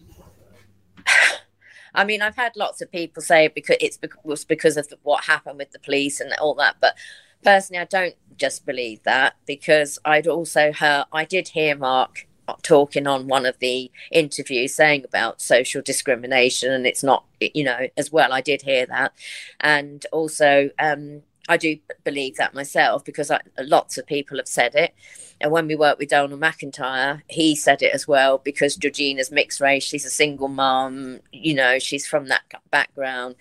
I 1.94 2.04
mean, 2.04 2.22
I've 2.22 2.36
had 2.36 2.52
lots 2.56 2.80
of 2.80 2.92
people 2.92 3.22
say 3.22 3.48
because 3.48 3.76
it's 3.80 3.98
was 4.22 4.44
because 4.44 4.76
of 4.76 4.92
what 5.02 5.24
happened 5.24 5.58
with 5.58 5.72
the 5.72 5.78
police 5.80 6.20
and 6.20 6.32
all 6.40 6.54
that, 6.54 6.76
but 6.80 6.94
personally, 7.42 7.80
I 7.80 7.84
don't 7.84 8.14
just 8.36 8.64
believe 8.64 9.02
that 9.04 9.34
because 9.46 9.98
I'd 10.04 10.26
also 10.26 10.72
heard 10.72 11.04
I 11.12 11.24
did 11.24 11.48
hear 11.48 11.76
Mark 11.76 12.26
talking 12.62 13.06
on 13.06 13.28
one 13.28 13.46
of 13.46 13.58
the 13.58 13.90
interviews 14.10 14.74
saying 14.74 15.04
about 15.04 15.40
social 15.40 15.82
discrimination 15.82 16.72
and 16.72 16.86
it's 16.86 17.02
not 17.02 17.24
you 17.40 17.64
know 17.64 17.88
as 17.96 18.12
well 18.12 18.32
i 18.32 18.40
did 18.40 18.62
hear 18.62 18.86
that. 18.86 19.12
And 19.60 20.04
also 20.12 20.70
um, 20.78 21.22
i 21.48 21.56
do 21.56 21.78
believe 22.04 22.36
that 22.36 22.54
myself 22.54 23.04
because 23.04 23.30
I, 23.30 23.40
lots 23.58 23.98
of 23.98 24.06
people 24.06 24.36
have 24.38 24.48
said 24.48 24.74
it. 24.74 24.94
And 25.40 25.50
when 25.50 25.66
we 25.66 25.74
worked 25.74 25.98
with 25.98 26.10
donald 26.10 26.40
mcintyre 26.40 27.22
he 27.28 27.56
said 27.56 27.82
it 27.82 27.94
as 27.94 28.06
well 28.06 28.38
because 28.38 28.76
georgina's 28.76 29.30
mixed 29.30 29.60
race 29.60 29.84
she's 29.84 30.04
a 30.04 30.10
single 30.10 30.48
mom 30.48 31.20
you 31.32 31.54
know 31.54 31.78
she's 31.78 32.06
from 32.06 32.28
that 32.28 32.42
background. 32.70 33.36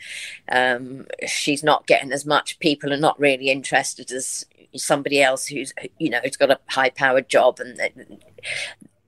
Um, 0.51 1.05
she's 1.27 1.63
not 1.63 1.87
getting 1.87 2.11
as 2.11 2.25
much 2.25 2.59
people 2.59 2.93
are 2.93 2.97
not 2.97 3.19
really 3.19 3.49
interested 3.49 4.11
as 4.11 4.45
somebody 4.75 5.21
else 5.21 5.47
who's 5.47 5.73
you 5.97 6.09
know 6.09 6.19
who's 6.23 6.37
got 6.37 6.51
a 6.51 6.59
high 6.67 6.89
powered 6.89 7.29
job 7.29 7.59
and 7.59 7.79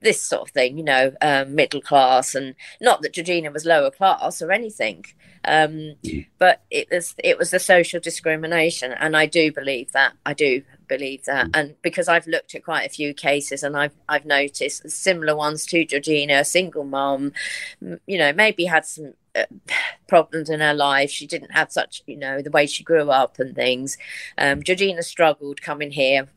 this 0.02 0.20
sort 0.20 0.42
of 0.42 0.50
thing, 0.50 0.78
you 0.78 0.84
know, 0.84 1.12
um, 1.20 1.54
middle 1.54 1.80
class, 1.80 2.34
and 2.34 2.54
not 2.80 3.02
that 3.02 3.12
Georgina 3.12 3.50
was 3.50 3.64
lower 3.64 3.90
class 3.90 4.42
or 4.42 4.52
anything, 4.52 5.04
um, 5.44 5.94
but 6.38 6.62
it 6.70 6.88
was 6.90 7.14
it 7.18 7.38
was 7.38 7.50
the 7.50 7.58
social 7.58 8.00
discrimination, 8.00 8.92
and 8.92 9.16
I 9.16 9.26
do 9.26 9.52
believe 9.52 9.92
that. 9.92 10.14
I 10.26 10.34
do 10.34 10.62
believe 10.88 11.24
that, 11.24 11.48
and 11.54 11.74
because 11.82 12.08
I've 12.08 12.26
looked 12.26 12.54
at 12.54 12.64
quite 12.64 12.86
a 12.86 12.90
few 12.90 13.14
cases, 13.14 13.62
and 13.62 13.76
I've 13.76 13.94
I've 14.08 14.24
noticed 14.24 14.88
similar 14.90 15.36
ones 15.36 15.66
to 15.66 15.84
Georgina, 15.84 16.34
a 16.40 16.44
single 16.44 16.84
mom, 16.84 17.32
you 17.80 18.18
know, 18.18 18.32
maybe 18.32 18.64
had 18.64 18.84
some 18.84 19.14
uh, 19.34 19.44
problems 20.08 20.50
in 20.50 20.60
her 20.60 20.74
life. 20.74 21.10
She 21.10 21.26
didn't 21.26 21.52
have 21.52 21.72
such, 21.72 22.02
you 22.06 22.16
know, 22.16 22.42
the 22.42 22.50
way 22.50 22.66
she 22.66 22.84
grew 22.84 23.10
up 23.10 23.38
and 23.38 23.54
things. 23.54 23.96
Um, 24.36 24.62
Georgina 24.62 25.02
struggled 25.02 25.62
coming 25.62 25.90
here 25.90 26.28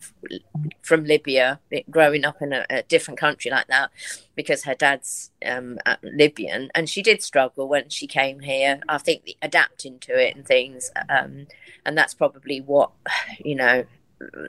from 0.81 1.03
Libya, 1.03 1.59
growing 1.89 2.23
up 2.23 2.41
in 2.41 2.53
a, 2.53 2.65
a 2.69 2.83
different 2.83 3.19
country 3.19 3.51
like 3.51 3.67
that, 3.67 3.91
because 4.35 4.63
her 4.63 4.75
dad's 4.75 5.31
um, 5.45 5.77
Libyan, 6.03 6.69
and 6.73 6.89
she 6.89 7.01
did 7.01 7.21
struggle 7.21 7.67
when 7.67 7.89
she 7.89 8.07
came 8.07 8.39
here. 8.39 8.79
I 8.87 8.97
think 8.97 9.35
adapting 9.41 9.99
to 9.99 10.13
it 10.17 10.35
and 10.35 10.45
things, 10.45 10.91
um, 11.09 11.47
and 11.85 11.97
that's 11.97 12.13
probably 12.13 12.61
what 12.61 12.91
you 13.39 13.55
know 13.55 13.83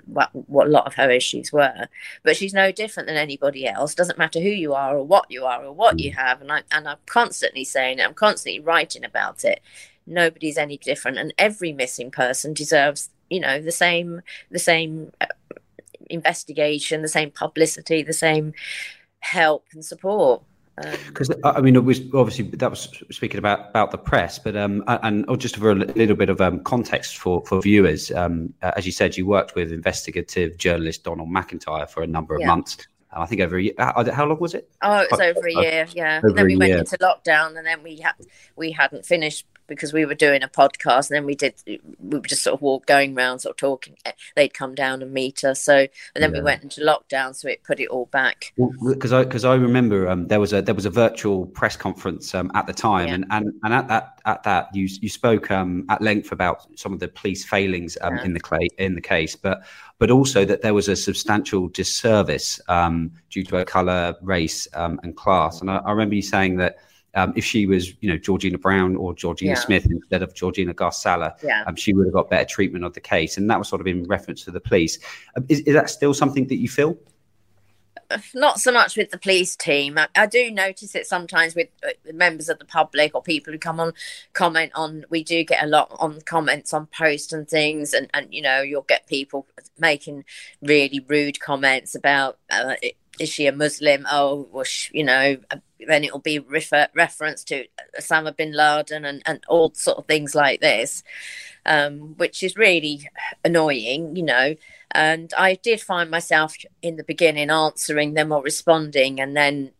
what, 0.06 0.30
what 0.32 0.66
a 0.66 0.70
lot 0.70 0.86
of 0.86 0.94
her 0.94 1.10
issues 1.10 1.52
were. 1.52 1.88
But 2.22 2.36
she's 2.36 2.54
no 2.54 2.72
different 2.72 3.06
than 3.06 3.16
anybody 3.16 3.66
else. 3.66 3.94
Doesn't 3.94 4.18
matter 4.18 4.40
who 4.40 4.48
you 4.48 4.74
are 4.74 4.96
or 4.96 5.04
what 5.04 5.30
you 5.30 5.44
are 5.44 5.64
or 5.64 5.72
what 5.72 5.98
you 5.98 6.12
mm. 6.12 6.16
have. 6.16 6.40
And 6.40 6.52
I 6.52 6.62
and 6.70 6.88
I'm 6.88 6.98
constantly 7.06 7.64
saying 7.64 7.98
it. 7.98 8.04
I'm 8.04 8.14
constantly 8.14 8.60
writing 8.60 9.04
about 9.04 9.44
it. 9.44 9.60
Nobody's 10.06 10.58
any 10.58 10.76
different, 10.76 11.18
and 11.18 11.34
every 11.36 11.72
missing 11.72 12.10
person 12.10 12.54
deserves, 12.54 13.10
you 13.28 13.40
know, 13.40 13.60
the 13.60 13.72
same 13.72 14.22
the 14.50 14.58
same 14.58 15.12
uh, 15.20 15.26
investigation, 16.08 17.02
the 17.02 17.08
same 17.08 17.30
publicity, 17.30 18.02
the 18.02 18.12
same 18.12 18.54
help 19.20 19.66
and 19.72 19.84
support. 19.84 20.42
Because 20.76 21.30
um, 21.30 21.36
I 21.44 21.60
mean, 21.60 21.74
it 21.74 21.84
was 21.84 22.00
obviously 22.12 22.44
that 22.50 22.68
was 22.70 23.02
speaking 23.10 23.38
about 23.38 23.70
about 23.70 23.92
the 23.92 23.98
press, 23.98 24.38
but 24.38 24.56
um, 24.56 24.84
and 24.86 25.24
oh, 25.28 25.36
just 25.36 25.56
for 25.56 25.70
a 25.70 25.74
little 25.74 26.16
bit 26.16 26.28
of 26.28 26.40
um, 26.40 26.60
context 26.60 27.16
for 27.16 27.42
for 27.46 27.62
viewers, 27.62 28.10
um, 28.12 28.52
as 28.62 28.84
you 28.84 28.92
said, 28.92 29.16
you 29.16 29.26
worked 29.26 29.54
with 29.54 29.72
investigative 29.72 30.58
journalist 30.58 31.04
Donald 31.04 31.30
McIntyre 31.30 31.88
for 31.88 32.02
a 32.02 32.06
number 32.06 32.34
of 32.34 32.42
yeah. 32.42 32.48
months. 32.48 32.76
I 33.12 33.24
think 33.24 33.40
over 33.40 33.56
a 33.56 33.62
year. 33.62 33.74
How 33.78 34.26
long 34.26 34.38
was 34.38 34.52
it? 34.52 34.68
Oh, 34.82 34.98
it 34.98 35.08
was 35.10 35.20
over 35.20 35.46
a 35.46 35.52
year. 35.52 35.86
Yeah. 35.94 36.20
Over 36.22 36.34
then 36.34 36.46
we 36.46 36.56
went 36.56 36.68
year. 36.68 36.78
into 36.80 36.98
lockdown, 36.98 37.56
and 37.56 37.66
then 37.66 37.82
we 37.82 37.96
had 38.00 38.14
we 38.56 38.70
hadn't 38.72 39.06
finished 39.06 39.46
because 39.66 39.92
we 39.92 40.04
were 40.04 40.14
doing 40.14 40.42
a 40.42 40.48
podcast 40.48 41.10
and 41.10 41.16
then 41.16 41.26
we 41.26 41.34
did 41.34 41.54
we 41.66 41.78
were 42.18 42.20
just 42.20 42.42
sort 42.42 42.54
of 42.54 42.62
walk 42.62 42.86
going 42.86 43.16
around 43.16 43.40
sort 43.40 43.52
of 43.52 43.56
talking 43.56 43.96
they'd 44.34 44.54
come 44.54 44.74
down 44.74 45.02
and 45.02 45.12
meet 45.12 45.44
us 45.44 45.62
so 45.62 45.78
and 46.14 46.22
then 46.22 46.32
yeah. 46.32 46.38
we 46.38 46.44
went 46.44 46.62
into 46.62 46.80
lockdown 46.80 47.34
so 47.34 47.48
it 47.48 47.62
put 47.64 47.80
it 47.80 47.88
all 47.88 48.06
back 48.06 48.52
because 48.88 49.12
well, 49.12 49.20
i 49.20 49.24
because 49.24 49.44
i 49.44 49.54
remember 49.54 50.08
um, 50.08 50.26
there 50.28 50.40
was 50.40 50.52
a 50.52 50.62
there 50.62 50.74
was 50.74 50.86
a 50.86 50.90
virtual 50.90 51.46
press 51.46 51.76
conference 51.76 52.34
um, 52.34 52.50
at 52.54 52.66
the 52.66 52.72
time 52.72 53.08
yeah. 53.08 53.14
and, 53.14 53.26
and 53.30 53.52
and 53.62 53.74
at 53.74 53.88
that 53.88 54.20
at 54.24 54.42
that 54.42 54.74
you 54.74 54.88
you 55.00 55.08
spoke 55.08 55.50
um, 55.50 55.84
at 55.88 56.00
length 56.00 56.32
about 56.32 56.66
some 56.78 56.92
of 56.92 57.00
the 57.00 57.08
police 57.08 57.44
failings 57.44 57.96
um, 58.00 58.16
yeah. 58.16 58.24
in 58.24 58.32
the 58.32 58.40
clay 58.40 58.68
in 58.78 58.94
the 58.94 59.00
case 59.00 59.36
but 59.36 59.62
but 59.98 60.10
also 60.10 60.44
that 60.44 60.62
there 60.62 60.74
was 60.74 60.88
a 60.88 60.96
substantial 60.96 61.68
disservice 61.68 62.60
um, 62.68 63.10
due 63.30 63.44
to 63.44 63.64
color 63.64 64.14
race 64.22 64.68
um, 64.74 65.00
and 65.02 65.16
class 65.16 65.60
and 65.60 65.70
I, 65.70 65.76
I 65.78 65.90
remember 65.90 66.14
you 66.14 66.22
saying 66.22 66.56
that 66.56 66.78
um, 67.16 67.32
if 67.34 67.44
she 67.44 67.66
was, 67.66 67.92
you 68.00 68.10
know, 68.10 68.18
Georgina 68.18 68.58
Brown 68.58 68.94
or 68.94 69.14
Georgina 69.14 69.52
yeah. 69.52 69.58
Smith 69.58 69.86
instead 69.90 70.22
of 70.22 70.34
Georgina 70.34 70.74
Gharsallah, 70.74 71.42
yeah. 71.42 71.64
um, 71.66 71.74
she 71.74 71.94
would 71.94 72.06
have 72.06 72.14
got 72.14 72.30
better 72.30 72.44
treatment 72.44 72.84
of 72.84 72.92
the 72.92 73.00
case. 73.00 73.36
And 73.36 73.50
that 73.50 73.58
was 73.58 73.68
sort 73.68 73.80
of 73.80 73.86
in 73.86 74.04
reference 74.04 74.44
to 74.44 74.50
the 74.50 74.60
police. 74.60 74.98
Um, 75.36 75.46
is, 75.48 75.60
is 75.60 75.74
that 75.74 75.88
still 75.90 76.12
something 76.12 76.46
that 76.48 76.56
you 76.56 76.68
feel? 76.68 76.96
Not 78.34 78.60
so 78.60 78.70
much 78.70 78.98
with 78.98 79.10
the 79.10 79.18
police 79.18 79.56
team. 79.56 79.96
I, 79.96 80.08
I 80.14 80.26
do 80.26 80.50
notice 80.50 80.94
it 80.94 81.06
sometimes 81.06 81.54
with 81.54 81.68
uh, 81.82 82.12
members 82.12 82.50
of 82.50 82.58
the 82.58 82.66
public 82.66 83.14
or 83.14 83.22
people 83.22 83.50
who 83.52 83.58
come 83.58 83.80
on 83.80 83.94
comment 84.34 84.72
on. 84.74 85.06
We 85.08 85.24
do 85.24 85.42
get 85.42 85.64
a 85.64 85.66
lot 85.66 85.96
on 85.98 86.20
comments 86.20 86.74
on 86.74 86.86
posts 86.86 87.32
and 87.32 87.48
things, 87.48 87.94
and 87.94 88.10
and 88.12 88.28
you 88.30 88.42
know 88.42 88.60
you'll 88.60 88.82
get 88.82 89.06
people 89.06 89.46
making 89.78 90.24
really 90.60 91.04
rude 91.08 91.40
comments 91.40 91.94
about 91.94 92.38
uh, 92.50 92.74
is 93.18 93.28
she 93.28 93.46
a 93.46 93.52
Muslim? 93.52 94.06
Oh, 94.10 94.48
well, 94.52 94.64
you 94.92 95.04
know, 95.04 95.38
then 95.86 96.04
it'll 96.04 96.18
be 96.18 96.38
refer- 96.38 96.88
reference 96.94 97.44
to 97.44 97.66
Osama 97.98 98.36
bin 98.36 98.52
Laden 98.52 99.04
and, 99.04 99.22
and 99.26 99.40
all 99.48 99.72
sort 99.74 99.98
of 99.98 100.06
things 100.06 100.34
like 100.34 100.60
this, 100.60 101.02
um, 101.64 102.14
which 102.16 102.42
is 102.42 102.56
really 102.56 103.08
annoying, 103.44 104.16
you 104.16 104.22
know. 104.22 104.56
And 104.92 105.32
I 105.36 105.56
did 105.56 105.80
find 105.80 106.10
myself 106.10 106.56
in 106.80 106.96
the 106.96 107.04
beginning 107.04 107.50
answering 107.50 108.14
them 108.14 108.32
or 108.32 108.42
responding, 108.42 109.20
and 109.20 109.36
then 109.36 109.72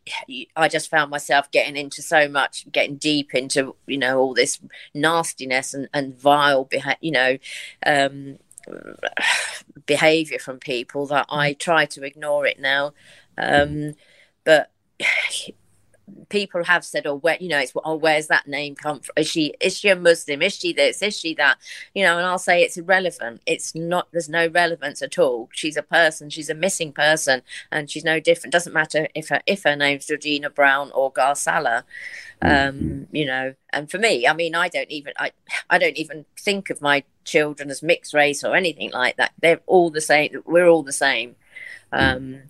I 0.57 0.69
just 0.69 0.91
found 0.91 1.11
myself 1.11 1.51
getting 1.51 1.77
into 1.77 2.03
so 2.03 2.29
much, 2.29 2.71
getting 2.71 2.97
deep 2.97 3.35
into, 3.35 3.77
you 3.87 3.99
know, 3.99 4.19
all 4.19 4.35
this 4.35 4.61
nastiness 4.95 5.73
and, 5.75 5.89
and 5.95 6.19
vile, 6.19 6.65
beha- 6.65 6.99
you 7.01 7.13
know, 7.13 7.39
um, 7.87 8.39
behavior 9.87 10.39
from 10.41 10.59
people 10.59 11.07
that 11.07 11.27
I 11.31 11.53
try 11.53 11.87
to 11.87 12.03
ignore 12.03 12.47
it 12.47 12.59
now 12.59 12.93
um, 13.39 13.95
but 14.45 14.71
people 16.29 16.65
have 16.65 16.85
said, 16.85 17.07
"Oh, 17.07 17.17
where 17.17 17.37
you 17.41 17.49
know, 17.49 17.59
it's 17.59 17.73
oh, 17.85 17.97
where's 17.97 18.29
that 18.29 18.47
name 18.47 18.75
come 18.75 19.01
from? 19.01 19.13
Is 19.17 19.29
she 19.29 19.55
is 19.61 19.77
she 19.77 19.89
a 19.89 19.97
Muslim? 19.97 20.43
Is 20.43 20.55
she 20.55 20.73
this? 20.73 21.03
Is 21.03 21.19
she 21.19 21.35
that? 21.35 21.59
You 21.95 22.05
know?" 22.05 22.19
And 22.19 22.27
I'll 22.27 22.39
say 22.39 22.63
it's 22.63 22.77
irrelevant. 22.77 23.43
It's 23.47 23.75
not. 23.75 24.09
There's 24.13 24.29
no 24.29 24.47
relevance 24.49 25.03
at 25.03 25.19
all. 25.19 25.49
She's 25.53 25.77
a 25.77 25.83
person. 25.83 26.31
She's 26.31 26.51
a 26.51 26.55
missing 26.55 26.93
person, 26.93 27.43
and 27.71 27.91
she's 27.91 28.05
no 28.05 28.21
different. 28.21 28.53
Doesn't 28.53 28.73
matter 28.73 29.09
if 29.15 29.29
her 29.29 29.41
if 29.47 29.65
her 29.65 29.77
name's 29.77 30.07
Georgina 30.07 30.51
Brown 30.51 30.91
or 30.93 31.13
Gharsallah. 31.13 31.83
Um, 32.43 33.07
you 33.13 33.25
know, 33.25 33.55
and 33.73 33.91
for 33.91 33.99
me, 33.99 34.27
I 34.27 34.35
mean, 34.35 34.55
I 34.55 34.69
don't 34.69 34.91
even 34.91 35.13
I 35.19 35.33
I 35.71 35.79
don't 35.79 35.97
even 35.97 36.27
think 36.39 36.71
of 36.71 36.83
my 36.83 37.05
children 37.25 37.71
as 37.71 37.83
mixed 37.83 38.15
race 38.15 38.45
or 38.45 38.55
anything 38.55 38.93
like 38.93 39.17
that. 39.17 39.33
They're 39.41 39.61
all 39.67 39.91
the 39.91 40.01
same. 40.01 40.43
We're 40.45 40.69
all 40.69 40.83
the 40.83 40.93
same. 40.93 41.37
Um, 41.93 42.43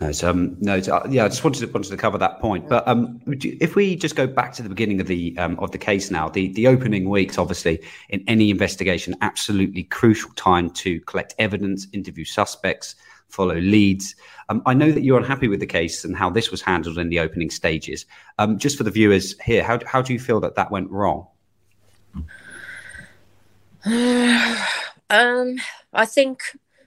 no, 0.00 0.12
so, 0.12 0.30
um, 0.30 0.56
no, 0.60 0.80
so, 0.80 0.96
uh, 0.96 1.06
yeah, 1.10 1.26
I 1.26 1.28
just 1.28 1.44
wanted 1.44 1.60
to 1.60 1.66
wanted 1.66 1.90
to 1.90 1.96
cover 1.98 2.16
that 2.16 2.40
point. 2.40 2.68
But 2.68 2.88
um, 2.88 3.20
if 3.26 3.76
we 3.76 3.96
just 3.96 4.16
go 4.16 4.26
back 4.26 4.54
to 4.54 4.62
the 4.62 4.70
beginning 4.70 4.98
of 4.98 5.06
the 5.06 5.36
um, 5.36 5.58
of 5.58 5.72
the 5.72 5.78
case 5.78 6.10
now, 6.10 6.30
the 6.30 6.48
the 6.54 6.68
opening 6.68 7.10
weeks, 7.10 7.36
obviously, 7.36 7.82
in 8.08 8.24
any 8.26 8.48
investigation, 8.50 9.14
absolutely 9.20 9.82
crucial 9.84 10.30
time 10.36 10.70
to 10.70 11.00
collect 11.00 11.34
evidence, 11.38 11.86
interview 11.92 12.24
suspects, 12.24 12.94
follow 13.28 13.56
leads. 13.56 14.14
Um, 14.48 14.62
I 14.64 14.72
know 14.72 14.90
that 14.90 15.02
you're 15.02 15.18
unhappy 15.18 15.48
with 15.48 15.60
the 15.60 15.66
case 15.66 16.02
and 16.02 16.16
how 16.16 16.30
this 16.30 16.50
was 16.50 16.62
handled 16.62 16.96
in 16.96 17.10
the 17.10 17.20
opening 17.20 17.50
stages. 17.50 18.06
Um, 18.38 18.58
just 18.58 18.78
for 18.78 18.84
the 18.84 18.90
viewers 18.90 19.38
here, 19.40 19.62
how 19.62 19.80
how 19.84 20.00
do 20.00 20.14
you 20.14 20.18
feel 20.18 20.40
that 20.40 20.54
that 20.54 20.70
went 20.70 20.90
wrong? 20.90 21.26
um, 23.84 25.58
I 25.92 26.06
think 26.06 26.40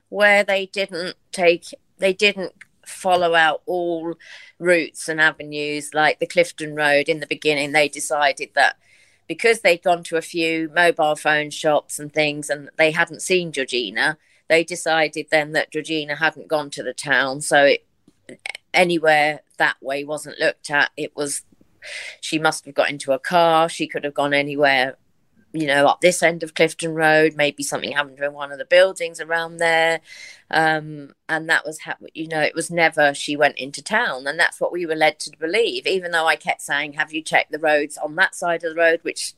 where 0.10 0.43
they 0.43 0.65
didn't 0.65 1.15
take, 1.32 1.76
they 1.99 2.13
didn't 2.13 2.54
follow 2.85 3.35
out 3.35 3.61
all 3.65 4.15
routes 4.59 5.07
and 5.07 5.21
avenues 5.21 5.93
like 5.93 6.19
the 6.19 6.27
Clifton 6.27 6.75
Road 6.75 7.09
in 7.09 7.19
the 7.19 7.27
beginning. 7.27 7.71
They 7.71 7.89
decided 7.89 8.49
that 8.55 8.77
because 9.27 9.61
they'd 9.61 9.83
gone 9.83 10.03
to 10.03 10.17
a 10.17 10.21
few 10.21 10.69
mobile 10.73 11.15
phone 11.15 11.49
shops 11.49 11.99
and 11.99 12.13
things 12.13 12.49
and 12.49 12.69
they 12.77 12.91
hadn't 12.91 13.21
seen 13.21 13.51
Georgina, 13.51 14.17
they 14.49 14.63
decided 14.63 15.27
then 15.31 15.53
that 15.53 15.71
Georgina 15.71 16.15
hadn't 16.15 16.47
gone 16.47 16.69
to 16.71 16.83
the 16.83 16.93
town. 16.93 17.41
So 17.41 17.63
it, 17.63 17.85
anywhere 18.73 19.41
that 19.57 19.77
way 19.81 20.03
wasn't 20.03 20.39
looked 20.39 20.69
at. 20.69 20.91
It 20.97 21.15
was 21.15 21.43
she 22.21 22.39
must 22.39 22.65
have 22.65 22.75
got 22.75 22.89
into 22.89 23.11
a 23.11 23.19
car. 23.19 23.67
She 23.69 23.87
could 23.87 24.03
have 24.03 24.13
gone 24.13 24.33
anywhere 24.33 24.97
you 25.53 25.67
know, 25.67 25.85
up 25.85 26.01
this 26.01 26.23
end 26.23 26.41
of 26.41 26.55
Clifton 26.55 26.95
Road, 26.95 27.35
maybe 27.35 27.61
something 27.61 27.91
happened 27.91 28.19
in 28.19 28.33
one 28.33 28.51
of 28.51 28.57
the 28.57 28.65
buildings 28.65 29.21
around 29.21 29.57
there. 29.57 30.01
Um, 30.49 31.13
and 31.29 31.47
that 31.47 31.63
was, 31.63 31.81
how, 31.81 31.95
you 32.13 32.27
know, 32.27 32.41
it 32.41 32.55
was 32.55 32.71
never 32.71 33.13
she 33.13 33.35
went 33.35 33.57
into 33.59 33.83
town. 33.83 34.25
And 34.25 34.39
that's 34.39 34.59
what 34.59 34.71
we 34.71 34.87
were 34.87 34.95
led 34.95 35.19
to 35.19 35.31
believe, 35.39 35.85
even 35.85 36.11
though 36.11 36.25
I 36.25 36.37
kept 36.37 36.63
saying, 36.63 36.93
have 36.93 37.13
you 37.13 37.21
checked 37.21 37.51
the 37.51 37.59
roads 37.59 37.97
on 37.97 38.15
that 38.15 38.33
side 38.33 38.63
of 38.63 38.73
the 38.73 38.81
road? 38.81 38.99
Which 39.03 39.35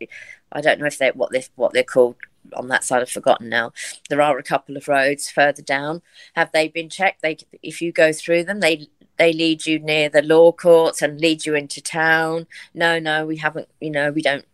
I 0.53 0.61
don't 0.61 0.79
know 0.79 0.85
if 0.85 0.97
they 0.97 1.11
what, 1.11 1.31
they, 1.31 1.43
what 1.55 1.73
they're 1.73 1.83
called 1.83 2.15
on 2.53 2.69
that 2.69 2.85
side. 2.85 3.01
I've 3.01 3.09
forgotten 3.09 3.49
now. 3.49 3.73
There 4.09 4.21
are 4.21 4.37
a 4.37 4.43
couple 4.43 4.77
of 4.77 4.87
roads 4.87 5.29
further 5.29 5.61
down. 5.61 6.01
Have 6.35 6.51
they 6.53 6.69
been 6.69 6.89
checked? 6.89 7.21
They, 7.23 7.37
if 7.61 7.81
you 7.81 7.91
go 7.91 8.13
through 8.13 8.45
them, 8.45 8.61
they 8.61 8.87
they 9.17 9.31
lead 9.31 9.65
you 9.65 9.79
near 9.79 10.09
the 10.09 10.21
law 10.21 10.51
courts 10.51 11.01
and 11.01 11.21
lead 11.21 11.45
you 11.45 11.55
into 11.55 11.81
town. 11.81 12.47
No, 12.73 12.99
no, 12.99 13.25
we 13.25 13.37
haven't. 13.37 13.69
You 13.79 13.91
know, 13.91 14.11
we 14.11 14.21
don't 14.21 14.45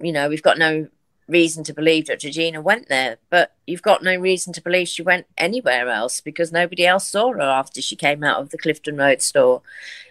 you 0.00 0.12
know, 0.12 0.28
we've 0.28 0.42
got 0.42 0.58
no 0.58 0.88
reason 1.28 1.64
to 1.64 1.74
believe 1.74 2.06
that 2.06 2.20
Georgina 2.20 2.60
went 2.60 2.88
there, 2.88 3.18
but 3.30 3.54
you've 3.66 3.82
got 3.82 4.02
no 4.02 4.16
reason 4.16 4.52
to 4.52 4.62
believe 4.62 4.88
she 4.88 5.02
went 5.02 5.26
anywhere 5.36 5.88
else 5.88 6.20
because 6.20 6.52
nobody 6.52 6.86
else 6.86 7.08
saw 7.08 7.32
her 7.32 7.40
after 7.40 7.82
she 7.82 7.96
came 7.96 8.22
out 8.22 8.40
of 8.40 8.50
the 8.50 8.58
Clifton 8.58 8.96
Road 8.96 9.22
store. 9.22 9.62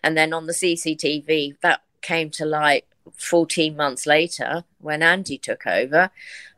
And 0.03 0.17
then 0.17 0.33
on 0.33 0.45
the 0.45 0.53
CCTV, 0.53 1.57
that 1.61 1.81
came 2.01 2.29
to 2.31 2.45
light 2.45 2.85
14 3.17 3.75
months 3.75 4.05
later 4.05 4.63
when 4.79 5.01
Andy 5.01 5.37
took 5.37 5.65
over. 5.67 6.09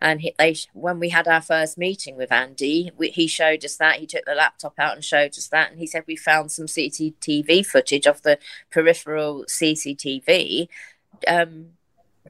And 0.01 0.21
he, 0.21 0.33
they, 0.37 0.55
when 0.73 0.99
we 0.99 1.09
had 1.09 1.27
our 1.27 1.41
first 1.41 1.77
meeting 1.77 2.15
with 2.15 2.31
Andy, 2.31 2.91
we, 2.97 3.09
he 3.09 3.27
showed 3.27 3.63
us 3.65 3.77
that. 3.77 3.97
He 3.97 4.05
took 4.05 4.25
the 4.25 4.35
laptop 4.35 4.73
out 4.79 4.95
and 4.95 5.03
showed 5.03 5.31
us 5.31 5.47
that. 5.49 5.71
And 5.71 5.79
he 5.79 5.87
said, 5.87 6.03
We 6.07 6.15
found 6.15 6.51
some 6.51 6.65
CCTV 6.65 7.65
footage 7.65 8.07
of 8.07 8.21
the 8.23 8.39
peripheral 8.71 9.45
CCTV. 9.45 10.67
Um, 11.27 11.76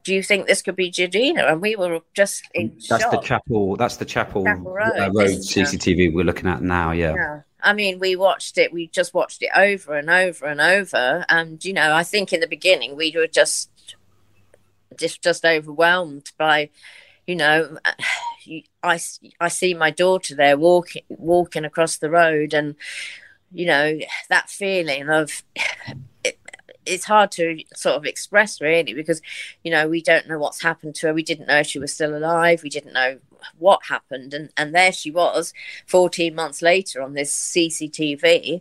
do 0.08 0.14
you 0.14 0.22
think 0.22 0.46
this 0.46 0.62
could 0.62 0.74
be 0.74 0.90
Georgina? 0.90 1.44
And 1.44 1.60
we 1.60 1.76
were 1.76 2.00
just 2.14 2.42
in 2.54 2.72
That's 2.88 3.02
shock. 3.02 3.10
the 3.10 3.18
chapel. 3.18 3.76
That's 3.76 3.96
the 3.96 4.06
chapel, 4.06 4.42
Chapel 4.42 4.72
Road, 4.72 4.98
uh, 4.98 5.10
road? 5.12 5.28
CCTV 5.28 6.14
we're 6.14 6.24
looking 6.24 6.48
at 6.48 6.62
now. 6.62 6.92
Yeah. 6.92 7.14
Yeah. 7.14 7.40
I 7.62 7.74
mean, 7.74 7.98
we 7.98 8.16
watched 8.16 8.56
it. 8.56 8.72
We 8.72 8.86
just 8.86 9.12
watched 9.12 9.42
it 9.42 9.50
over 9.54 9.98
and 9.98 10.08
over 10.08 10.46
and 10.46 10.62
over. 10.62 11.26
And 11.28 11.62
you 11.62 11.74
know, 11.74 11.92
I 11.92 12.04
think 12.04 12.32
in 12.32 12.40
the 12.40 12.46
beginning 12.46 12.96
we 12.96 13.12
were 13.14 13.26
just, 13.26 13.68
just, 14.98 15.22
just 15.22 15.44
overwhelmed 15.44 16.32
by, 16.38 16.70
you 17.26 17.36
know, 17.36 17.76
I, 18.82 18.98
I 19.38 19.48
see 19.48 19.74
my 19.74 19.90
daughter 19.90 20.34
there 20.34 20.56
walking, 20.56 21.02
walking 21.10 21.66
across 21.66 21.98
the 21.98 22.08
road, 22.08 22.54
and 22.54 22.76
you 23.52 23.66
know 23.66 23.98
that 24.30 24.48
feeling 24.48 25.10
of 25.10 25.42
it's 26.88 27.04
hard 27.04 27.30
to 27.32 27.62
sort 27.74 27.96
of 27.96 28.04
express 28.04 28.60
really 28.60 28.94
because 28.94 29.20
you 29.62 29.70
know 29.70 29.88
we 29.88 30.02
don't 30.02 30.28
know 30.28 30.38
what's 30.38 30.62
happened 30.62 30.94
to 30.96 31.08
her. 31.08 31.14
We 31.14 31.22
didn't 31.22 31.48
know 31.48 31.58
if 31.58 31.66
she 31.66 31.78
was 31.78 31.92
still 31.92 32.16
alive. 32.16 32.62
We 32.62 32.70
didn't 32.70 32.92
know 32.92 33.18
what 33.58 33.86
happened. 33.88 34.34
And 34.34 34.50
and 34.56 34.74
there 34.74 34.92
she 34.92 35.10
was 35.10 35.52
14 35.86 36.34
months 36.34 36.62
later 36.62 37.02
on 37.02 37.14
this 37.14 37.32
cctv 37.32 38.60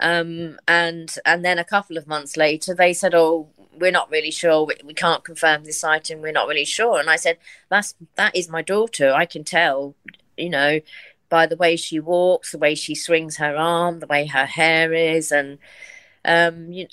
um, 0.00 0.58
and 0.66 1.14
and 1.24 1.44
then 1.44 1.58
a 1.58 1.64
couple 1.64 1.96
of 1.96 2.06
months 2.06 2.36
later 2.36 2.74
they 2.74 2.92
said 2.92 3.14
oh 3.14 3.48
we're 3.74 3.90
not 3.90 4.10
really 4.10 4.30
sure. 4.30 4.66
We, 4.66 4.74
we 4.84 4.92
can't 4.92 5.24
confirm 5.24 5.64
this 5.64 5.82
item 5.82 6.20
we're 6.20 6.32
not 6.32 6.46
really 6.46 6.64
sure. 6.64 7.00
And 7.00 7.08
i 7.08 7.16
said 7.16 7.38
that's 7.68 7.94
that 8.16 8.36
is 8.36 8.48
my 8.48 8.62
daughter. 8.62 9.12
I 9.12 9.26
can 9.26 9.44
tell 9.44 9.94
you 10.36 10.50
know 10.50 10.80
by 11.28 11.46
the 11.46 11.56
way 11.56 11.76
she 11.76 11.98
walks 11.98 12.52
the 12.52 12.58
way 12.58 12.74
she 12.74 12.94
swings 12.94 13.36
her 13.38 13.56
arm 13.56 14.00
the 14.00 14.06
way 14.06 14.26
her 14.26 14.44
hair 14.44 14.92
is 14.92 15.32
and 15.32 15.58
um, 16.24 16.72
you, 16.72 16.86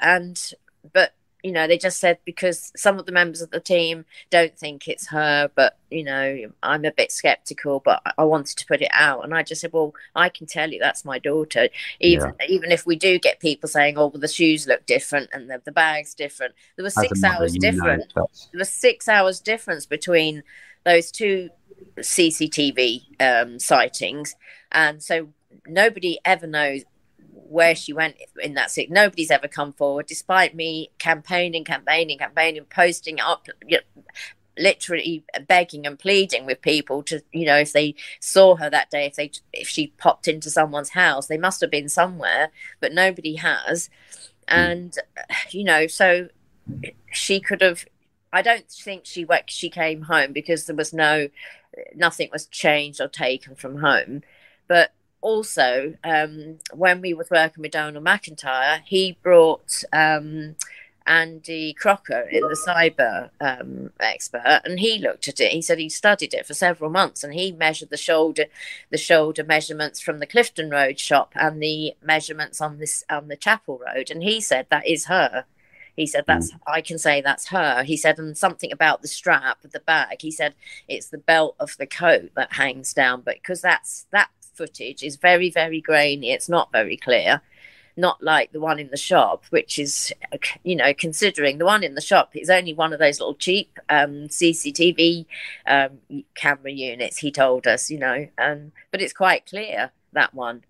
and 0.00 0.52
but 0.92 1.12
you 1.42 1.52
know 1.52 1.68
they 1.68 1.78
just 1.78 2.00
said 2.00 2.18
because 2.24 2.72
some 2.76 2.98
of 2.98 3.06
the 3.06 3.12
members 3.12 3.40
of 3.40 3.50
the 3.50 3.60
team 3.60 4.04
don't 4.30 4.58
think 4.58 4.88
it's 4.88 5.08
her, 5.08 5.50
but 5.54 5.78
you 5.90 6.02
know 6.02 6.50
I'm 6.62 6.84
a 6.84 6.90
bit 6.90 7.12
skeptical, 7.12 7.80
but 7.80 8.02
I 8.18 8.24
wanted 8.24 8.58
to 8.58 8.66
put 8.66 8.82
it 8.82 8.90
out, 8.92 9.24
and 9.24 9.34
I 9.34 9.42
just 9.42 9.60
said, 9.60 9.72
well, 9.72 9.94
I 10.14 10.28
can 10.28 10.46
tell 10.46 10.70
you 10.70 10.80
that's 10.80 11.04
my 11.04 11.18
daughter. 11.18 11.68
Even 12.00 12.34
yeah. 12.40 12.46
even 12.48 12.72
if 12.72 12.86
we 12.86 12.96
do 12.96 13.18
get 13.18 13.40
people 13.40 13.68
saying, 13.68 13.96
oh, 13.96 14.08
well, 14.08 14.20
the 14.20 14.28
shoes 14.28 14.66
look 14.66 14.86
different 14.86 15.30
and 15.32 15.48
the, 15.48 15.62
the 15.64 15.72
bag's 15.72 16.14
different, 16.14 16.54
there 16.76 16.84
was 16.84 16.94
six 16.94 17.22
hours 17.22 17.52
different. 17.52 18.12
There 18.14 18.58
was 18.58 18.70
six 18.70 19.08
hours 19.08 19.40
difference 19.40 19.86
between 19.86 20.42
those 20.84 21.10
two 21.10 21.50
CCTV 21.98 23.20
um, 23.20 23.58
sightings, 23.58 24.34
and 24.72 25.02
so 25.02 25.28
nobody 25.68 26.18
ever 26.24 26.46
knows 26.46 26.82
where 27.36 27.74
she 27.74 27.92
went 27.92 28.16
in 28.42 28.54
that 28.54 28.70
sick. 28.70 28.90
Nobody's 28.90 29.30
ever 29.30 29.48
come 29.48 29.72
forward, 29.72 30.06
despite 30.06 30.54
me 30.54 30.90
campaigning, 30.98 31.64
campaigning, 31.64 32.18
campaigning, 32.18 32.64
posting 32.64 33.20
up, 33.20 33.46
you 33.66 33.78
know, 33.78 34.02
literally 34.58 35.22
begging 35.46 35.86
and 35.86 35.98
pleading 35.98 36.46
with 36.46 36.62
people 36.62 37.02
to, 37.04 37.22
you 37.32 37.44
know, 37.44 37.56
if 37.56 37.72
they 37.72 37.94
saw 38.20 38.56
her 38.56 38.70
that 38.70 38.90
day, 38.90 39.06
if 39.06 39.14
they 39.14 39.30
if 39.52 39.68
she 39.68 39.88
popped 39.98 40.26
into 40.26 40.50
someone's 40.50 40.90
house, 40.90 41.26
they 41.26 41.38
must 41.38 41.60
have 41.60 41.70
been 41.70 41.88
somewhere, 41.88 42.50
but 42.80 42.92
nobody 42.92 43.36
has, 43.36 43.90
hmm. 44.48 44.54
and 44.54 44.98
you 45.50 45.64
know, 45.64 45.86
so 45.86 46.28
she 47.12 47.40
could 47.40 47.60
have. 47.60 47.84
I 48.32 48.42
don't 48.42 48.68
think 48.68 49.06
she 49.06 49.24
went, 49.24 49.50
she 49.50 49.70
came 49.70 50.02
home 50.02 50.32
because 50.32 50.66
there 50.66 50.76
was 50.76 50.92
no 50.92 51.28
nothing 51.94 52.28
was 52.32 52.46
changed 52.46 53.00
or 53.00 53.08
taken 53.08 53.54
from 53.54 53.78
home, 53.78 54.22
but 54.68 54.92
also, 55.26 55.94
um, 56.04 56.60
when 56.72 57.00
we 57.00 57.12
was 57.12 57.28
working 57.30 57.62
with 57.62 57.72
Donald 57.72 58.04
McIntyre, 58.04 58.80
he 58.84 59.18
brought 59.24 59.82
um, 59.92 60.54
Andy 61.04 61.72
Crocker 61.72 62.28
in 62.30 62.42
the 62.42 62.56
cyber 62.64 63.30
um, 63.40 63.90
expert, 63.98 64.60
and 64.64 64.78
he 64.78 65.00
looked 65.00 65.26
at 65.26 65.40
it. 65.40 65.50
He 65.50 65.62
said 65.62 65.80
he 65.80 65.88
studied 65.88 66.32
it 66.32 66.46
for 66.46 66.54
several 66.54 66.90
months, 66.90 67.24
and 67.24 67.34
he 67.34 67.50
measured 67.50 67.90
the 67.90 67.96
shoulder, 67.96 68.44
the 68.90 68.98
shoulder 68.98 69.42
measurements 69.42 69.98
from 69.98 70.20
the 70.20 70.28
Clifton 70.28 70.70
Road 70.70 71.00
shop 71.00 71.32
and 71.34 71.60
the 71.60 71.94
measurements 72.00 72.60
on 72.60 72.78
this 72.78 73.02
on 73.10 73.26
the 73.26 73.36
Chapel 73.36 73.80
Road, 73.84 74.12
and 74.12 74.22
he 74.22 74.40
said 74.40 74.68
that 74.70 74.86
is 74.86 75.06
her. 75.06 75.44
He 75.96 76.06
said 76.06 76.24
that's 76.28 76.52
mm. 76.52 76.58
I 76.68 76.82
can 76.82 76.98
say 76.98 77.20
that's 77.20 77.48
her. 77.48 77.82
He 77.82 77.96
said 77.96 78.18
and 78.20 78.38
something 78.38 78.70
about 78.70 79.02
the 79.02 79.08
strap 79.08 79.64
of 79.64 79.72
the 79.72 79.80
bag. 79.80 80.18
He 80.20 80.30
said 80.30 80.54
it's 80.86 81.08
the 81.08 81.18
belt 81.18 81.56
of 81.58 81.76
the 81.78 81.86
coat 81.86 82.30
that 82.36 82.52
hangs 82.52 82.92
down, 82.92 83.22
but 83.22 83.36
because 83.36 83.62
that's 83.62 84.06
that 84.12 84.28
footage 84.56 85.02
is 85.02 85.16
very, 85.16 85.50
very 85.50 85.80
grainy. 85.80 86.32
It's 86.32 86.48
not 86.48 86.72
very 86.72 86.96
clear. 86.96 87.42
Not 87.98 88.22
like 88.22 88.52
the 88.52 88.60
one 88.60 88.78
in 88.78 88.90
the 88.90 88.96
shop, 88.96 89.44
which 89.50 89.78
is, 89.78 90.12
you 90.64 90.76
know, 90.76 90.92
considering 90.92 91.56
the 91.56 91.64
one 91.64 91.82
in 91.82 91.94
the 91.94 92.02
shop 92.02 92.36
is 92.36 92.50
only 92.50 92.74
one 92.74 92.92
of 92.92 92.98
those 92.98 93.20
little 93.20 93.34
cheap 93.34 93.78
um, 93.88 94.28
CCTV 94.28 95.24
um, 95.66 95.98
camera 96.34 96.72
units. 96.72 97.16
He 97.16 97.30
told 97.30 97.66
us, 97.66 97.90
you 97.90 97.98
know, 97.98 98.28
um, 98.36 98.72
but 98.90 99.00
it's 99.00 99.14
quite 99.14 99.46
clear. 99.46 99.92
that 100.16 100.34
one. 100.34 100.64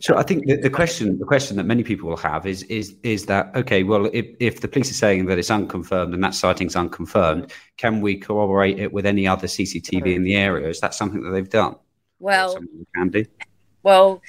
so 0.00 0.16
I 0.16 0.22
think 0.22 0.46
the, 0.46 0.56
the, 0.56 0.70
question 0.70 1.18
the 1.18 1.24
question 1.24 1.56
that 1.56 1.64
many 1.64 1.82
people 1.82 2.08
will 2.08 2.16
have 2.18 2.46
is 2.46 2.62
is 2.64 2.94
is 3.02 3.26
that 3.26 3.54
okay? 3.56 3.82
Well, 3.82 4.10
if, 4.12 4.26
if 4.38 4.60
the 4.60 4.68
police 4.68 4.90
are 4.90 4.94
saying 4.94 5.26
that 5.26 5.38
it's 5.38 5.50
unconfirmed 5.50 6.12
and 6.14 6.22
that 6.22 6.34
sighting's 6.34 6.76
unconfirmed, 6.76 7.52
can 7.76 8.00
we 8.00 8.16
corroborate 8.16 8.78
it 8.78 8.92
with 8.92 9.06
any 9.06 9.26
other 9.26 9.46
CCTV 9.46 10.14
in 10.14 10.22
the 10.22 10.36
area? 10.36 10.68
Is 10.68 10.80
that 10.80 10.94
something 10.94 11.22
that 11.22 11.30
they've 11.30 11.48
done? 11.48 11.76
Well, 12.20 12.58
can 12.94 13.10
do. 13.10 13.24
Well, 13.82 14.22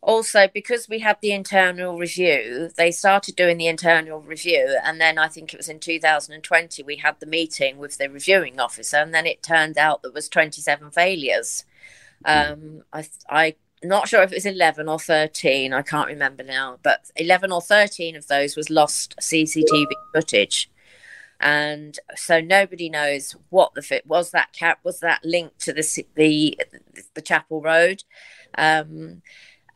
also 0.00 0.48
because 0.52 0.88
we 0.88 1.00
had 1.00 1.18
the 1.20 1.32
internal 1.32 1.96
review, 1.96 2.70
they 2.76 2.90
started 2.90 3.36
doing 3.36 3.58
the 3.58 3.66
internal 3.66 4.20
review, 4.20 4.78
and 4.84 5.00
then 5.00 5.18
I 5.18 5.28
think 5.28 5.52
it 5.52 5.56
was 5.56 5.68
in 5.68 5.80
2020 5.80 6.82
we 6.82 6.96
had 6.96 7.20
the 7.20 7.26
meeting 7.26 7.78
with 7.78 7.98
the 7.98 8.08
reviewing 8.08 8.60
officer, 8.60 8.98
and 8.98 9.14
then 9.14 9.26
it 9.26 9.42
turned 9.42 9.78
out 9.78 10.02
there 10.02 10.12
was 10.12 10.28
27 10.28 10.90
failures. 10.90 11.64
Um, 12.24 12.84
I, 12.92 13.06
I 13.28 13.56
not 13.84 14.08
sure 14.08 14.22
if 14.22 14.32
it 14.32 14.36
was 14.36 14.46
11 14.46 14.88
or 14.88 14.98
13 14.98 15.72
i 15.74 15.82
can't 15.82 16.08
remember 16.08 16.42
now 16.42 16.78
but 16.82 17.10
11 17.16 17.52
or 17.52 17.60
13 17.60 18.16
of 18.16 18.26
those 18.28 18.56
was 18.56 18.70
lost 18.70 19.14
cctv 19.20 19.86
footage 20.14 20.70
and 21.40 21.98
so 22.16 22.40
nobody 22.40 22.88
knows 22.88 23.36
what 23.50 23.74
the 23.74 23.82
fit 23.82 24.06
was 24.06 24.30
that 24.30 24.52
cap 24.52 24.78
was 24.82 25.00
that 25.00 25.24
linked 25.24 25.60
to 25.60 25.72
the 25.72 26.06
the 26.14 26.58
the 27.14 27.22
chapel 27.22 27.60
road? 27.60 28.04
Um, 28.56 29.22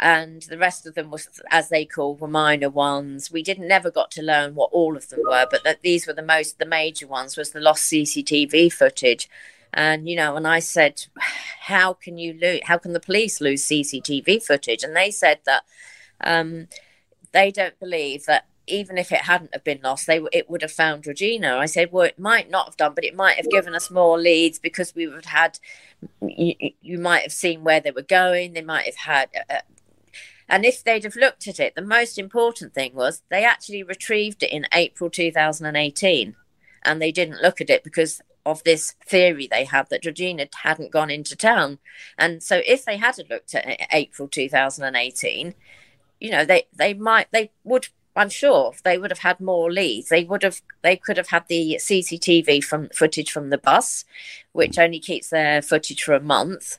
and 0.00 0.42
the 0.42 0.58
rest 0.58 0.86
of 0.86 0.94
them 0.94 1.10
was 1.10 1.28
as 1.50 1.68
they 1.68 1.84
call 1.84 2.14
were 2.14 2.28
minor 2.28 2.70
ones. 2.70 3.30
We 3.30 3.42
didn't 3.42 3.68
never 3.68 3.90
got 3.90 4.10
to 4.12 4.22
learn 4.22 4.54
what 4.54 4.70
all 4.72 4.96
of 4.96 5.08
them 5.08 5.20
were 5.24 5.46
but 5.50 5.64
that 5.64 5.82
these 5.82 6.06
were 6.06 6.12
the 6.12 6.22
most 6.22 6.58
the 6.58 6.66
major 6.66 7.06
ones 7.06 7.36
was 7.36 7.50
the 7.50 7.60
lost 7.60 7.90
cctv 7.90 8.72
footage. 8.72 9.28
And 9.74 10.08
you 10.08 10.16
know 10.16 10.36
and 10.36 10.46
i 10.46 10.60
said 10.60 11.06
how 11.60 11.92
can 11.92 12.16
you 12.16 12.32
lose 12.32 12.60
how 12.64 12.78
can 12.78 12.92
the 12.92 13.00
police 13.00 13.40
lose 13.40 13.66
cctv 13.66 14.42
footage? 14.42 14.84
And 14.84 14.94
they 14.94 15.10
said 15.10 15.40
that 15.44 15.64
um, 16.20 16.68
they 17.32 17.50
don't 17.50 17.78
believe 17.78 18.24
that 18.26 18.46
even 18.68 18.98
if 18.98 19.12
it 19.12 19.22
hadn't 19.22 19.52
have 19.52 19.64
been 19.64 19.80
lost 19.82 20.06
they 20.06 20.20
it 20.32 20.48
would 20.48 20.62
have 20.62 20.72
found 20.72 21.06
regina. 21.06 21.56
I 21.56 21.66
said 21.66 21.92
well 21.92 22.04
it 22.04 22.18
might 22.18 22.50
not 22.50 22.66
have 22.66 22.76
done 22.76 22.92
but 22.94 23.04
it 23.04 23.14
might 23.14 23.36
have 23.36 23.50
given 23.50 23.74
us 23.74 23.90
more 23.90 24.18
leads 24.18 24.58
because 24.58 24.94
we 24.94 25.06
would 25.06 25.24
have 25.24 25.34
had 25.34 25.58
you, 26.22 26.54
you 26.80 26.98
might 26.98 27.22
have 27.22 27.32
seen 27.32 27.64
where 27.64 27.80
they 27.80 27.90
were 27.90 28.02
going. 28.02 28.52
They 28.52 28.62
might 28.62 28.86
have 28.86 28.96
had 28.96 29.28
uh, 29.34 29.54
uh, 29.54 29.60
and 30.48 30.64
if 30.64 30.82
they'd 30.82 31.04
have 31.04 31.16
looked 31.16 31.46
at 31.46 31.60
it 31.60 31.74
the 31.74 31.82
most 31.82 32.18
important 32.18 32.74
thing 32.74 32.94
was 32.94 33.22
they 33.28 33.44
actually 33.44 33.82
retrieved 33.82 34.42
it 34.42 34.50
in 34.50 34.66
april 34.72 35.10
2018 35.10 36.34
and 36.82 37.02
they 37.02 37.12
didn't 37.12 37.42
look 37.42 37.60
at 37.60 37.68
it 37.68 37.84
because 37.84 38.22
of 38.48 38.64
this 38.64 38.94
theory 39.04 39.46
they 39.46 39.64
had 39.64 39.88
that 39.90 40.02
Georgina 40.02 40.48
hadn't 40.62 40.90
gone 40.90 41.10
into 41.10 41.36
town. 41.36 41.78
And 42.16 42.42
so 42.42 42.62
if 42.66 42.84
they 42.84 42.96
had 42.96 43.16
looked 43.28 43.54
at 43.54 43.86
April 43.92 44.26
2018, 44.26 45.54
you 46.20 46.30
know, 46.30 46.44
they, 46.44 46.66
they 46.74 46.94
might, 46.94 47.30
they 47.30 47.50
would, 47.62 47.88
I'm 48.18 48.30
sure 48.30 48.72
they 48.84 48.98
would 48.98 49.10
have 49.10 49.20
had 49.20 49.40
more 49.40 49.70
leads. 49.70 50.08
They 50.08 50.24
would 50.24 50.42
have, 50.42 50.60
they 50.82 50.96
could 50.96 51.16
have 51.16 51.28
had 51.28 51.46
the 51.48 51.76
CCTV 51.80 52.64
from 52.64 52.88
footage 52.90 53.30
from 53.30 53.50
the 53.50 53.58
bus, 53.58 54.04
which 54.52 54.78
only 54.78 54.98
keeps 54.98 55.30
their 55.30 55.62
footage 55.62 56.02
for 56.02 56.14
a 56.14 56.20
month. 56.20 56.78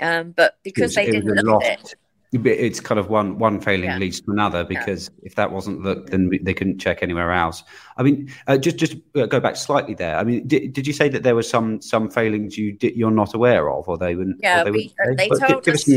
Um, 0.00 0.30
but 0.30 0.58
because 0.62 0.94
they 0.94 1.06
didn't 1.06 1.44
look 1.44 1.64
at 1.64 1.94
it, 2.32 2.46
it's 2.46 2.80
kind 2.80 2.98
of 2.98 3.10
one 3.10 3.38
one 3.38 3.60
failing 3.60 3.90
yeah. 3.90 3.98
leads 3.98 4.20
to 4.22 4.30
another 4.30 4.64
because 4.64 5.10
yeah. 5.18 5.26
if 5.26 5.34
that 5.34 5.52
wasn't 5.52 5.82
looked, 5.82 6.10
then 6.10 6.30
they 6.42 6.54
couldn't 6.54 6.78
check 6.78 7.02
anywhere 7.02 7.30
else. 7.30 7.62
I 7.98 8.02
mean, 8.02 8.32
uh, 8.46 8.56
just 8.56 8.78
just 8.78 8.96
uh, 9.14 9.26
go 9.26 9.38
back 9.38 9.56
slightly 9.56 9.94
there. 9.94 10.16
I 10.16 10.24
mean, 10.24 10.48
did, 10.48 10.72
did 10.72 10.86
you 10.86 10.94
say 10.94 11.10
that 11.10 11.24
there 11.24 11.34
were 11.34 11.42
some 11.42 11.82
some 11.82 12.10
failings 12.10 12.56
you 12.56 12.72
did, 12.72 12.96
you're 12.96 13.10
not 13.10 13.34
aware 13.34 13.70
of, 13.70 13.86
or 13.86 13.98
they 13.98 14.14
wouldn't? 14.14 14.38
Yeah, 14.40 14.64
they, 14.64 14.70
we, 14.70 14.94
uh, 15.04 15.14
they 15.16 15.28
told 15.28 15.68
us. 15.68 15.88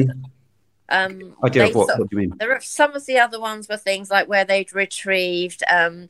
Um, 0.90 1.36
idea 1.44 1.66
of 1.66 1.76
what, 1.76 2.00
what, 2.00 2.10
do 2.10 2.16
you 2.16 2.28
mean? 2.28 2.38
There 2.38 2.54
are 2.54 2.62
some 2.62 2.96
of 2.96 3.06
the 3.06 3.18
other 3.18 3.40
ones 3.40 3.68
were 3.68 3.78
things 3.78 4.10
like 4.10 4.28
where 4.28 4.46
they'd 4.46 4.74
retrieved 4.74 5.64
um, 5.70 6.10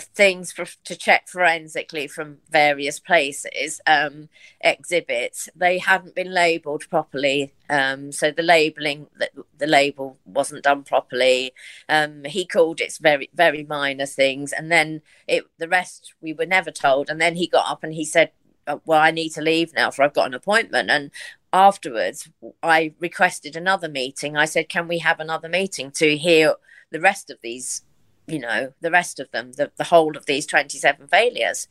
things 0.00 0.52
for, 0.52 0.66
to 0.84 0.96
check 0.96 1.28
forensically 1.28 2.06
from 2.06 2.38
various 2.50 2.98
places, 2.98 3.80
um, 3.86 4.28
exhibits, 4.60 5.48
they 5.54 5.78
hadn't 5.78 6.14
been 6.14 6.32
labelled 6.32 6.88
properly. 6.88 7.52
Um, 7.70 8.12
so 8.12 8.30
the 8.30 8.42
labelling, 8.42 9.08
the, 9.18 9.30
the 9.58 9.66
label 9.66 10.18
wasn't 10.24 10.64
done 10.64 10.82
properly. 10.84 11.52
Um, 11.88 12.24
he 12.24 12.46
called 12.46 12.80
it 12.80 12.96
very, 13.00 13.30
very 13.34 13.64
minor 13.64 14.06
things. 14.06 14.52
And 14.52 14.70
then 14.70 15.02
it, 15.26 15.44
the 15.58 15.68
rest 15.68 16.14
we 16.20 16.32
were 16.32 16.46
never 16.46 16.70
told. 16.70 17.10
And 17.10 17.20
then 17.20 17.36
he 17.36 17.46
got 17.46 17.70
up 17.70 17.84
and 17.84 17.94
he 17.94 18.04
said, 18.04 18.32
uh, 18.66 18.78
well, 18.84 19.00
I 19.00 19.10
need 19.10 19.30
to 19.30 19.40
leave 19.40 19.72
now 19.74 19.90
for 19.90 20.02
I've 20.02 20.14
got 20.14 20.26
an 20.26 20.34
appointment. 20.34 20.90
And 20.90 21.10
afterwards, 21.52 22.28
I 22.62 22.94
requested 22.98 23.56
another 23.56 23.88
meeting. 23.88 24.36
I 24.36 24.44
said, 24.44 24.68
can 24.68 24.88
we 24.88 24.98
have 24.98 25.20
another 25.20 25.48
meeting 25.48 25.90
to 25.92 26.16
hear 26.16 26.54
the 26.90 27.00
rest 27.00 27.30
of 27.30 27.38
these 27.42 27.82
you 28.26 28.38
know 28.38 28.72
the 28.82 28.90
rest 28.90 29.18
of 29.18 29.30
them 29.30 29.52
the, 29.52 29.72
the 29.76 29.84
whole 29.84 30.14
of 30.16 30.26
these 30.26 30.44
27 30.44 31.08
failures 31.08 31.66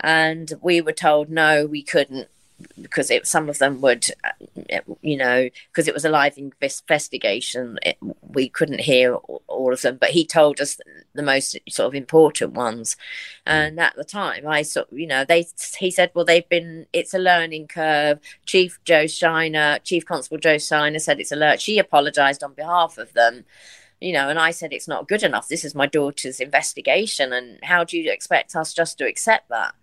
and 0.00 0.52
we 0.60 0.80
were 0.82 0.92
told 0.92 1.30
no 1.30 1.64
we 1.64 1.82
couldn't 1.82 2.28
because 2.80 3.10
it 3.10 3.26
some 3.26 3.48
of 3.48 3.58
them 3.58 3.80
would 3.80 4.06
uh, 4.22 4.78
you 5.02 5.16
know 5.16 5.48
because 5.70 5.88
it 5.88 5.94
was 5.94 6.04
a 6.04 6.08
live 6.08 6.38
investigation 6.38 7.78
it, 7.82 7.96
we 8.22 8.48
couldn't 8.48 8.80
hear 8.80 9.14
all 9.14 9.72
of 9.72 9.82
them 9.82 9.96
but 10.00 10.10
he 10.10 10.24
told 10.24 10.60
us 10.60 10.80
the 11.14 11.22
most 11.22 11.58
sort 11.68 11.88
of 11.88 11.94
important 11.94 12.52
ones 12.52 12.94
mm. 12.94 13.52
and 13.52 13.80
at 13.80 13.94
the 13.96 14.04
time 14.04 14.46
i 14.46 14.62
sort 14.62 14.86
you 14.92 15.06
know 15.06 15.24
they 15.24 15.44
he 15.78 15.90
said 15.90 16.10
well 16.14 16.24
they've 16.24 16.48
been 16.48 16.86
it's 16.92 17.14
a 17.14 17.18
learning 17.18 17.66
curve 17.66 18.18
chief 18.46 18.78
Jo 18.84 19.06
Shiner 19.06 19.78
chief 19.82 20.04
constable 20.04 20.38
Jo 20.38 20.58
Shiner 20.58 20.98
said 20.98 21.20
it's 21.20 21.32
a 21.32 21.34
alert 21.34 21.60
she 21.60 21.78
apologized 21.78 22.44
on 22.44 22.54
behalf 22.54 22.98
of 22.98 23.12
them 23.14 23.44
you 24.00 24.12
know, 24.12 24.28
and 24.28 24.38
I 24.38 24.50
said 24.50 24.72
it's 24.72 24.88
not 24.88 25.08
good 25.08 25.22
enough. 25.22 25.48
This 25.48 25.64
is 25.64 25.74
my 25.74 25.86
daughter's 25.86 26.38
investigation, 26.38 27.32
and 27.32 27.58
how 27.62 27.84
do 27.84 27.98
you 27.98 28.12
expect 28.12 28.54
us 28.54 28.74
just 28.74 28.98
to 28.98 29.06
accept 29.06 29.48
that? 29.48 29.74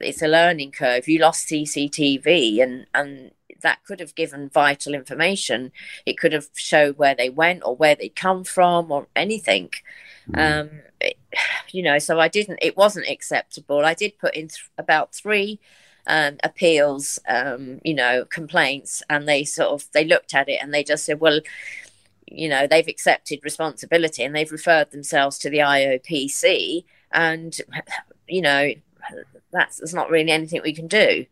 It's 0.00 0.22
a 0.22 0.28
learning 0.28 0.72
curve. 0.72 1.08
You 1.08 1.20
lost 1.20 1.48
CCTV, 1.48 2.62
and 2.62 2.86
and 2.94 3.32
that 3.62 3.84
could 3.84 4.00
have 4.00 4.14
given 4.14 4.48
vital 4.48 4.94
information. 4.94 5.72
It 6.06 6.18
could 6.18 6.32
have 6.32 6.48
showed 6.54 6.98
where 6.98 7.14
they 7.14 7.30
went 7.30 7.62
or 7.64 7.76
where 7.76 7.94
they'd 7.94 8.16
come 8.16 8.44
from 8.44 8.90
or 8.90 9.06
anything. 9.14 9.70
Mm. 10.30 10.60
Um, 10.60 10.70
it, 11.00 11.18
you 11.70 11.82
know, 11.82 11.98
so 11.98 12.18
I 12.20 12.28
didn't. 12.28 12.58
It 12.62 12.76
wasn't 12.76 13.08
acceptable. 13.08 13.84
I 13.84 13.94
did 13.94 14.18
put 14.18 14.34
in 14.34 14.48
th- 14.48 14.70
about 14.78 15.14
three 15.14 15.60
um, 16.06 16.38
appeals, 16.42 17.18
um, 17.28 17.80
you 17.84 17.94
know, 17.94 18.24
complaints, 18.24 19.02
and 19.10 19.28
they 19.28 19.44
sort 19.44 19.70
of 19.70 19.88
they 19.92 20.04
looked 20.04 20.34
at 20.34 20.48
it 20.48 20.60
and 20.62 20.72
they 20.72 20.84
just 20.84 21.04
said, 21.04 21.20
well, 21.20 21.40
you 22.30 22.48
know 22.48 22.66
they've 22.66 22.88
accepted 22.88 23.40
responsibility 23.42 24.22
and 24.22 24.34
they've 24.34 24.52
referred 24.52 24.90
themselves 24.92 25.38
to 25.38 25.50
the 25.50 25.58
IOPC 25.58 26.84
and 27.12 27.58
you 28.28 28.40
know 28.40 28.70
that's 29.52 29.78
there's 29.78 29.94
not 29.94 30.10
really 30.10 30.30
anything 30.30 30.60
we 30.62 30.74
can 30.74 30.86
do 30.86 31.26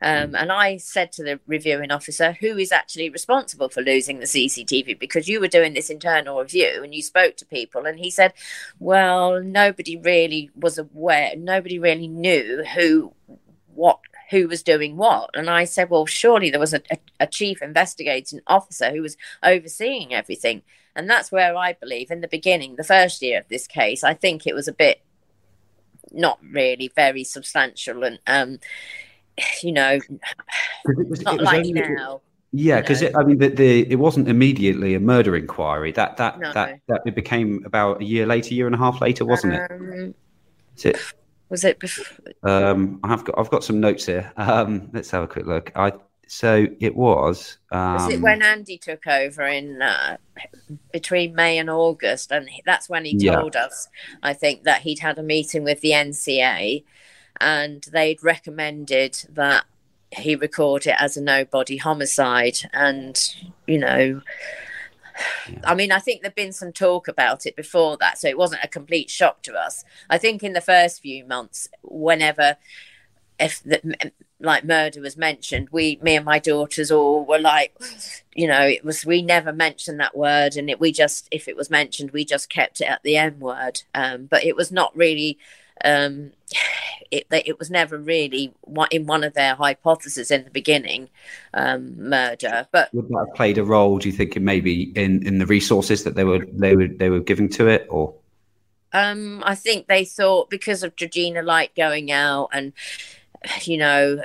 um, 0.00 0.36
and 0.36 0.52
I 0.52 0.76
said 0.76 1.10
to 1.12 1.24
the 1.24 1.40
reviewing 1.46 1.90
officer, 1.90 2.36
who 2.40 2.56
is 2.56 2.70
actually 2.70 3.10
responsible 3.10 3.68
for 3.68 3.82
losing 3.82 4.20
the 4.20 4.26
CCTV? 4.26 4.98
Because 4.98 5.28
you 5.28 5.40
were 5.40 5.48
doing 5.48 5.74
this 5.74 5.90
internal 5.90 6.38
review 6.38 6.82
and 6.84 6.94
you 6.94 7.02
spoke 7.02 7.36
to 7.38 7.44
people. 7.44 7.84
And 7.84 7.98
he 7.98 8.10
said, 8.10 8.32
well, 8.78 9.42
nobody 9.42 9.96
really 9.96 10.50
was 10.54 10.78
aware, 10.78 11.34
nobody 11.36 11.78
really 11.78 12.08
knew 12.08 12.64
who, 12.74 13.12
what 13.74 13.98
who 14.30 14.46
was 14.46 14.62
doing 14.62 14.96
what. 14.96 15.30
And 15.34 15.48
I 15.48 15.64
said, 15.64 15.88
well, 15.90 16.04
surely 16.04 16.50
there 16.50 16.60
was 16.60 16.74
a, 16.74 16.82
a, 16.92 16.98
a 17.20 17.26
chief 17.26 17.62
investigating 17.62 18.40
officer 18.46 18.90
who 18.90 19.00
was 19.00 19.16
overseeing 19.42 20.12
everything. 20.12 20.62
And 20.94 21.08
that's 21.08 21.32
where 21.32 21.56
I 21.56 21.72
believe 21.72 22.10
in 22.10 22.20
the 22.20 22.28
beginning, 22.28 22.76
the 22.76 22.84
first 22.84 23.22
year 23.22 23.40
of 23.40 23.48
this 23.48 23.66
case, 23.66 24.04
I 24.04 24.14
think 24.14 24.46
it 24.46 24.54
was 24.54 24.68
a 24.68 24.72
bit 24.72 25.00
not 26.12 26.38
really 26.52 26.90
very 26.94 27.24
substantial 27.24 28.04
and, 28.04 28.18
um, 28.26 28.58
you 29.62 29.72
know, 29.72 29.98
it 29.98 31.08
was, 31.08 31.22
not 31.22 31.34
it 31.34 31.40
was 31.40 31.46
like 31.46 31.58
only, 31.58 31.72
now. 31.72 32.20
Yeah, 32.52 32.80
because 32.80 33.02
I 33.02 33.22
mean, 33.24 33.38
the, 33.38 33.48
the, 33.48 33.90
it 33.90 33.96
wasn't 33.96 34.28
immediately 34.28 34.94
a 34.94 35.00
murder 35.00 35.36
inquiry. 35.36 35.92
That 35.92 36.16
that 36.16 36.40
no. 36.40 36.52
that 36.54 36.80
that 36.88 37.02
it 37.04 37.14
became 37.14 37.62
about 37.66 38.00
a 38.00 38.04
year 38.04 38.24
later, 38.24 38.54
year 38.54 38.66
and 38.66 38.74
a 38.74 38.78
half 38.78 39.02
later, 39.02 39.26
wasn't 39.26 39.54
um, 39.70 40.14
it? 40.76 40.86
it? 40.86 41.14
Was 41.50 41.64
it 41.64 41.78
before? 41.78 42.06
Um, 42.42 43.00
I've 43.04 43.24
got 43.24 43.38
I've 43.38 43.50
got 43.50 43.64
some 43.64 43.80
notes 43.80 44.06
here. 44.06 44.32
Um, 44.38 44.88
let's 44.94 45.10
have 45.10 45.22
a 45.22 45.28
quick 45.28 45.46
look. 45.46 45.72
I 45.76 45.92
so 46.28 46.66
it 46.78 46.94
was. 46.94 47.58
Um, 47.72 47.94
was 47.94 48.12
it 48.12 48.20
when 48.20 48.42
Andy 48.42 48.78
took 48.78 49.06
over 49.06 49.46
in 49.46 49.82
uh, 49.82 50.18
between 50.92 51.34
May 51.34 51.58
and 51.58 51.68
August, 51.68 52.30
and 52.30 52.48
that's 52.64 52.88
when 52.88 53.04
he 53.04 53.18
told 53.18 53.54
yeah. 53.54 53.64
us, 53.64 53.88
I 54.22 54.34
think, 54.34 54.64
that 54.64 54.82
he'd 54.82 55.00
had 55.00 55.18
a 55.18 55.22
meeting 55.22 55.64
with 55.64 55.80
the 55.80 55.90
NCA, 55.90 56.84
and 57.40 57.82
they'd 57.92 58.22
recommended 58.22 59.24
that 59.30 59.64
he 60.10 60.36
record 60.36 60.86
it 60.86 60.96
as 60.98 61.16
a 61.16 61.22
no 61.22 61.44
body 61.44 61.78
homicide, 61.78 62.58
and 62.72 63.34
you 63.66 63.78
know 63.78 64.22
I 65.64 65.74
mean, 65.74 65.92
I 65.92 65.98
think 65.98 66.22
there'd 66.22 66.34
been 66.34 66.52
some 66.52 66.72
talk 66.72 67.08
about 67.08 67.46
it 67.46 67.56
before 67.56 67.96
that, 67.98 68.18
so 68.18 68.28
it 68.28 68.38
wasn't 68.38 68.64
a 68.64 68.68
complete 68.68 69.10
shock 69.10 69.42
to 69.42 69.54
us. 69.54 69.84
I 70.08 70.18
think 70.18 70.42
in 70.42 70.52
the 70.52 70.60
first 70.60 71.02
few 71.02 71.24
months, 71.24 71.68
whenever 71.82 72.56
if 73.38 73.62
the, 73.62 74.12
like 74.40 74.64
murder 74.64 75.00
was 75.00 75.16
mentioned, 75.16 75.68
we, 75.72 75.98
me 76.02 76.16
and 76.16 76.24
my 76.24 76.38
daughters 76.38 76.90
all 76.90 77.24
were 77.24 77.40
like, 77.40 77.76
you 78.34 78.46
know, 78.46 78.62
it 78.62 78.84
was, 78.84 79.04
we 79.04 79.20
never 79.20 79.52
mentioned 79.52 79.98
that 80.00 80.16
word. 80.16 80.56
And 80.56 80.70
it, 80.70 80.78
we 80.78 80.92
just, 80.92 81.28
if 81.30 81.48
it 81.48 81.56
was 81.56 81.70
mentioned, 81.70 82.12
we 82.12 82.24
just 82.24 82.48
kept 82.48 82.80
it 82.80 82.88
at 82.88 83.02
the 83.02 83.16
M 83.16 83.40
word. 83.40 83.82
Um, 83.94 84.26
but 84.26 84.44
it 84.44 84.54
was 84.54 84.70
not 84.70 84.96
really, 84.96 85.38
um, 85.84 86.32
it, 87.10 87.26
it 87.30 87.58
was 87.58 87.70
never 87.70 87.98
really 87.98 88.52
in 88.90 89.06
one 89.06 89.24
of 89.24 89.34
their 89.34 89.54
hypotheses 89.54 90.30
in 90.30 90.44
the 90.44 90.50
beginning, 90.50 91.08
um, 91.54 92.08
murder. 92.08 92.66
But 92.70 92.92
would 92.92 93.08
that 93.08 93.24
have 93.26 93.34
played 93.34 93.58
a 93.58 93.64
role? 93.64 93.98
Do 93.98 94.08
you 94.08 94.14
think, 94.14 94.36
maybe 94.36 94.92
in, 94.94 95.26
in 95.26 95.38
the 95.38 95.46
resources 95.46 96.04
that 96.04 96.14
they 96.14 96.24
were 96.24 96.44
they 96.52 96.76
were 96.76 96.88
they 96.88 97.10
were 97.10 97.20
giving 97.20 97.48
to 97.50 97.68
it, 97.68 97.86
or? 97.88 98.14
Um, 98.92 99.42
I 99.44 99.54
think 99.54 99.86
they 99.86 100.04
thought 100.04 100.50
because 100.50 100.82
of 100.82 100.96
Georgina 100.96 101.42
Light 101.42 101.74
going 101.76 102.10
out 102.10 102.48
and 102.52 102.72
you 103.62 103.76
know, 103.76 104.22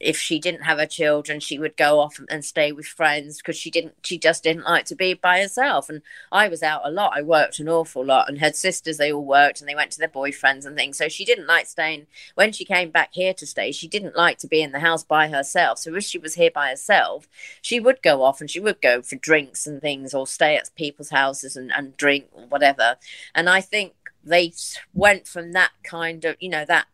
if 0.00 0.18
she 0.18 0.38
didn't 0.38 0.64
have 0.64 0.78
her 0.78 0.86
children, 0.86 1.40
she 1.40 1.58
would 1.58 1.76
go 1.78 1.98
off 1.98 2.20
and 2.28 2.44
stay 2.44 2.72
with 2.72 2.84
friends 2.84 3.38
because 3.38 3.56
she 3.56 3.70
didn't. 3.70 3.94
She 4.02 4.18
just 4.18 4.42
didn't 4.42 4.64
like 4.64 4.84
to 4.86 4.94
be 4.94 5.14
by 5.14 5.40
herself. 5.40 5.88
And 5.88 6.02
I 6.30 6.48
was 6.48 6.62
out 6.62 6.82
a 6.84 6.90
lot. 6.90 7.14
I 7.16 7.22
worked 7.22 7.58
an 7.58 7.70
awful 7.70 8.04
lot, 8.04 8.28
and 8.28 8.38
had 8.38 8.54
sisters. 8.54 8.98
They 8.98 9.12
all 9.12 9.24
worked, 9.24 9.60
and 9.60 9.68
they 9.68 9.74
went 9.74 9.92
to 9.92 9.98
their 9.98 10.08
boyfriends 10.08 10.66
and 10.66 10.76
things. 10.76 10.98
So 10.98 11.08
she 11.08 11.24
didn't 11.24 11.46
like 11.46 11.66
staying. 11.66 12.06
When 12.34 12.52
she 12.52 12.66
came 12.66 12.90
back 12.90 13.10
here 13.12 13.32
to 13.34 13.46
stay, 13.46 13.72
she 13.72 13.88
didn't 13.88 14.16
like 14.16 14.38
to 14.38 14.46
be 14.46 14.60
in 14.60 14.72
the 14.72 14.80
house 14.80 15.04
by 15.04 15.28
herself. 15.28 15.78
So 15.78 15.94
if 15.94 16.04
she 16.04 16.18
was 16.18 16.34
here 16.34 16.50
by 16.54 16.68
herself, 16.68 17.26
she 17.62 17.80
would 17.80 18.02
go 18.02 18.22
off 18.22 18.40
and 18.40 18.50
she 18.50 18.60
would 18.60 18.82
go 18.82 19.00
for 19.00 19.16
drinks 19.16 19.66
and 19.66 19.80
things, 19.80 20.12
or 20.12 20.26
stay 20.26 20.56
at 20.56 20.70
people's 20.76 21.10
houses 21.10 21.56
and, 21.56 21.72
and 21.72 21.96
drink 21.96 22.26
or 22.32 22.46
whatever. 22.46 22.96
And 23.34 23.48
I 23.48 23.62
think 23.62 23.94
they 24.22 24.52
went 24.92 25.26
from 25.26 25.52
that 25.52 25.72
kind 25.82 26.24
of, 26.24 26.36
you 26.40 26.48
know, 26.48 26.64
that 26.64 26.86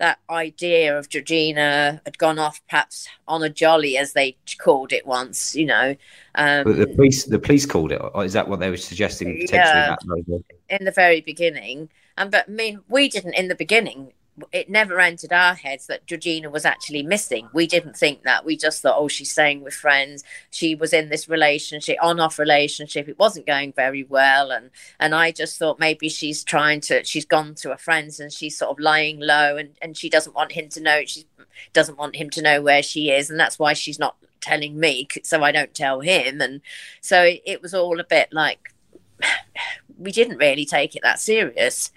that 0.00 0.18
idea 0.30 0.98
of 0.98 1.10
Georgina 1.10 2.00
had 2.04 2.18
gone 2.18 2.38
off 2.38 2.60
perhaps 2.68 3.06
on 3.28 3.42
a 3.42 3.50
jolly, 3.50 3.96
as 3.98 4.14
they 4.14 4.34
called 4.58 4.92
it 4.92 5.06
once, 5.06 5.54
you 5.54 5.66
know. 5.66 5.94
Um, 6.34 6.64
but 6.64 6.76
the 6.76 6.86
police, 6.86 7.24
the 7.26 7.38
police 7.38 7.66
called 7.66 7.92
it. 7.92 8.00
Or 8.14 8.24
is 8.24 8.32
that 8.32 8.48
what 8.48 8.60
they 8.60 8.70
were 8.70 8.78
suggesting? 8.78 9.38
Potentially 9.40 10.24
yeah, 10.26 10.76
in 10.78 10.84
the 10.84 10.90
very 10.90 11.20
beginning, 11.20 11.90
and 12.16 12.30
but 12.30 12.46
I 12.48 12.50
mean, 12.50 12.80
we 12.88 13.08
didn't 13.08 13.34
in 13.34 13.48
the 13.48 13.54
beginning 13.54 14.12
it 14.52 14.70
never 14.70 15.00
entered 15.00 15.32
our 15.32 15.54
heads 15.54 15.86
that 15.86 16.06
Georgina 16.06 16.50
was 16.50 16.64
actually 16.64 17.02
missing. 17.02 17.48
We 17.52 17.66
didn't 17.66 17.96
think 17.96 18.22
that. 18.22 18.44
We 18.44 18.56
just 18.56 18.80
thought, 18.80 18.96
oh, 18.96 19.08
she's 19.08 19.30
staying 19.30 19.62
with 19.62 19.74
friends. 19.74 20.24
She 20.50 20.74
was 20.74 20.92
in 20.92 21.08
this 21.08 21.28
relationship, 21.28 21.98
on-off 22.00 22.38
relationship. 22.38 23.08
It 23.08 23.18
wasn't 23.18 23.46
going 23.46 23.72
very 23.72 24.04
well, 24.04 24.50
and 24.50 24.70
and 24.98 25.14
I 25.14 25.32
just 25.32 25.58
thought 25.58 25.78
maybe 25.78 26.08
she's 26.08 26.44
trying 26.44 26.80
to. 26.82 27.04
She's 27.04 27.24
gone 27.24 27.54
to 27.56 27.70
her 27.70 27.78
friends 27.78 28.20
and 28.20 28.32
she's 28.32 28.56
sort 28.56 28.70
of 28.70 28.78
lying 28.78 29.20
low, 29.20 29.56
and 29.56 29.70
and 29.82 29.96
she 29.96 30.08
doesn't 30.08 30.34
want 30.34 30.52
him 30.52 30.68
to 30.70 30.80
know. 30.80 31.02
She 31.06 31.26
doesn't 31.72 31.98
want 31.98 32.16
him 32.16 32.30
to 32.30 32.42
know 32.42 32.62
where 32.62 32.82
she 32.82 33.10
is, 33.10 33.30
and 33.30 33.38
that's 33.38 33.58
why 33.58 33.72
she's 33.72 33.98
not 33.98 34.16
telling 34.40 34.78
me, 34.78 35.06
so 35.22 35.42
I 35.42 35.52
don't 35.52 35.74
tell 35.74 36.00
him. 36.00 36.40
And 36.40 36.60
so 37.00 37.22
it, 37.22 37.42
it 37.44 37.62
was 37.62 37.74
all 37.74 38.00
a 38.00 38.04
bit 38.04 38.28
like 38.32 38.72
we 39.98 40.12
didn't 40.12 40.38
really 40.38 40.64
take 40.64 40.96
it 40.96 41.02
that 41.02 41.20
serious. 41.20 41.90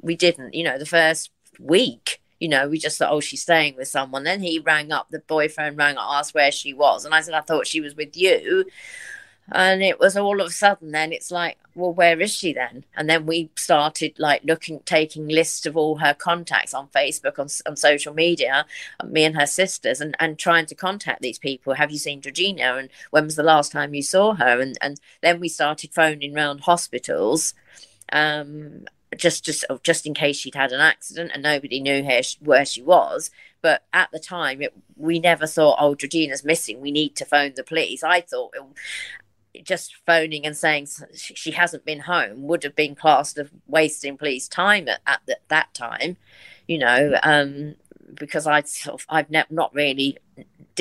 We 0.00 0.16
didn't, 0.16 0.54
you 0.54 0.64
know, 0.64 0.78
the 0.78 0.86
first 0.86 1.30
week. 1.58 2.20
You 2.38 2.48
know, 2.48 2.68
we 2.68 2.78
just 2.78 2.98
thought, 2.98 3.12
oh, 3.12 3.20
she's 3.20 3.42
staying 3.42 3.76
with 3.76 3.88
someone. 3.88 4.24
Then 4.24 4.40
he 4.40 4.58
rang 4.58 4.92
up, 4.92 5.08
the 5.10 5.18
boyfriend 5.18 5.76
rang 5.76 5.96
up, 5.96 6.06
asked 6.08 6.34
where 6.34 6.50
she 6.50 6.72
was. 6.72 7.04
And 7.04 7.14
I 7.14 7.20
said, 7.20 7.34
I 7.34 7.42
thought 7.42 7.66
she 7.66 7.80
was 7.80 7.94
with 7.94 8.16
you. 8.16 8.64
And 9.52 9.82
it 9.82 9.98
was 9.98 10.16
all 10.16 10.40
of 10.40 10.46
a 10.46 10.50
sudden, 10.50 10.92
then 10.92 11.12
it's 11.12 11.30
like, 11.30 11.58
well, 11.74 11.92
where 11.92 12.20
is 12.20 12.32
she 12.32 12.52
then? 12.52 12.84
And 12.96 13.10
then 13.10 13.26
we 13.26 13.50
started 13.56 14.16
like 14.18 14.42
looking, 14.44 14.80
taking 14.84 15.26
lists 15.26 15.66
of 15.66 15.76
all 15.76 15.96
her 15.96 16.14
contacts 16.14 16.72
on 16.72 16.86
Facebook, 16.88 17.38
on, 17.38 17.48
on 17.66 17.76
social 17.76 18.14
media, 18.14 18.64
me 19.04 19.24
and 19.24 19.36
her 19.36 19.46
sisters, 19.46 20.00
and, 20.00 20.16
and 20.20 20.38
trying 20.38 20.66
to 20.66 20.74
contact 20.74 21.20
these 21.20 21.38
people. 21.38 21.74
Have 21.74 21.90
you 21.90 21.98
seen 21.98 22.20
Georgina? 22.20 22.76
And 22.76 22.90
when 23.10 23.24
was 23.24 23.36
the 23.36 23.42
last 23.42 23.72
time 23.72 23.92
you 23.92 24.02
saw 24.02 24.34
her? 24.34 24.60
And, 24.60 24.78
and 24.80 25.00
then 25.20 25.40
we 25.40 25.48
started 25.48 25.92
phoning 25.92 26.36
around 26.36 26.60
hospitals. 26.60 27.54
Um, 28.12 28.84
just 29.16 29.44
just 29.44 29.64
oh, 29.68 29.80
just 29.82 30.06
in 30.06 30.14
case 30.14 30.36
she'd 30.36 30.54
had 30.54 30.72
an 30.72 30.80
accident 30.80 31.32
and 31.34 31.42
nobody 31.42 31.80
knew 31.80 32.04
her, 32.04 32.20
where 32.40 32.64
she 32.64 32.82
was. 32.82 33.30
But 33.62 33.84
at 33.92 34.10
the 34.10 34.18
time, 34.18 34.62
it, 34.62 34.72
we 34.96 35.18
never 35.18 35.46
thought, 35.46 35.78
"Oh, 35.80 35.94
Georgina's 35.94 36.44
missing. 36.44 36.80
We 36.80 36.90
need 36.90 37.16
to 37.16 37.24
phone 37.24 37.52
the 37.56 37.64
police." 37.64 38.02
I 38.02 38.20
thought 38.20 38.54
it, 38.54 39.64
just 39.64 39.96
phoning 40.06 40.46
and 40.46 40.56
saying 40.56 40.88
she 41.14 41.50
hasn't 41.52 41.84
been 41.84 42.00
home 42.00 42.46
would 42.46 42.62
have 42.62 42.76
been 42.76 42.94
classed 42.94 43.38
as 43.38 43.48
wasting 43.66 44.16
police 44.16 44.48
time 44.48 44.88
at, 44.88 45.00
at 45.06 45.20
the, 45.26 45.38
that 45.48 45.74
time, 45.74 46.16
you 46.68 46.78
know, 46.78 47.18
um, 47.22 47.74
because 48.14 48.46
I 48.46 48.62
sort 48.62 49.00
of, 49.00 49.06
I've 49.08 49.30
ne- 49.30 49.44
not 49.50 49.74
really 49.74 50.18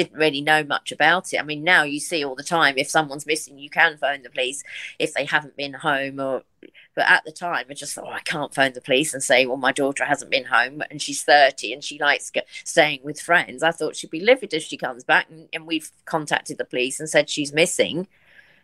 didn't 0.04 0.18
really 0.18 0.40
know 0.40 0.64
much 0.64 0.94
about 0.94 1.34
it. 1.34 1.42
I 1.42 1.44
mean, 1.44 1.62
now 1.62 1.84
you 1.84 2.00
see 2.00 2.24
all 2.24 2.36
the 2.36 2.44
time 2.44 2.76
if 2.78 2.90
someone's 2.90 3.26
missing, 3.26 3.58
you 3.58 3.70
can 3.70 3.98
phone 3.98 4.24
the 4.24 4.30
police 4.30 4.64
if 4.98 5.14
they 5.14 5.26
haven't 5.26 5.58
been 5.58 5.74
home 5.74 6.22
or 6.22 6.44
but 6.96 7.06
at 7.06 7.24
the 7.26 7.32
time, 7.34 7.66
I 7.70 7.74
just 7.74 7.94
thought, 7.94 8.08
oh, 8.08 8.12
I 8.12 8.22
can't 8.22 8.54
phone 8.54 8.74
the 8.74 8.82
police 8.82 9.14
and 9.14 9.22
say, 9.22 9.46
well, 9.46 9.58
my 9.58 9.74
daughter 9.74 10.06
hasn't 10.06 10.32
been 10.32 10.46
home 10.46 10.82
and 10.90 11.02
she's 11.02 11.24
30 11.24 11.74
and 11.74 11.84
she 11.84 12.00
likes 12.00 12.32
staying 12.64 13.02
with 13.04 13.20
friends. 13.20 13.62
I 13.62 13.72
thought 13.72 13.96
she'd 13.96 14.10
be 14.10 14.20
livid 14.22 14.54
if 14.54 14.64
she 14.64 14.78
comes 14.78 15.04
back. 15.04 15.30
And, 15.30 15.48
and 15.52 15.68
we've 15.68 15.92
contacted 16.06 16.58
the 16.58 16.66
police 16.66 17.00
and 17.00 17.10
said 17.10 17.30
she's 17.30 17.54
missing. 17.54 18.08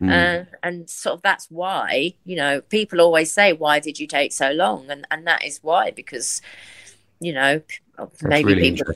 Mm. 0.01 0.09
Uh, 0.11 0.45
and 0.63 0.89
sort 0.89 1.15
of 1.15 1.21
that's 1.21 1.47
why, 1.49 2.13
you 2.25 2.35
know, 2.35 2.61
people 2.61 2.99
always 2.99 3.31
say, 3.31 3.53
why 3.53 3.79
did 3.79 3.99
you 3.99 4.07
take 4.07 4.33
so 4.33 4.51
long? 4.51 4.89
And, 4.89 5.07
and 5.11 5.25
that 5.27 5.45
is 5.45 5.59
why, 5.61 5.91
because, 5.91 6.41
you 7.21 7.31
know, 7.31 7.61
maybe 8.21 8.53
really 8.53 8.71
people, 8.71 8.93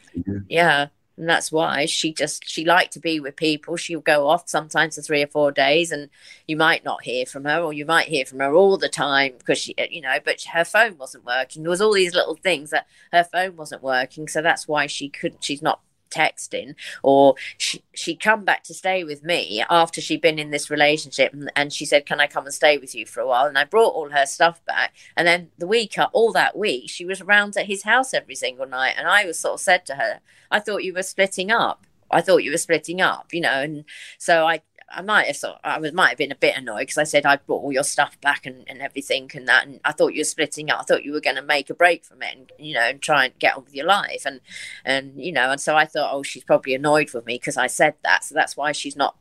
yeah 0.49 0.87
and 1.19 1.27
that's 1.27 1.51
why 1.51 1.85
she 1.85 2.13
just 2.13 2.49
she 2.49 2.63
liked 2.63 2.93
to 2.93 2.99
be 2.99 3.19
with 3.19 3.35
people. 3.35 3.75
She'll 3.75 3.99
go 3.99 4.27
off 4.27 4.47
sometimes 4.47 4.95
for 4.95 5.01
three 5.01 5.21
or 5.21 5.27
four 5.27 5.51
days 5.51 5.91
and 5.91 6.09
you 6.47 6.55
might 6.55 6.85
not 6.85 7.03
hear 7.03 7.25
from 7.25 7.43
her 7.43 7.59
or 7.59 7.73
you 7.73 7.85
might 7.85 8.07
hear 8.07 8.25
from 8.25 8.39
her 8.39 8.53
all 8.53 8.77
the 8.77 8.87
time 8.87 9.33
because 9.37 9.57
she 9.57 9.75
you 9.91 9.99
know 9.99 10.17
but 10.23 10.41
her 10.53 10.63
phone 10.63 10.97
wasn't 10.97 11.25
working. 11.25 11.61
There 11.61 11.69
was 11.69 11.81
all 11.81 11.93
these 11.93 12.15
little 12.15 12.35
things 12.35 12.69
that 12.69 12.87
her 13.11 13.25
phone 13.25 13.57
wasn't 13.57 13.83
working. 13.83 14.29
So 14.29 14.41
that's 14.41 14.65
why 14.65 14.87
she 14.87 15.09
couldn't 15.09 15.43
she's 15.43 15.61
not 15.61 15.81
texting 16.09 16.75
or 17.03 17.35
she, 17.57 17.83
she'd 17.93 18.19
come 18.19 18.43
back 18.43 18.63
to 18.63 18.73
stay 18.73 19.03
with 19.03 19.23
me 19.23 19.63
after 19.69 20.01
she'd 20.01 20.21
been 20.21 20.39
in 20.39 20.51
this 20.51 20.69
relationship 20.69 21.33
and, 21.33 21.51
and, 21.55 21.69
she 21.73 21.85
said 21.85 22.05
can 22.05 22.19
i 22.19 22.25
come 22.25 22.45
and 22.45 22.53
stay 22.53 22.77
with 22.77 22.95
you 22.95 23.05
for 23.05 23.21
a 23.21 23.27
while? 23.27 23.45
And 23.45 23.57
i 23.57 23.63
brought 23.63 23.93
all 23.93 24.09
her 24.09 24.25
stuff 24.25 24.63
back. 24.65 24.93
And 25.15 25.27
then 25.27 25.49
the 25.57 25.67
week 25.67 25.97
uh, 25.97 26.09
all 26.13 26.31
that 26.33 26.57
week 26.57 26.89
she 26.89 27.05
was 27.05 27.21
around 27.21 27.55
at 27.57 27.67
his 27.67 27.83
house 27.83 28.13
every 28.13 28.35
single 28.35 28.67
night. 28.67 28.95
And 28.97 29.07
i 29.07 29.25
was 29.25 29.39
sort 29.39 29.55
of 29.55 29.59
said 29.61 29.85
to 29.87 29.95
her 29.95 30.19
i 30.51 30.59
thought 30.59 30.83
you 30.83 30.93
were 30.93 31.03
splitting 31.03 31.51
up. 31.51 31.85
I 32.11 32.21
thought 32.21 32.43
you 32.43 32.51
were 32.51 32.57
splitting 32.57 33.01
up, 33.01 33.33
you 33.33 33.41
know, 33.41 33.61
and 33.61 33.85
so 34.17 34.47
I 34.47 34.61
I 34.91 35.01
might 35.01 35.27
have 35.27 35.37
thought 35.37 35.59
I 35.63 35.79
was 35.79 35.93
might 35.93 36.09
have 36.09 36.17
been 36.17 36.31
a 36.31 36.35
bit 36.35 36.57
annoyed 36.57 36.81
because 36.81 36.97
I 36.97 37.03
said 37.03 37.25
I'd 37.25 37.45
brought 37.45 37.63
all 37.63 37.71
your 37.71 37.83
stuff 37.83 38.19
back 38.21 38.45
and, 38.45 38.63
and 38.67 38.81
everything 38.81 39.29
and 39.33 39.47
that, 39.47 39.67
and 39.67 39.79
I 39.85 39.91
thought 39.91 40.13
you 40.13 40.21
were 40.21 40.25
splitting 40.25 40.69
up. 40.69 40.81
I 40.81 40.83
thought 40.83 41.03
you 41.03 41.11
were 41.11 41.21
going 41.21 41.35
to 41.35 41.41
make 41.41 41.69
a 41.69 41.73
break 41.73 42.05
from 42.05 42.21
it, 42.21 42.35
and 42.35 42.51
you 42.57 42.73
know, 42.73 42.81
and 42.81 43.01
try 43.01 43.25
and 43.25 43.39
get 43.39 43.55
on 43.55 43.65
with 43.65 43.75
your 43.75 43.85
life, 43.85 44.23
and 44.25 44.41
and 44.85 45.13
you 45.15 45.31
know, 45.31 45.51
and 45.51 45.61
so 45.61 45.75
I 45.75 45.85
thought, 45.85 46.13
oh, 46.13 46.23
she's 46.23 46.43
probably 46.43 46.73
annoyed 46.73 47.11
with 47.13 47.25
me 47.25 47.35
because 47.35 47.57
I 47.57 47.67
said 47.67 47.95
that, 48.03 48.23
so 48.23 48.35
that's 48.35 48.57
why 48.57 48.71
she's 48.71 48.95
not 48.95 49.15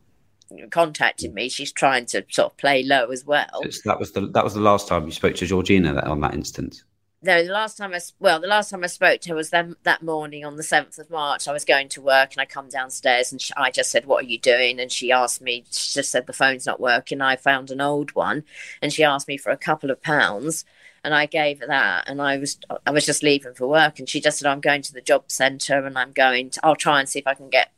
contacted 0.70 1.34
me. 1.34 1.48
She's 1.48 1.72
trying 1.72 2.06
to 2.06 2.24
sort 2.30 2.52
of 2.52 2.56
play 2.56 2.82
low 2.82 3.10
as 3.10 3.24
well. 3.24 3.62
So 3.70 3.80
that 3.84 3.98
was 3.98 4.12
the 4.12 4.26
that 4.28 4.44
was 4.44 4.54
the 4.54 4.60
last 4.60 4.88
time 4.88 5.04
you 5.04 5.12
spoke 5.12 5.34
to 5.36 5.46
Georgina 5.46 5.94
that, 5.94 6.04
on 6.04 6.20
that 6.20 6.34
instance 6.34 6.84
the 7.20 7.42
last 7.44 7.76
time 7.76 7.92
I 7.92 8.00
well, 8.20 8.40
the 8.40 8.46
last 8.46 8.70
time 8.70 8.84
I 8.84 8.86
spoke 8.86 9.20
to 9.22 9.30
her 9.30 9.34
was 9.34 9.50
then 9.50 9.76
that 9.82 10.02
morning 10.02 10.44
on 10.44 10.56
the 10.56 10.62
seventh 10.62 10.98
of 10.98 11.10
March. 11.10 11.48
I 11.48 11.52
was 11.52 11.64
going 11.64 11.88
to 11.90 12.00
work 12.00 12.32
and 12.32 12.40
I 12.40 12.44
come 12.44 12.68
downstairs 12.68 13.32
and 13.32 13.40
she, 13.40 13.52
I 13.56 13.70
just 13.70 13.90
said, 13.90 14.06
"What 14.06 14.24
are 14.24 14.28
you 14.28 14.38
doing?" 14.38 14.78
And 14.78 14.92
she 14.92 15.10
asked 15.10 15.40
me. 15.40 15.64
She 15.70 15.94
just 15.94 16.10
said 16.10 16.26
the 16.26 16.32
phone's 16.32 16.66
not 16.66 16.80
working. 16.80 17.20
I 17.20 17.36
found 17.36 17.70
an 17.70 17.80
old 17.80 18.14
one, 18.14 18.44
and 18.80 18.92
she 18.92 19.02
asked 19.02 19.28
me 19.28 19.36
for 19.36 19.50
a 19.50 19.56
couple 19.56 19.90
of 19.90 20.02
pounds, 20.02 20.64
and 21.02 21.12
I 21.14 21.26
gave 21.26 21.60
her 21.60 21.66
that. 21.66 22.08
And 22.08 22.22
I 22.22 22.38
was 22.38 22.58
I 22.86 22.90
was 22.92 23.04
just 23.04 23.24
leaving 23.24 23.54
for 23.54 23.66
work, 23.66 23.98
and 23.98 24.08
she 24.08 24.20
just 24.20 24.38
said, 24.38 24.48
"I'm 24.48 24.60
going 24.60 24.82
to 24.82 24.92
the 24.92 25.00
job 25.00 25.24
centre 25.30 25.84
and 25.84 25.98
I'm 25.98 26.12
going. 26.12 26.50
To, 26.50 26.60
I'll 26.64 26.76
try 26.76 27.00
and 27.00 27.08
see 27.08 27.18
if 27.18 27.26
I 27.26 27.34
can 27.34 27.50
get 27.50 27.72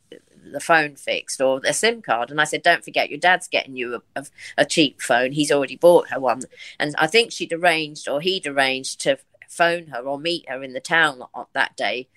the 0.51 0.59
phone 0.59 0.95
fixed 0.95 1.39
or 1.39 1.61
a 1.65 1.73
SIM 1.73 2.01
card. 2.01 2.31
And 2.31 2.41
I 2.41 2.45
said, 2.45 2.63
don't 2.63 2.83
forget, 2.83 3.09
your 3.09 3.19
dad's 3.19 3.47
getting 3.47 3.75
you 3.75 3.95
a, 3.95 4.19
a, 4.19 4.25
a, 4.57 4.65
cheap 4.65 4.99
phone. 4.99 5.31
He's 5.31 5.51
already 5.51 5.75
bought 5.75 6.09
her 6.09 6.19
one. 6.19 6.41
And 6.79 6.95
I 6.97 7.07
think 7.07 7.31
she'd 7.31 7.53
arranged 7.53 8.09
or 8.09 8.21
he'd 8.21 8.47
arranged 8.47 8.99
to 9.01 9.19
phone 9.51 9.87
her 9.87 9.99
or 9.99 10.17
meet 10.17 10.49
her 10.49 10.63
in 10.63 10.73
the 10.73 10.79
town 10.79 11.21
that 11.53 11.75
day. 11.75 12.07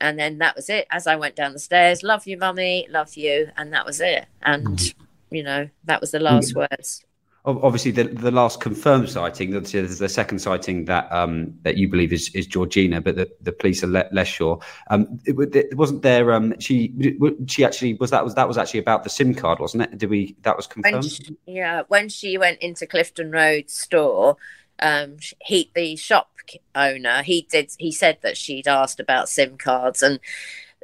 And 0.00 0.18
then 0.18 0.38
that 0.38 0.54
was 0.54 0.68
it. 0.68 0.86
As 0.90 1.06
I 1.06 1.16
went 1.16 1.34
down 1.34 1.52
the 1.52 1.58
stairs, 1.58 2.02
love 2.02 2.26
you, 2.26 2.38
mummy, 2.38 2.86
love 2.88 3.16
you. 3.16 3.50
And 3.56 3.72
that 3.72 3.84
was 3.84 4.00
it. 4.00 4.26
And, 4.42 4.66
mm-hmm. 4.78 5.34
you 5.34 5.42
know, 5.42 5.68
that 5.84 6.00
was 6.00 6.12
the 6.12 6.20
last 6.20 6.54
mm-hmm. 6.54 6.60
words 6.60 7.04
obviously 7.44 7.90
the, 7.90 8.04
the 8.04 8.30
last 8.30 8.60
confirmed 8.60 9.08
sighting 9.08 9.50
there's 9.50 9.98
the 9.98 10.08
second 10.08 10.38
sighting 10.38 10.84
that 10.84 11.10
um, 11.12 11.54
that 11.62 11.76
you 11.76 11.88
believe 11.88 12.12
is, 12.12 12.30
is 12.34 12.46
georgina 12.46 13.00
but 13.00 13.16
the, 13.16 13.30
the 13.40 13.52
police 13.52 13.82
are 13.82 13.88
le- 13.88 14.08
less 14.12 14.26
sure 14.26 14.58
um, 14.90 15.18
it, 15.24 15.54
it, 15.54 15.76
wasn't 15.76 16.02
there 16.02 16.32
um, 16.32 16.58
she 16.58 16.92
she 17.46 17.64
actually 17.64 17.94
was 17.94 18.10
that 18.10 18.24
was 18.24 18.34
that 18.34 18.46
was 18.46 18.58
actually 18.58 18.80
about 18.80 19.04
the 19.04 19.10
sim 19.10 19.34
card 19.34 19.58
wasn't 19.60 19.82
it 19.82 19.96
did 19.96 20.10
we 20.10 20.36
that 20.42 20.56
was 20.56 20.66
confirmed 20.66 20.94
when 20.94 21.02
she, 21.02 21.36
yeah 21.46 21.82
when 21.88 22.08
she 22.08 22.36
went 22.36 22.58
into 22.60 22.86
clifton 22.86 23.30
road 23.30 23.70
store 23.70 24.36
um, 24.80 25.16
he 25.42 25.70
the 25.74 25.96
shop 25.96 26.30
owner 26.74 27.22
he 27.22 27.46
did 27.50 27.70
he 27.78 27.92
said 27.92 28.18
that 28.22 28.36
she'd 28.36 28.66
asked 28.66 29.00
about 29.00 29.28
sim 29.28 29.58
cards 29.58 30.02
and 30.02 30.18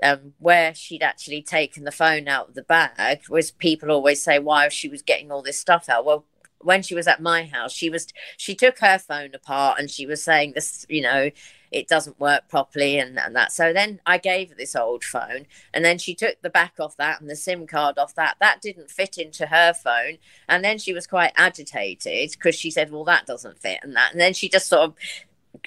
um, 0.03 0.35
where 0.39 0.75
she'd 0.75 1.03
actually 1.03 1.41
taken 1.41 1.85
the 1.85 1.93
phone 1.93 2.29
out 2.29 2.49
of 2.49 2.55
the 2.55 2.63
bag 2.63 3.23
was 3.31 3.51
people 3.51 3.91
always 3.91 4.23
say 4.23 4.39
why 4.39 4.69
she 4.69 4.89
was 4.89 5.03
getting 5.03 5.31
all 5.31 5.43
this 5.43 5.59
stuff 5.59 5.89
out? 5.89 6.05
Well 6.05 6.27
when 6.61 6.83
she 6.83 6.95
was 6.95 7.07
at 7.07 7.21
my 7.21 7.45
house 7.45 7.73
she 7.73 7.91
was 7.91 8.09
she 8.37 8.55
took 8.55 8.79
her 8.79 8.99
phone 8.99 9.35
apart 9.35 9.79
and 9.79 9.91
she 9.91 10.07
was 10.07 10.23
saying 10.23 10.53
this 10.55 10.87
you 10.89 11.03
know 11.03 11.31
it 11.75 11.89
doesn't 11.89 12.21
work 12.21 12.49
properly 12.49 12.99
and, 12.99 13.19
and 13.19 13.35
that. 13.35 13.51
So 13.51 13.73
then 13.73 14.01
I 14.07 14.17
gave 14.17 14.51
her 14.51 14.55
this 14.55 14.77
old 14.77 15.03
phone 15.03 15.47
and 15.73 15.85
then 15.85 15.99
she 15.99 16.15
took 16.15 16.41
the 16.41 16.49
back 16.49 16.75
off 16.79 16.97
that 16.99 17.21
and 17.21 17.29
the 17.29 17.35
SIM 17.35 17.67
card 17.67 17.99
off 17.99 18.15
that. 18.15 18.37
That 18.41 18.61
didn't 18.63 18.93
fit 18.93 19.19
into 19.19 19.47
her 19.47 19.75
phone. 19.75 20.19
And 20.49 20.65
then 20.65 20.79
she 20.79 20.93
was 20.93 21.09
quite 21.09 21.33
agitated 21.37 22.31
because 22.31 22.55
she 22.55 22.71
said, 22.71 22.93
well, 22.93 23.05
that 23.05 23.27
doesn't 23.27 23.61
fit 23.61 23.81
and 23.83 23.97
that. 23.97 24.13
And 24.13 24.21
then 24.21 24.35
she 24.35 24.49
just 24.49 24.69
sort 24.69 24.83
of 24.83 24.95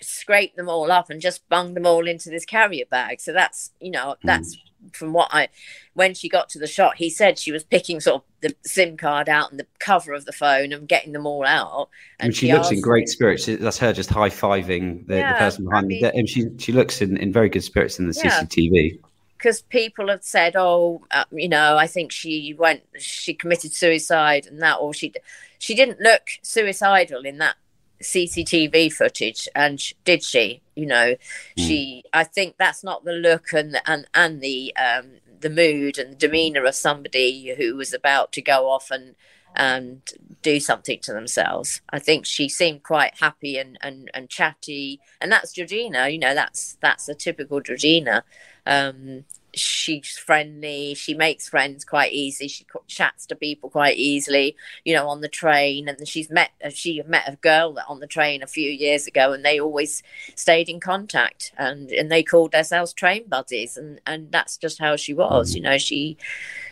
scraped 0.02 0.56
them 0.56 0.70
all 0.70 0.92
up 0.92 1.10
and 1.10 1.20
just 1.20 1.48
bunged 1.50 1.76
them 1.76 1.86
all 1.86 2.08
into 2.08 2.30
this 2.30 2.46
carrier 2.46 2.86
bag. 2.90 3.20
So 3.20 3.34
that's, 3.34 3.72
you 3.82 3.92
know, 3.92 4.16
that's 4.24 4.56
mm 4.56 4.67
from 4.94 5.14
what 5.14 5.30
I, 5.32 5.50
when 5.94 6.14
she 6.14 6.30
got 6.30 6.50
to 6.50 6.60
the 6.60 6.68
shot, 6.68 6.98
he 6.98 7.10
said 7.10 7.38
she 7.38 7.52
was 7.52 7.64
picking 7.64 8.00
sort 8.00 8.22
of 8.22 8.28
the 8.42 8.56
SIM 8.66 8.98
card 8.98 9.30
out 9.30 9.52
and 9.52 9.60
the 9.60 9.68
cover 9.80 10.14
of 10.14 10.26
the 10.26 10.32
phone 10.32 10.72
and 10.72 10.88
getting 10.88 11.14
them 11.14 11.26
all 11.26 11.46
out. 11.46 11.90
And, 12.20 12.36
she, 12.36 12.48
she 12.48 12.54
looks 12.54 12.72
in 12.72 12.82
great 12.82 13.10
spirits. 13.10 13.46
That's 13.46 13.78
her 13.80 13.94
just 13.94 14.10
high 14.10 14.30
fiving 14.30 15.08
the, 15.08 15.18
yeah, 15.18 15.34
the, 15.34 15.40
person 15.40 15.66
behind 15.66 15.86
I 15.86 15.88
mean, 15.88 16.02
me. 16.02 16.12
And 16.14 16.30
she 16.30 16.50
she 16.58 16.72
looks 16.72 17.02
in, 17.02 17.18
in 17.18 17.32
very 17.32 17.50
good 17.50 17.64
spirits 17.64 18.00
in 18.00 18.08
the 18.08 18.20
yeah. 18.24 18.42
CCTV. 18.42 19.00
Because 19.38 19.62
people 19.62 20.08
have 20.10 20.24
said, 20.24 20.56
"Oh, 20.56 21.06
uh, 21.12 21.26
you 21.32 21.48
know, 21.48 21.78
I 21.78 21.86
think 21.86 22.12
she 22.12 22.56
went, 22.58 22.82
she 22.98 23.36
committed 23.36 23.72
suicide, 23.72 24.48
and 24.48 24.64
that, 24.64 24.76
or 24.78 24.96
she, 24.96 25.14
she 25.60 25.76
didn't 25.76 26.00
look 26.00 26.24
suicidal 26.42 27.24
in 27.24 27.38
that 27.38 27.56
CCTV 28.02 28.92
footage, 28.92 29.48
and 29.56 29.82
did 30.04 30.24
she? 30.24 30.62
You 30.76 30.86
know, 30.86 31.16
mm. 31.16 31.18
she. 31.56 32.04
I 32.14 32.24
think 32.24 32.56
that's 32.58 32.84
not 32.84 33.06
the 33.06 33.14
look 33.14 33.54
and 33.54 33.80
and 33.86 34.08
and 34.14 34.42
the 34.42 34.76
um, 34.76 35.14
the 35.40 35.50
mood 35.50 35.98
and 35.98 36.12
the 36.12 36.18
demeanor 36.18 36.66
of 36.66 36.76
somebody 36.76 37.56
who 37.58 37.76
was 37.76 37.94
about 37.94 38.32
to 38.34 38.42
go 38.42 38.70
off 38.70 38.92
and 38.92 39.16
and 39.56 40.02
do 40.42 40.60
something 40.60 41.00
to 41.00 41.14
themselves. 41.14 41.82
I 41.90 42.00
think 42.00 42.26
she 42.26 42.48
seemed 42.48 42.84
quite 42.84 43.20
happy 43.20 43.58
and 43.58 43.78
and, 43.82 44.10
and 44.14 44.30
chatty, 44.30 45.00
and 45.20 45.32
that's 45.32 45.52
Georgina. 45.52 46.10
You 46.10 46.20
know, 46.20 46.34
that's 46.34 46.78
that's 46.82 47.10
a 47.10 47.16
typical 47.16 47.62
Georgina. 47.62 48.24
Um, 48.66 49.26
she's 49.60 50.18
friendly 50.18 50.94
she 50.94 51.14
makes 51.14 51.50
friends 51.50 51.84
quite 51.84 52.12
easily 52.12 52.48
she 52.48 52.66
chats 52.88 53.26
to 53.26 53.36
people 53.36 53.70
quite 53.70 53.98
easily 53.98 54.56
you 54.84 54.94
know 54.94 55.08
on 55.08 55.22
the 55.22 55.28
train 55.28 55.88
and 55.88 56.08
she's 56.08 56.30
met 56.30 56.52
uh, 56.64 56.70
she 56.70 57.02
met 57.04 57.28
a 57.28 57.36
girl 57.38 57.78
on 57.88 58.00
the 58.00 58.08
train 58.08 58.42
a 58.44 58.48
few 58.48 58.70
years 58.70 59.08
ago 59.08 59.34
and 59.34 59.44
they 59.44 59.60
always 59.60 60.04
stayed 60.36 60.70
in 60.70 60.80
contact 60.80 61.52
and 61.58 61.92
and 61.92 62.12
they 62.12 62.24
called 62.24 62.52
themselves 62.52 62.94
train 62.94 63.24
buddies 63.28 63.78
and 63.78 64.00
and 64.06 64.32
that's 64.32 64.58
just 64.58 64.80
how 64.80 64.96
she 64.96 65.14
was 65.14 65.56
you 65.56 65.62
know 65.62 65.78
she 65.78 66.18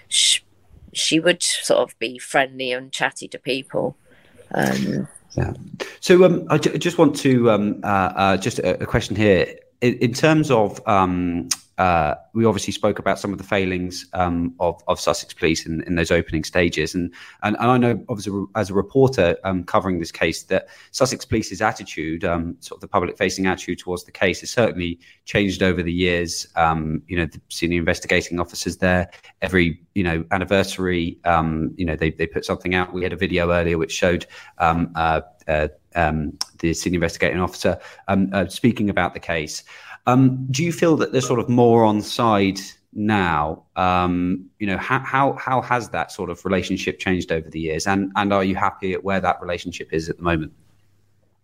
she, 0.08 0.42
she 0.94 1.20
would 1.20 1.42
sort 1.42 1.80
of 1.80 1.98
be 2.00 2.18
friendly 2.18 2.72
and 2.72 2.92
chatty 2.92 3.28
to 3.28 3.40
people 3.40 3.96
um, 4.52 5.08
yeah. 5.36 5.54
So 6.00 6.24
um, 6.24 6.48
I 6.50 6.58
just 6.58 6.98
want 6.98 7.16
to 7.18 7.52
um, 7.52 7.82
uh, 7.84 8.14
uh, 8.16 8.38
just 8.38 8.60
a, 8.60 8.82
a 8.82 8.86
question 8.86 9.16
here. 9.16 9.58
In, 9.82 9.96
in 9.96 10.14
terms 10.14 10.50
of 10.50 10.86
um, 10.88 11.50
uh, 11.78 12.16
we 12.34 12.46
obviously 12.46 12.72
spoke 12.72 13.00
about 13.00 13.20
some 13.20 13.32
of 13.34 13.38
the 13.38 13.44
failings 13.44 14.06
um, 14.14 14.54
of, 14.60 14.82
of 14.88 15.00
Sussex 15.00 15.34
Police 15.34 15.66
in, 15.66 15.82
in 15.84 15.96
those 15.96 16.10
opening 16.10 16.44
stages, 16.44 16.96
and, 16.96 17.14
and 17.44 17.58
and 17.60 17.70
I 17.70 17.78
know 17.78 18.04
obviously 18.08 18.46
as 18.56 18.70
a 18.70 18.74
reporter 18.74 19.38
um, 19.44 19.64
covering 19.64 20.00
this 20.00 20.12
case 20.12 20.44
that 20.44 20.68
Sussex 20.92 21.26
Police's 21.26 21.62
attitude, 21.62 22.24
um, 22.24 22.56
sort 22.62 22.78
of 22.78 22.82
the 22.82 22.88
public-facing 22.88 23.46
attitude 23.46 23.80
towards 23.80 24.06
the 24.06 24.12
case, 24.12 24.40
has 24.40 24.52
certainly 24.52 25.00
changed 25.26 25.62
over 25.62 25.84
the 25.84 25.92
years. 25.92 26.48
Um, 26.56 27.02
you 27.08 27.18
know, 27.18 27.26
the 27.26 27.42
senior 27.50 27.80
investigating 27.80 28.40
officers 28.40 28.78
there 28.78 29.10
every 29.42 29.82
you 29.96 30.04
know 30.04 30.24
anniversary, 30.32 31.20
um, 31.26 31.74
you 31.76 31.86
know 31.86 31.96
they 31.96 32.12
they 32.12 32.28
put 32.28 32.46
something 32.46 32.74
out. 32.74 32.94
We 32.94 33.04
had 33.04 33.14
a 33.14 33.18
video 33.18 33.52
earlier 33.52 33.78
which 33.78 33.92
showed. 33.92 34.26
Um, 34.60 34.92
uh, 34.96 35.22
uh, 35.48 35.68
the 35.94 36.74
senior 36.74 36.98
investigating 36.98 37.40
officer 37.40 37.80
uh, 38.08 38.48
speaking 38.48 38.90
about 38.90 39.14
the 39.14 39.20
case. 39.20 39.64
Um, 40.08 40.46
do 40.52 40.64
you 40.64 40.72
feel 40.72 40.96
that 40.98 41.12
there's 41.12 41.28
sort 41.28 41.40
of 41.40 41.50
more 41.50 41.84
on 41.84 42.02
side 42.02 42.60
now? 42.94 43.64
Um, 43.76 44.50
you 44.60 44.68
know, 44.68 44.78
how, 44.78 45.00
how 45.00 45.34
how 45.34 45.62
has 45.62 45.90
that 45.90 46.12
sort 46.12 46.30
of 46.30 46.44
relationship 46.46 47.00
changed 47.00 47.32
over 47.32 47.50
the 47.50 47.60
years, 47.60 47.88
and 47.88 48.12
and 48.16 48.34
are 48.34 48.44
you 48.44 48.56
happy 48.56 48.94
at 48.94 49.04
where 49.04 49.20
that 49.20 49.42
relationship 49.42 49.92
is 49.92 50.10
at 50.10 50.18
the 50.18 50.24
moment? 50.24 50.54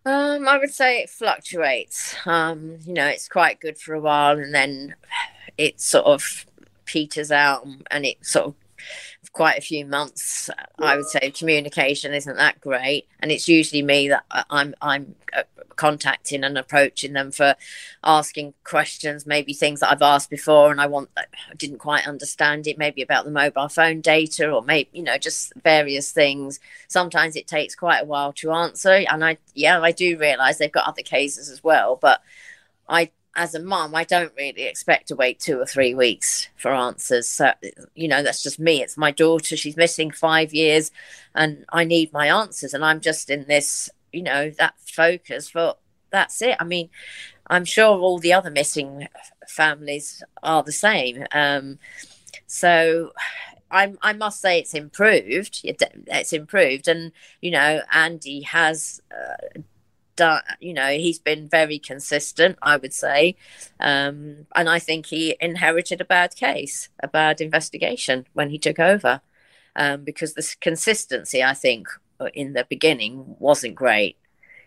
Um, 0.06 0.48
I 0.48 0.58
would 0.58 0.74
say 0.74 1.02
it 1.02 1.10
fluctuates. 1.10 2.16
Um, 2.26 2.78
you 2.86 2.94
know, 2.94 3.08
it's 3.08 3.28
quite 3.28 3.60
good 3.60 3.78
for 3.78 3.94
a 3.94 4.00
while, 4.00 4.38
and 4.40 4.54
then 4.54 4.96
it 5.58 5.80
sort 5.80 6.06
of 6.06 6.46
peters 6.86 7.32
out, 7.32 7.68
and 7.90 8.06
it 8.06 8.26
sort 8.26 8.48
of 8.48 8.56
quite 9.34 9.58
a 9.58 9.62
few 9.62 9.86
months, 9.86 10.50
I 10.78 10.98
would 10.98 11.08
say 11.08 11.32
communication 11.32 12.14
isn't 12.14 12.36
that 12.36 12.60
great, 12.60 13.08
and 13.20 13.32
it's 13.32 13.48
usually 13.48 13.82
me 13.82 14.10
that 14.10 14.26
I'm 14.50 14.76
I'm 14.82 15.16
uh, 15.34 15.44
contacting 15.76 16.44
and 16.44 16.58
approaching 16.58 17.14
them 17.14 17.32
for 17.32 17.56
asking 18.04 18.54
questions, 18.64 19.26
maybe 19.26 19.54
things 19.54 19.80
that 19.80 19.92
I've 19.92 20.02
asked 20.02 20.30
before 20.30 20.72
and 20.72 20.82
I 20.82 20.88
want 20.88 21.10
I 21.18 21.24
didn't 21.58 21.80
quite 21.80 22.08
understand 22.08 22.68
it, 22.68 22.78
maybe 22.78 23.02
about 23.02 23.26
the 23.26 23.32
mobile 23.32 23.70
phone 23.70 24.02
data 24.02 24.52
or 24.52 24.62
maybe 24.62 24.90
you 24.94 25.04
know 25.04 25.18
just 25.18 25.54
various 25.64 26.12
things. 26.12 26.60
Sometimes 26.88 27.36
it 27.36 27.48
takes 27.48 27.76
quite 27.76 28.04
a 28.04 28.06
while 28.06 28.34
to 28.34 28.52
answer, 28.52 28.92
and 29.10 29.24
I 29.24 29.38
yeah 29.56 29.80
I 29.82 29.92
do 29.92 30.18
realise 30.18 30.58
they've 30.58 30.72
got 30.72 30.88
other 30.88 31.04
cases 31.04 31.50
as 31.50 31.64
well, 31.64 31.96
but 31.96 32.22
I 32.90 33.12
as 33.36 33.56
a 33.56 33.62
mum, 33.62 33.96
I 33.96 34.04
don't 34.04 34.34
really 34.38 34.64
expect 34.64 35.08
to 35.08 35.16
wait 35.16 35.40
two 35.40 35.60
or 35.60 35.66
three 35.66 35.94
weeks 35.94 36.48
for 36.58 36.72
answers. 36.72 37.28
So, 37.28 37.54
you 37.96 38.08
know, 38.08 38.24
that's 38.24 38.44
just 38.44 38.60
me. 38.60 38.82
It's 38.82 38.98
my 38.98 39.12
daughter. 39.12 39.56
She's 39.56 39.78
missing 39.78 40.12
five 40.12 40.54
years 40.54 40.92
and 41.34 41.66
I 41.70 41.84
need 41.86 42.12
my 42.12 42.28
answers. 42.28 42.74
And 42.74 42.84
I'm 42.84 43.00
just 43.00 43.30
in 43.30 43.46
this, 43.48 43.90
you 44.12 44.24
know, 44.24 44.50
that 44.52 44.74
focus 44.86 45.50
for 45.50 45.76
that's 46.10 46.42
it. 46.42 46.58
I 46.60 46.66
mean, 46.66 46.90
I'm 47.48 47.66
sure 47.66 47.98
all 47.98 48.20
the 48.20 48.34
other 48.34 48.52
missing 48.52 49.08
families 49.48 50.24
are 50.44 50.64
the 50.64 50.74
same. 50.74 51.26
Um, 51.32 51.80
so, 52.48 53.12
I, 53.72 53.94
I 54.02 54.14
must 54.14 54.42
say 54.42 54.60
it's 54.60 54.74
improved. 54.74 55.62
It's 55.64 56.34
improved, 56.34 56.90
and 56.90 57.14
you 57.40 57.52
know, 57.52 57.82
Andy 57.92 58.42
has 58.42 59.02
uh, 59.12 59.62
done, 60.16 60.42
you 60.60 60.74
know, 60.74 60.90
he's 60.90 61.20
been 61.20 61.48
very 61.48 61.80
consistent, 61.80 62.58
I 62.62 62.78
would 62.78 62.94
say. 62.94 63.36
Um, 63.80 64.48
and 64.56 64.70
I 64.70 64.80
think 64.80 65.08
he 65.08 65.36
inherited 65.40 66.02
a 66.02 66.06
bad 66.06 66.36
case, 66.36 66.90
a 67.02 67.08
bad 67.08 67.42
investigation 67.42 68.28
when 68.34 68.50
he 68.50 68.58
took 68.58 68.80
over. 68.80 69.22
Um, 69.76 70.04
because 70.04 70.34
the 70.34 70.56
consistency, 70.60 71.42
I 71.42 71.54
think, 71.54 71.88
in 72.34 72.54
the 72.54 72.66
beginning 72.70 73.36
wasn't 73.40 73.76
great. 73.76 74.18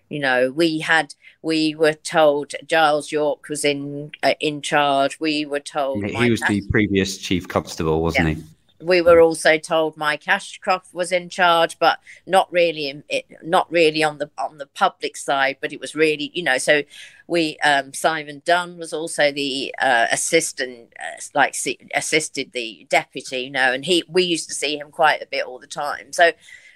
You 0.09 0.19
know, 0.19 0.51
we 0.51 0.79
had, 0.81 1.15
we 1.43 1.75
were 1.75 1.95
told 1.95 2.53
Giles 2.67 3.11
York 3.13 3.49
was 3.49 3.65
in 3.65 4.13
uh, 4.23 4.35
in 4.41 4.63
charge. 4.63 5.19
We 5.19 5.45
were 5.45 5.61
told 5.61 6.05
he 6.05 6.31
was 6.31 6.41
the 6.43 6.63
previous 6.71 7.19
chief 7.19 7.49
constable, 7.49 8.01
wasn't 8.03 8.29
yeah. 8.29 8.35
he? 8.35 8.43
We 8.81 9.01
were 9.01 9.21
also 9.21 9.57
told 9.57 9.97
Mike 9.97 10.27
Ashcroft 10.27 10.93
was 10.93 11.13
in 11.13 11.29
charge, 11.29 11.79
but 11.79 12.01
not 12.27 12.53
really 12.53 12.89
in 12.89 13.05
not 13.43 13.71
really 13.71 14.03
on 14.03 14.19
the 14.19 14.31
on 14.37 14.59
the 14.59 14.67
public 14.67 15.17
side, 15.17 15.59
but 15.61 15.73
it 15.73 15.81
was 15.81 15.95
really 15.95 16.31
you 16.35 16.43
know. 16.43 16.59
So 16.59 16.83
we 17.27 17.57
um, 17.59 17.93
Simon 17.93 18.43
Dunn 18.45 18.77
was 18.77 18.93
also 18.93 19.31
the 19.31 19.75
uh, 19.81 20.07
assistant, 20.11 20.93
uh, 20.99 21.21
like 21.35 21.57
assisted 21.95 22.53
the 22.53 22.87
deputy, 22.91 23.43
you 23.43 23.51
know, 23.51 23.73
and 23.73 23.85
he 23.85 24.05
we 24.09 24.25
used 24.25 24.49
to 24.49 24.55
see 24.55 24.77
him 24.77 24.91
quite 24.91 25.23
a 25.23 25.27
bit 25.27 25.45
all 25.45 25.59
the 25.59 25.67
time. 25.67 26.13
So 26.13 26.33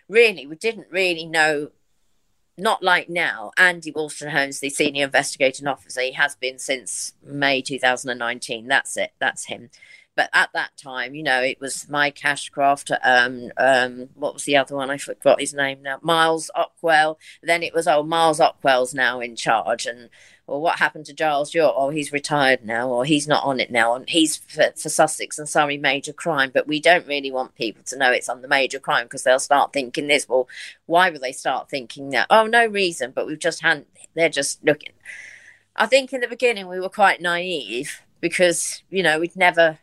really, 0.08 0.46
we 0.46 0.56
didn't 0.56 0.88
really 0.90 1.26
know. 1.26 1.70
Not 2.60 2.82
like 2.82 3.08
now. 3.08 3.52
Andy 3.56 3.92
Wolstenholme's 3.92 4.58
the 4.58 4.68
senior 4.68 5.04
investigating 5.04 5.68
officer. 5.68 6.00
He 6.00 6.10
has 6.14 6.34
been 6.34 6.58
since 6.58 7.12
May 7.22 7.62
2019. 7.62 8.66
That's 8.66 8.96
it. 8.96 9.12
That's 9.20 9.44
him 9.44 9.70
but 10.18 10.30
at 10.32 10.52
that 10.52 10.76
time, 10.76 11.14
you 11.14 11.22
know, 11.22 11.40
it 11.40 11.60
was 11.60 11.88
Mike 11.88 12.24
Ashcroft. 12.24 12.90
Um, 13.04 13.52
um, 13.56 14.08
what 14.14 14.34
was 14.34 14.46
the 14.46 14.56
other 14.56 14.74
one? 14.74 14.90
I 14.90 14.96
forgot 14.96 15.38
his 15.38 15.54
name 15.54 15.80
now. 15.80 16.00
Miles 16.02 16.50
Ockwell. 16.56 17.18
Then 17.40 17.62
it 17.62 17.72
was 17.72 17.86
oh, 17.86 18.02
Miles 18.02 18.40
Ockwell's 18.40 18.92
now 18.92 19.20
in 19.20 19.36
charge, 19.36 19.86
and 19.86 20.10
well, 20.48 20.60
what 20.60 20.80
happened 20.80 21.06
to 21.06 21.12
Giles 21.12 21.54
York? 21.54 21.72
Oh, 21.76 21.90
he's 21.90 22.10
retired 22.10 22.64
now, 22.64 22.88
or 22.88 23.04
he's 23.04 23.28
not 23.28 23.44
on 23.44 23.60
it 23.60 23.70
now, 23.70 23.94
and 23.94 24.10
he's 24.10 24.38
for, 24.38 24.72
for 24.76 24.88
Sussex 24.88 25.38
and 25.38 25.48
Surrey 25.48 25.78
major 25.78 26.12
crime. 26.12 26.50
But 26.52 26.66
we 26.66 26.80
don't 26.80 27.06
really 27.06 27.30
want 27.30 27.54
people 27.54 27.84
to 27.84 27.96
know 27.96 28.10
it's 28.10 28.28
on 28.28 28.42
the 28.42 28.48
major 28.48 28.80
crime 28.80 29.04
because 29.04 29.22
they'll 29.22 29.38
start 29.38 29.72
thinking 29.72 30.08
this. 30.08 30.28
Well, 30.28 30.48
why 30.86 31.10
would 31.10 31.20
they 31.20 31.30
start 31.30 31.70
thinking 31.70 32.10
that? 32.10 32.26
Oh, 32.28 32.48
no 32.48 32.66
reason. 32.66 33.12
But 33.14 33.28
we've 33.28 33.38
just 33.38 33.62
had 33.62 33.86
they're 34.16 34.28
just 34.28 34.64
looking. 34.64 34.94
I 35.76 35.86
think 35.86 36.12
in 36.12 36.22
the 36.22 36.26
beginning 36.26 36.66
we 36.66 36.80
were 36.80 36.88
quite 36.88 37.22
naive 37.22 38.02
because 38.20 38.82
you 38.90 39.04
know 39.04 39.20
we'd 39.20 39.36
never 39.36 39.78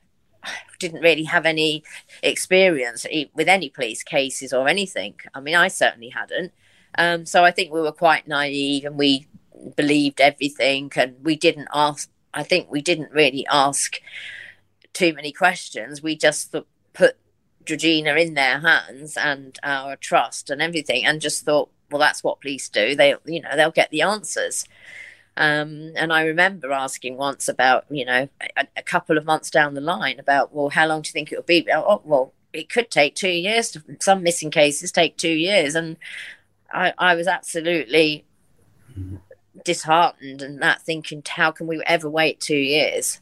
didn't 0.79 1.01
really 1.01 1.23
have 1.23 1.45
any 1.45 1.83
experience 2.23 3.05
with 3.33 3.47
any 3.47 3.69
police 3.69 4.03
cases 4.03 4.53
or 4.53 4.67
anything. 4.67 5.15
I 5.33 5.39
mean, 5.39 5.55
I 5.55 5.67
certainly 5.67 6.09
hadn't. 6.09 6.51
Um, 6.97 7.25
so 7.25 7.43
I 7.43 7.51
think 7.51 7.71
we 7.71 7.81
were 7.81 7.91
quite 7.91 8.27
naive 8.27 8.85
and 8.85 8.97
we 8.97 9.27
believed 9.75 10.21
everything 10.21 10.91
and 10.95 11.15
we 11.23 11.35
didn't 11.35 11.67
ask, 11.73 12.09
I 12.33 12.43
think 12.43 12.69
we 12.69 12.81
didn't 12.81 13.11
really 13.11 13.45
ask 13.49 13.99
too 14.93 15.13
many 15.13 15.31
questions. 15.31 16.01
We 16.01 16.15
just 16.15 16.55
put 16.93 17.17
Georgina 17.65 18.15
in 18.15 18.33
their 18.33 18.59
hands 18.59 19.17
and 19.17 19.57
our 19.63 19.95
trust 19.95 20.49
and 20.49 20.61
everything 20.61 21.05
and 21.05 21.19
just 21.19 21.43
thought, 21.43 21.69
well, 21.91 21.99
that's 21.99 22.23
what 22.23 22.41
police 22.41 22.69
do. 22.69 22.95
They, 22.95 23.15
you 23.25 23.41
know, 23.41 23.55
they'll 23.55 23.71
get 23.71 23.91
the 23.91 24.01
answers. 24.01 24.65
Um, 25.37 25.91
and 25.95 26.13
I 26.13 26.23
remember 26.23 26.71
asking 26.71 27.17
once 27.17 27.49
about, 27.49 27.85
you 27.89 28.05
know, 28.05 28.29
a, 28.55 28.67
a, 28.77 28.81
couple 28.81 29.17
of 29.17 29.25
months 29.25 29.49
down 29.49 29.73
the 29.73 29.81
line 29.81 30.17
about, 30.17 30.53
well, 30.55 30.69
how 30.69 30.87
long 30.87 31.01
do 31.01 31.09
you 31.09 31.11
think 31.11 31.31
it 31.31 31.35
will 31.35 31.43
be? 31.43 31.67
Oh, 31.73 32.01
well, 32.05 32.33
it 32.53 32.69
could 32.69 32.89
take 32.89 33.15
two 33.15 33.29
years. 33.29 33.77
Some 33.99 34.23
missing 34.23 34.49
cases 34.49 34.93
take 34.93 35.17
two 35.17 35.27
years. 35.27 35.75
And 35.75 35.97
I, 36.71 36.93
I 36.97 37.15
was 37.15 37.27
absolutely 37.27 38.23
disheartened 39.65 40.41
and 40.41 40.61
that 40.61 40.81
thinking, 40.83 41.21
how 41.27 41.51
can 41.51 41.67
we 41.67 41.81
ever 41.85 42.09
wait 42.09 42.39
two 42.39 42.55
years? 42.55 43.19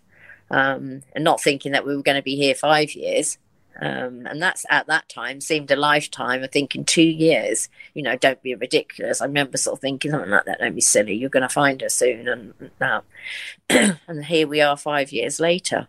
Um, 0.52 1.02
and 1.16 1.24
not 1.24 1.42
thinking 1.42 1.72
that 1.72 1.86
we 1.86 1.96
were 1.96 2.04
going 2.04 2.18
to 2.18 2.22
be 2.22 2.36
here 2.36 2.54
five 2.54 2.94
years. 2.94 3.40
Um, 3.82 4.26
and 4.28 4.42
that's 4.42 4.66
at 4.70 4.88
that 4.88 5.10
time 5.10 5.42
seemed 5.42 5.72
a 5.72 5.76
lifetime. 5.76 6.44
I 6.44 6.48
think 6.48 6.76
in 6.76 6.86
two 6.86 7.02
years, 7.02 7.70
you 7.94 8.04
know, 8.04 8.16
don't 8.16 8.42
be 8.42 8.56
ridiculous. 8.56 9.22
I 9.22 9.26
remember 9.26 9.58
sort 9.58 9.78
of 9.78 9.82
thinking 9.82 10.12
something 10.12 10.30
like 10.30 10.46
that. 10.46 10.60
Don't 10.60 10.76
be 10.76 10.82
silly. 10.82 11.16
You're 11.16 11.30
going 11.30 11.42
to 11.42 11.50
find 11.50 11.82
her 11.82 11.90
soon. 11.90 12.28
And 12.28 12.54
now, 12.80 13.04
and 13.70 14.26
here 14.26 14.48
we 14.48 14.62
are, 14.62 14.78
five 14.78 15.12
years 15.12 15.40
later. 15.40 15.88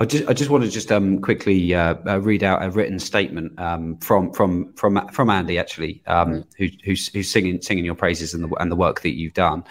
I 0.00 0.04
just, 0.04 0.28
I 0.28 0.32
just 0.32 0.50
want 0.50 0.64
to 0.64 0.70
just 0.70 0.92
um, 0.92 1.20
quickly 1.20 1.74
uh, 1.74 1.94
uh, 2.06 2.20
read 2.20 2.42
out 2.44 2.62
a 2.62 2.70
written 2.70 2.98
statement 2.98 3.58
um, 3.58 3.96
from 3.98 4.32
from 4.32 4.72
from 4.74 5.08
from 5.08 5.30
Andy 5.30 5.58
actually, 5.58 6.02
um, 6.06 6.28
mm. 6.28 6.44
who, 6.56 6.68
who's, 6.84 7.08
who's 7.08 7.30
singing 7.30 7.60
singing 7.62 7.84
your 7.84 7.94
praises 7.94 8.34
and 8.34 8.44
the 8.44 8.48
and 8.56 8.70
the 8.70 8.76
work 8.76 9.00
that 9.00 9.16
you've 9.16 9.34
done. 9.34 9.64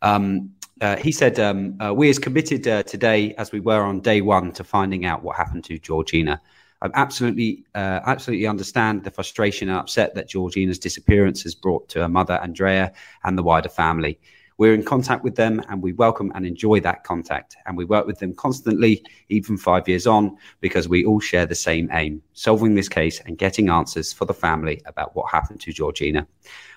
Um, 0.00 0.52
uh, 0.80 0.96
he 0.96 1.12
said, 1.12 1.38
um, 1.38 1.76
uh, 1.80 1.92
"We're 1.94 2.10
as 2.10 2.18
committed 2.18 2.66
uh, 2.66 2.82
today 2.82 3.34
as 3.34 3.52
we 3.52 3.60
were 3.60 3.82
on 3.82 4.00
day 4.00 4.20
one 4.20 4.52
to 4.52 4.64
finding 4.64 5.04
out 5.04 5.22
what 5.22 5.36
happened 5.36 5.64
to 5.64 5.78
Georgina. 5.78 6.40
I 6.80 6.90
absolutely, 6.94 7.64
uh, 7.74 8.00
absolutely 8.06 8.46
understand 8.46 9.02
the 9.02 9.10
frustration 9.10 9.68
and 9.68 9.78
upset 9.78 10.14
that 10.14 10.28
Georgina's 10.28 10.78
disappearance 10.78 11.42
has 11.42 11.54
brought 11.54 11.88
to 11.90 12.00
her 12.00 12.08
mother, 12.08 12.34
Andrea, 12.34 12.92
and 13.24 13.36
the 13.36 13.42
wider 13.42 13.68
family. 13.68 14.20
We're 14.58 14.74
in 14.74 14.84
contact 14.84 15.22
with 15.22 15.36
them, 15.36 15.62
and 15.68 15.82
we 15.82 15.92
welcome 15.92 16.32
and 16.34 16.44
enjoy 16.44 16.80
that 16.80 17.04
contact. 17.04 17.56
And 17.66 17.76
we 17.76 17.84
work 17.84 18.06
with 18.06 18.18
them 18.18 18.34
constantly, 18.34 19.04
even 19.28 19.56
five 19.56 19.88
years 19.88 20.06
on, 20.06 20.36
because 20.60 20.88
we 20.88 21.04
all 21.04 21.20
share 21.20 21.46
the 21.46 21.54
same 21.54 21.88
aim: 21.92 22.22
solving 22.32 22.74
this 22.74 22.88
case 22.88 23.20
and 23.20 23.38
getting 23.38 23.70
answers 23.70 24.12
for 24.12 24.24
the 24.24 24.34
family 24.34 24.80
about 24.86 25.14
what 25.16 25.30
happened 25.30 25.60
to 25.62 25.72
Georgina." 25.72 26.26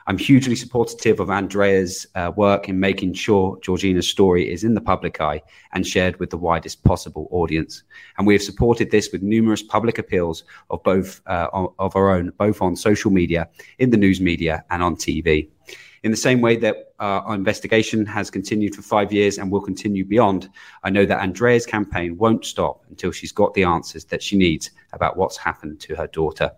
I'm 0.07 0.17
hugely 0.17 0.55
supportive 0.55 1.19
of 1.19 1.29
Andrea's 1.29 2.07
uh, 2.15 2.31
work 2.35 2.67
in 2.69 2.79
making 2.79 3.13
sure 3.13 3.59
Georgina's 3.61 4.09
story 4.09 4.51
is 4.51 4.63
in 4.63 4.73
the 4.73 4.81
public 4.81 5.21
eye 5.21 5.41
and 5.73 5.85
shared 5.85 6.19
with 6.19 6.31
the 6.31 6.37
widest 6.37 6.83
possible 6.83 7.27
audience. 7.31 7.83
And 8.17 8.25
we 8.25 8.33
have 8.33 8.41
supported 8.41 8.89
this 8.91 9.11
with 9.11 9.21
numerous 9.21 9.61
public 9.61 9.97
appeals 9.99 10.43
of 10.69 10.81
both 10.83 11.21
uh, 11.27 11.47
of 11.77 11.95
our 11.95 12.11
own, 12.11 12.31
both 12.37 12.61
on 12.61 12.75
social 12.75 13.11
media, 13.11 13.47
in 13.79 13.91
the 13.91 13.97
news 13.97 14.19
media, 14.19 14.63
and 14.71 14.81
on 14.81 14.95
TV. 14.95 15.49
In 16.03 16.09
the 16.09 16.17
same 16.17 16.41
way 16.41 16.55
that 16.55 16.93
uh, 16.99 17.21
our 17.25 17.35
investigation 17.35 18.07
has 18.07 18.31
continued 18.31 18.73
for 18.73 18.81
five 18.81 19.13
years 19.13 19.37
and 19.37 19.51
will 19.51 19.61
continue 19.61 20.03
beyond, 20.03 20.49
I 20.83 20.89
know 20.89 21.05
that 21.05 21.21
Andrea's 21.21 21.67
campaign 21.67 22.17
won't 22.17 22.43
stop 22.43 22.83
until 22.89 23.11
she's 23.11 23.31
got 23.31 23.53
the 23.53 23.63
answers 23.63 24.05
that 24.05 24.23
she 24.23 24.35
needs 24.35 24.71
about 24.93 25.15
what's 25.15 25.37
happened 25.37 25.79
to 25.81 25.95
her 25.95 26.07
daughter. 26.07 26.51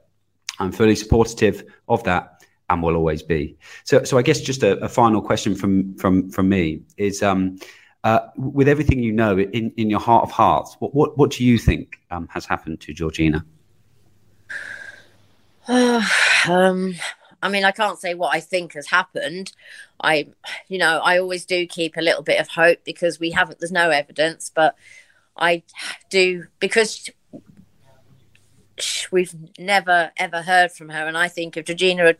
I'm 0.59 0.71
fully 0.71 0.95
supportive 0.95 1.63
of 1.89 2.03
that 2.03 2.32
and 2.69 2.81
will 2.81 2.95
always 2.95 3.21
be. 3.21 3.55
So, 3.83 4.03
so 4.03 4.17
I 4.17 4.21
guess 4.21 4.41
just 4.41 4.63
a, 4.63 4.77
a 4.83 4.89
final 4.89 5.21
question 5.21 5.55
from 5.55 5.95
from 5.97 6.29
from 6.29 6.49
me 6.49 6.81
is, 6.97 7.21
um, 7.21 7.57
uh, 8.03 8.19
with 8.35 8.67
everything 8.67 8.99
you 8.99 9.11
know 9.11 9.37
in, 9.37 9.71
in 9.77 9.89
your 9.89 9.99
heart 9.99 10.23
of 10.23 10.31
hearts, 10.31 10.75
what 10.79 10.93
what, 10.93 11.17
what 11.17 11.31
do 11.31 11.43
you 11.43 11.57
think 11.57 11.99
um, 12.11 12.27
has 12.31 12.45
happened 12.45 12.81
to 12.81 12.93
Georgina? 12.93 13.45
um, 15.67 16.95
I 17.43 17.49
mean, 17.49 17.65
I 17.65 17.71
can't 17.71 17.99
say 17.99 18.13
what 18.13 18.33
I 18.33 18.39
think 18.39 18.73
has 18.73 18.87
happened. 18.87 19.51
I, 20.01 20.27
you 20.69 20.77
know, 20.77 20.99
I 20.99 21.19
always 21.19 21.45
do 21.45 21.67
keep 21.67 21.97
a 21.97 22.01
little 22.01 22.23
bit 22.23 22.39
of 22.39 22.47
hope 22.47 22.79
because 22.85 23.19
we 23.19 23.31
haven't. 23.31 23.59
There's 23.59 23.71
no 23.71 23.89
evidence, 23.89 24.49
but 24.53 24.75
I 25.37 25.63
do 26.09 26.45
because 26.59 27.09
we've 29.11 29.35
never 29.59 30.11
ever 30.17 30.41
heard 30.41 30.71
from 30.71 30.89
her. 30.89 31.07
And 31.07 31.17
I 31.17 31.27
think 31.27 31.57
if 31.57 31.65
Georgina 31.65 32.03
had 32.03 32.17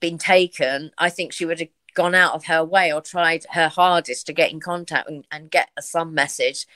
been 0.00 0.18
taken, 0.18 0.90
I 0.98 1.10
think 1.10 1.32
she 1.32 1.44
would 1.44 1.60
have 1.60 1.68
gone 1.94 2.14
out 2.14 2.34
of 2.34 2.44
her 2.46 2.64
way 2.64 2.92
or 2.92 3.00
tried 3.00 3.44
her 3.50 3.68
hardest 3.68 4.26
to 4.26 4.32
get 4.32 4.52
in 4.52 4.60
contact 4.60 5.08
and, 5.08 5.26
and 5.32 5.50
get 5.50 5.68
some 5.80 6.14
message 6.14 6.66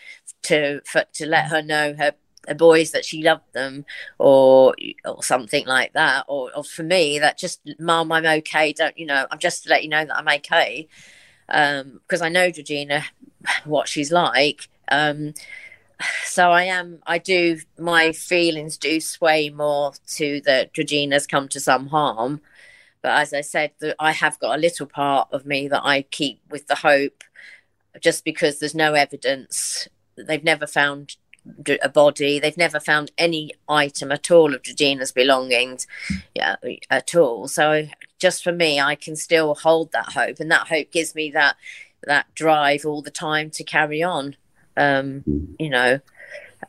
to 0.43 0.81
for, 0.85 1.05
to 1.13 1.27
let 1.27 1.47
her 1.47 1.63
know 1.63 1.95
her, 1.95 2.13
her 2.49 2.55
boys 2.55 2.91
that 2.91 3.05
she 3.05 3.23
loved 3.23 3.53
them 3.53 3.85
or 4.19 4.75
or 5.05 5.23
something 5.23 5.67
like 5.67 5.93
that. 5.93 6.25
Or, 6.29 6.51
or 6.57 6.65
for 6.65 6.83
me, 6.83 7.19
that 7.19 7.39
just 7.39 7.61
mom, 7.79 8.11
I'm 8.13 8.27
okay. 8.27 8.73
Don't 8.73 8.99
you 8.99 9.07
know? 9.07 9.27
I'm 9.31 9.39
just 9.39 9.65
to 9.65 9.71
let 9.71 9.83
you 9.83 9.89
know 9.89 10.05
that 10.05 10.17
I'm 10.17 10.29
okay 10.29 10.89
because 11.47 12.21
um, 12.21 12.23
I 12.23 12.29
know 12.29 12.51
Georgina, 12.51 13.05
what 13.65 13.89
she's 13.89 14.11
like. 14.11 14.69
Um, 14.91 15.35
so 16.25 16.51
I 16.51 16.65
am. 16.65 17.01
I 17.07 17.19
do. 17.19 17.59
My 17.79 18.13
feelings 18.13 18.77
do 18.77 19.01
sway 19.01 19.51
more 19.51 19.93
to 20.15 20.41
that 20.45 20.73
Georgina's 20.75 21.27
come 21.27 21.49
to 21.49 21.61
some 21.61 21.89
harm, 21.89 22.41
but 23.03 23.19
as 23.19 23.33
I 23.33 23.41
said, 23.41 23.73
the, 23.81 23.97
I 23.99 24.13
have 24.13 24.39
got 24.39 24.57
a 24.57 24.61
little 24.61 24.87
part 24.87 25.29
of 25.33 25.47
me 25.47 25.69
that 25.69 25.85
I 25.85 26.03
keep 26.03 26.41
with 26.51 26.67
the 26.69 26.77
hope, 26.77 27.25
just 28.01 28.25
because 28.25 28.59
there's 28.59 28.75
no 28.75 28.95
evidence. 28.95 29.89
They've 30.17 30.45
never 30.45 30.67
found 30.67 31.17
a 31.83 31.89
body. 31.89 32.39
They've 32.39 32.57
never 32.57 32.79
found 32.79 33.11
any 33.19 33.53
item 33.69 34.13
at 34.13 34.31
all 34.31 34.55
of 34.55 34.63
Georgina's 34.63 35.13
belongings, 35.13 35.87
yeah, 36.35 36.57
at 36.91 37.15
all. 37.15 37.49
So 37.49 37.89
just 38.19 38.45
for 38.45 38.53
me, 38.53 38.81
I 38.81 38.95
can 38.95 39.17
still 39.17 39.55
hold 39.57 39.93
that 39.93 40.13
hope, 40.13 40.39
and 40.39 40.51
that 40.51 40.69
hope 40.69 40.93
gives 40.93 41.15
me 41.15 41.31
that 41.33 41.57
that 42.05 42.35
drive 42.35 42.85
all 42.85 43.03
the 43.03 43.11
time 43.11 43.51
to 43.51 43.63
carry 43.65 44.03
on 44.03 44.37
um, 44.77 45.25
you 45.59 45.69
know, 45.69 46.01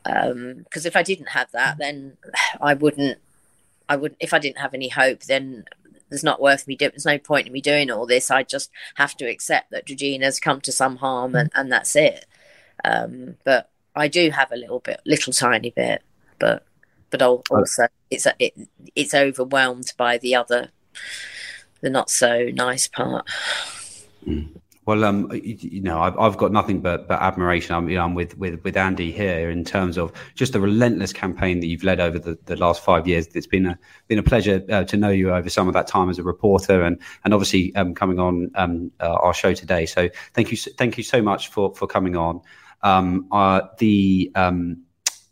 because 0.02 0.32
um, 0.32 0.86
if 0.86 0.96
I 0.96 1.02
didn't 1.02 1.30
have 1.30 1.50
that, 1.52 1.78
then 1.78 2.16
I 2.60 2.74
wouldn't. 2.74 3.18
I 3.88 3.96
wouldn't 3.96 4.18
if 4.20 4.32
I 4.32 4.38
didn't 4.38 4.58
have 4.58 4.74
any 4.74 4.88
hope, 4.88 5.24
then 5.24 5.64
there's 6.08 6.24
not 6.24 6.40
worth 6.40 6.66
me 6.66 6.76
doing. 6.76 6.92
There's 6.92 7.06
no 7.06 7.18
point 7.18 7.46
in 7.46 7.52
me 7.52 7.60
doing 7.60 7.90
all 7.90 8.06
this. 8.06 8.30
I 8.30 8.42
just 8.42 8.70
have 8.96 9.16
to 9.16 9.26
accept 9.26 9.70
that 9.70 9.86
Georgina's 9.86 10.40
come 10.40 10.60
to 10.62 10.72
some 10.72 10.96
harm, 10.96 11.34
and, 11.34 11.50
and 11.54 11.70
that's 11.70 11.96
it. 11.96 12.26
Um, 12.84 13.36
but 13.44 13.70
I 13.94 14.08
do 14.08 14.30
have 14.30 14.52
a 14.52 14.56
little 14.56 14.80
bit, 14.80 15.00
little 15.04 15.32
tiny 15.32 15.70
bit, 15.70 16.02
but 16.38 16.64
but 17.10 17.22
also 17.22 17.86
it's 18.10 18.26
it, 18.38 18.54
it's 18.96 19.14
overwhelmed 19.14 19.92
by 19.96 20.18
the 20.18 20.34
other, 20.34 20.70
the 21.80 21.90
not 21.90 22.10
so 22.10 22.50
nice 22.52 22.86
part. 22.86 23.28
Well, 24.86 25.04
um, 25.04 25.30
you, 25.32 25.56
you, 25.60 25.80
know, 25.80 26.00
I've, 26.00 26.18
I've 26.18 26.36
got 26.36 26.52
nothing 26.52 26.80
but, 26.80 27.08
but 27.08 27.20
admiration. 27.20 27.74
I'm, 27.74 27.88
you 27.88 27.96
know, 27.96 28.04
I'm 28.04 28.14
with, 28.14 28.36
with, 28.36 28.62
with 28.64 28.76
Andy 28.76 29.10
here 29.10 29.50
in 29.50 29.64
terms 29.64 29.96
of 29.96 30.12
just 30.34 30.52
the 30.52 30.60
relentless 30.60 31.12
campaign 31.12 31.60
that 31.60 31.66
you've 31.66 31.84
led 31.84 32.00
over 32.00 32.18
the, 32.18 32.38
the 32.44 32.56
last 32.56 32.82
five 32.82 33.08
years. 33.08 33.26
It's 33.28 33.46
been 33.46 33.66
a 33.66 33.78
been 34.08 34.18
a 34.18 34.22
pleasure 34.22 34.62
uh, 34.70 34.84
to 34.84 34.96
know 34.96 35.08
you 35.08 35.32
over 35.32 35.48
some 35.48 35.68
of 35.68 35.74
that 35.74 35.86
time 35.86 36.10
as 36.10 36.18
a 36.18 36.22
reporter, 36.22 36.82
and 36.82 37.00
and 37.24 37.32
obviously 37.32 37.74
um, 37.76 37.94
coming 37.94 38.18
on 38.18 38.50
um, 38.56 38.92
uh, 39.00 39.14
our 39.14 39.32
show 39.32 39.54
today. 39.54 39.86
So 39.86 40.10
thank 40.34 40.50
you, 40.50 40.56
thank 40.56 40.98
you 40.98 41.04
so 41.04 41.22
much 41.22 41.48
for 41.48 41.74
for 41.74 41.86
coming 41.86 42.16
on. 42.16 42.42
Um, 42.82 43.26
uh, 43.32 43.62
the 43.78 44.30
um, 44.34 44.82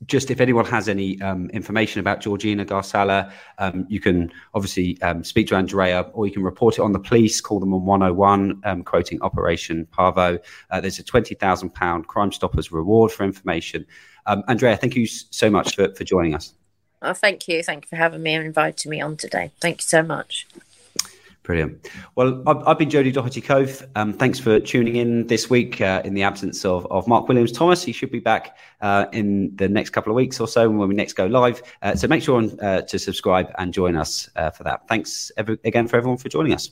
just 0.07 0.31
if 0.31 0.41
anyone 0.41 0.65
has 0.65 0.89
any 0.89 1.21
um, 1.21 1.49
information 1.51 2.01
about 2.01 2.21
Georgina 2.21 2.65
Gharsallah, 2.65 3.33
um, 3.59 3.87
you 3.89 4.01
can 4.01 4.33
obviously 4.55 5.01
um, 5.03 5.23
speak 5.25 5.49
to 5.49 5.57
Andrea 5.57 6.03
or 6.13 6.27
you 6.27 6.33
can 6.33 6.43
report 6.43 6.79
it 6.79 6.81
on 6.81 6.93
the 6.93 6.99
police, 6.99 7.41
call 7.41 7.61
them 7.61 7.73
on 7.75 7.85
101, 7.85 8.61
um, 8.65 8.83
quoting 8.83 9.21
Operation 9.23 9.87
Parvo. 9.87 10.39
Uh, 10.71 10.81
there's 10.81 10.99
a 10.99 11.05
£20,000 11.05 12.07
Crime 12.07 12.33
Stoppers 12.33 12.73
reward 12.73 13.13
for 13.13 13.25
information. 13.25 13.87
Um, 14.27 14.43
Andrea, 14.49 14.77
thank 14.77 14.97
you 14.97 15.07
so 15.07 15.51
much 15.51 15.77
for, 15.77 15.93
for 15.95 16.05
joining 16.05 16.35
us. 16.35 16.55
Oh, 17.03 17.13
thank 17.13 17.49
you. 17.49 17.63
Thank 17.63 17.85
you 17.85 17.89
for 17.89 17.97
having 17.97 18.23
me 18.23 18.35
and 18.35 18.47
inviting 18.47 18.91
me 18.91 19.01
on 19.01 19.17
today. 19.17 19.51
Thank 19.61 19.79
you 19.79 19.87
so 19.87 20.03
much. 20.03 20.47
Brilliant. 21.43 21.91
Well, 22.15 22.43
I've, 22.47 22.69
I've 22.69 22.79
been 22.79 22.91
Jody 22.91 23.11
Doherty 23.11 23.41
Cove. 23.41 23.85
Um, 23.97 24.13
thanks 24.13 24.39
for 24.39 24.61
tuning 24.61 24.97
in 24.97 25.27
this 25.27 25.51
week 25.51 25.81
uh, 25.81 26.01
in 26.05 26.15
the 26.15 26.23
absence 26.23 26.65
of, 26.65 26.87
of 26.87 27.09
Mark 27.09 27.27
Williams 27.27 27.51
Thomas. 27.51 27.83
He 27.83 27.93
should 27.93 28.13
be 28.13 28.21
back 28.21 28.57
uh, 28.81 29.07
in 29.13 29.55
the 29.57 29.69
next 29.69 29.91
couple 29.91 30.13
of 30.13 30.17
weeks 30.17 30.39
or 30.39 30.47
so 30.47 30.71
when 30.71 30.89
we 30.89 30.95
next 30.95 31.15
go 31.15 31.27
live. 31.27 31.63
Uh, 31.83 31.97
so 31.97 32.07
make 32.07 32.23
sure 32.23 32.45
uh, 32.61 32.83
to 32.83 32.99
subscribe 32.99 33.53
and 33.59 33.75
join 33.75 33.97
us 33.97 34.31
uh, 34.37 34.51
for 34.51 34.63
that. 34.63 34.87
Thanks 34.87 35.33
every, 35.37 35.59
again 35.65 35.89
for 35.89 35.97
everyone 35.97 36.19
for 36.19 36.29
joining 36.29 36.55
us. 36.55 36.71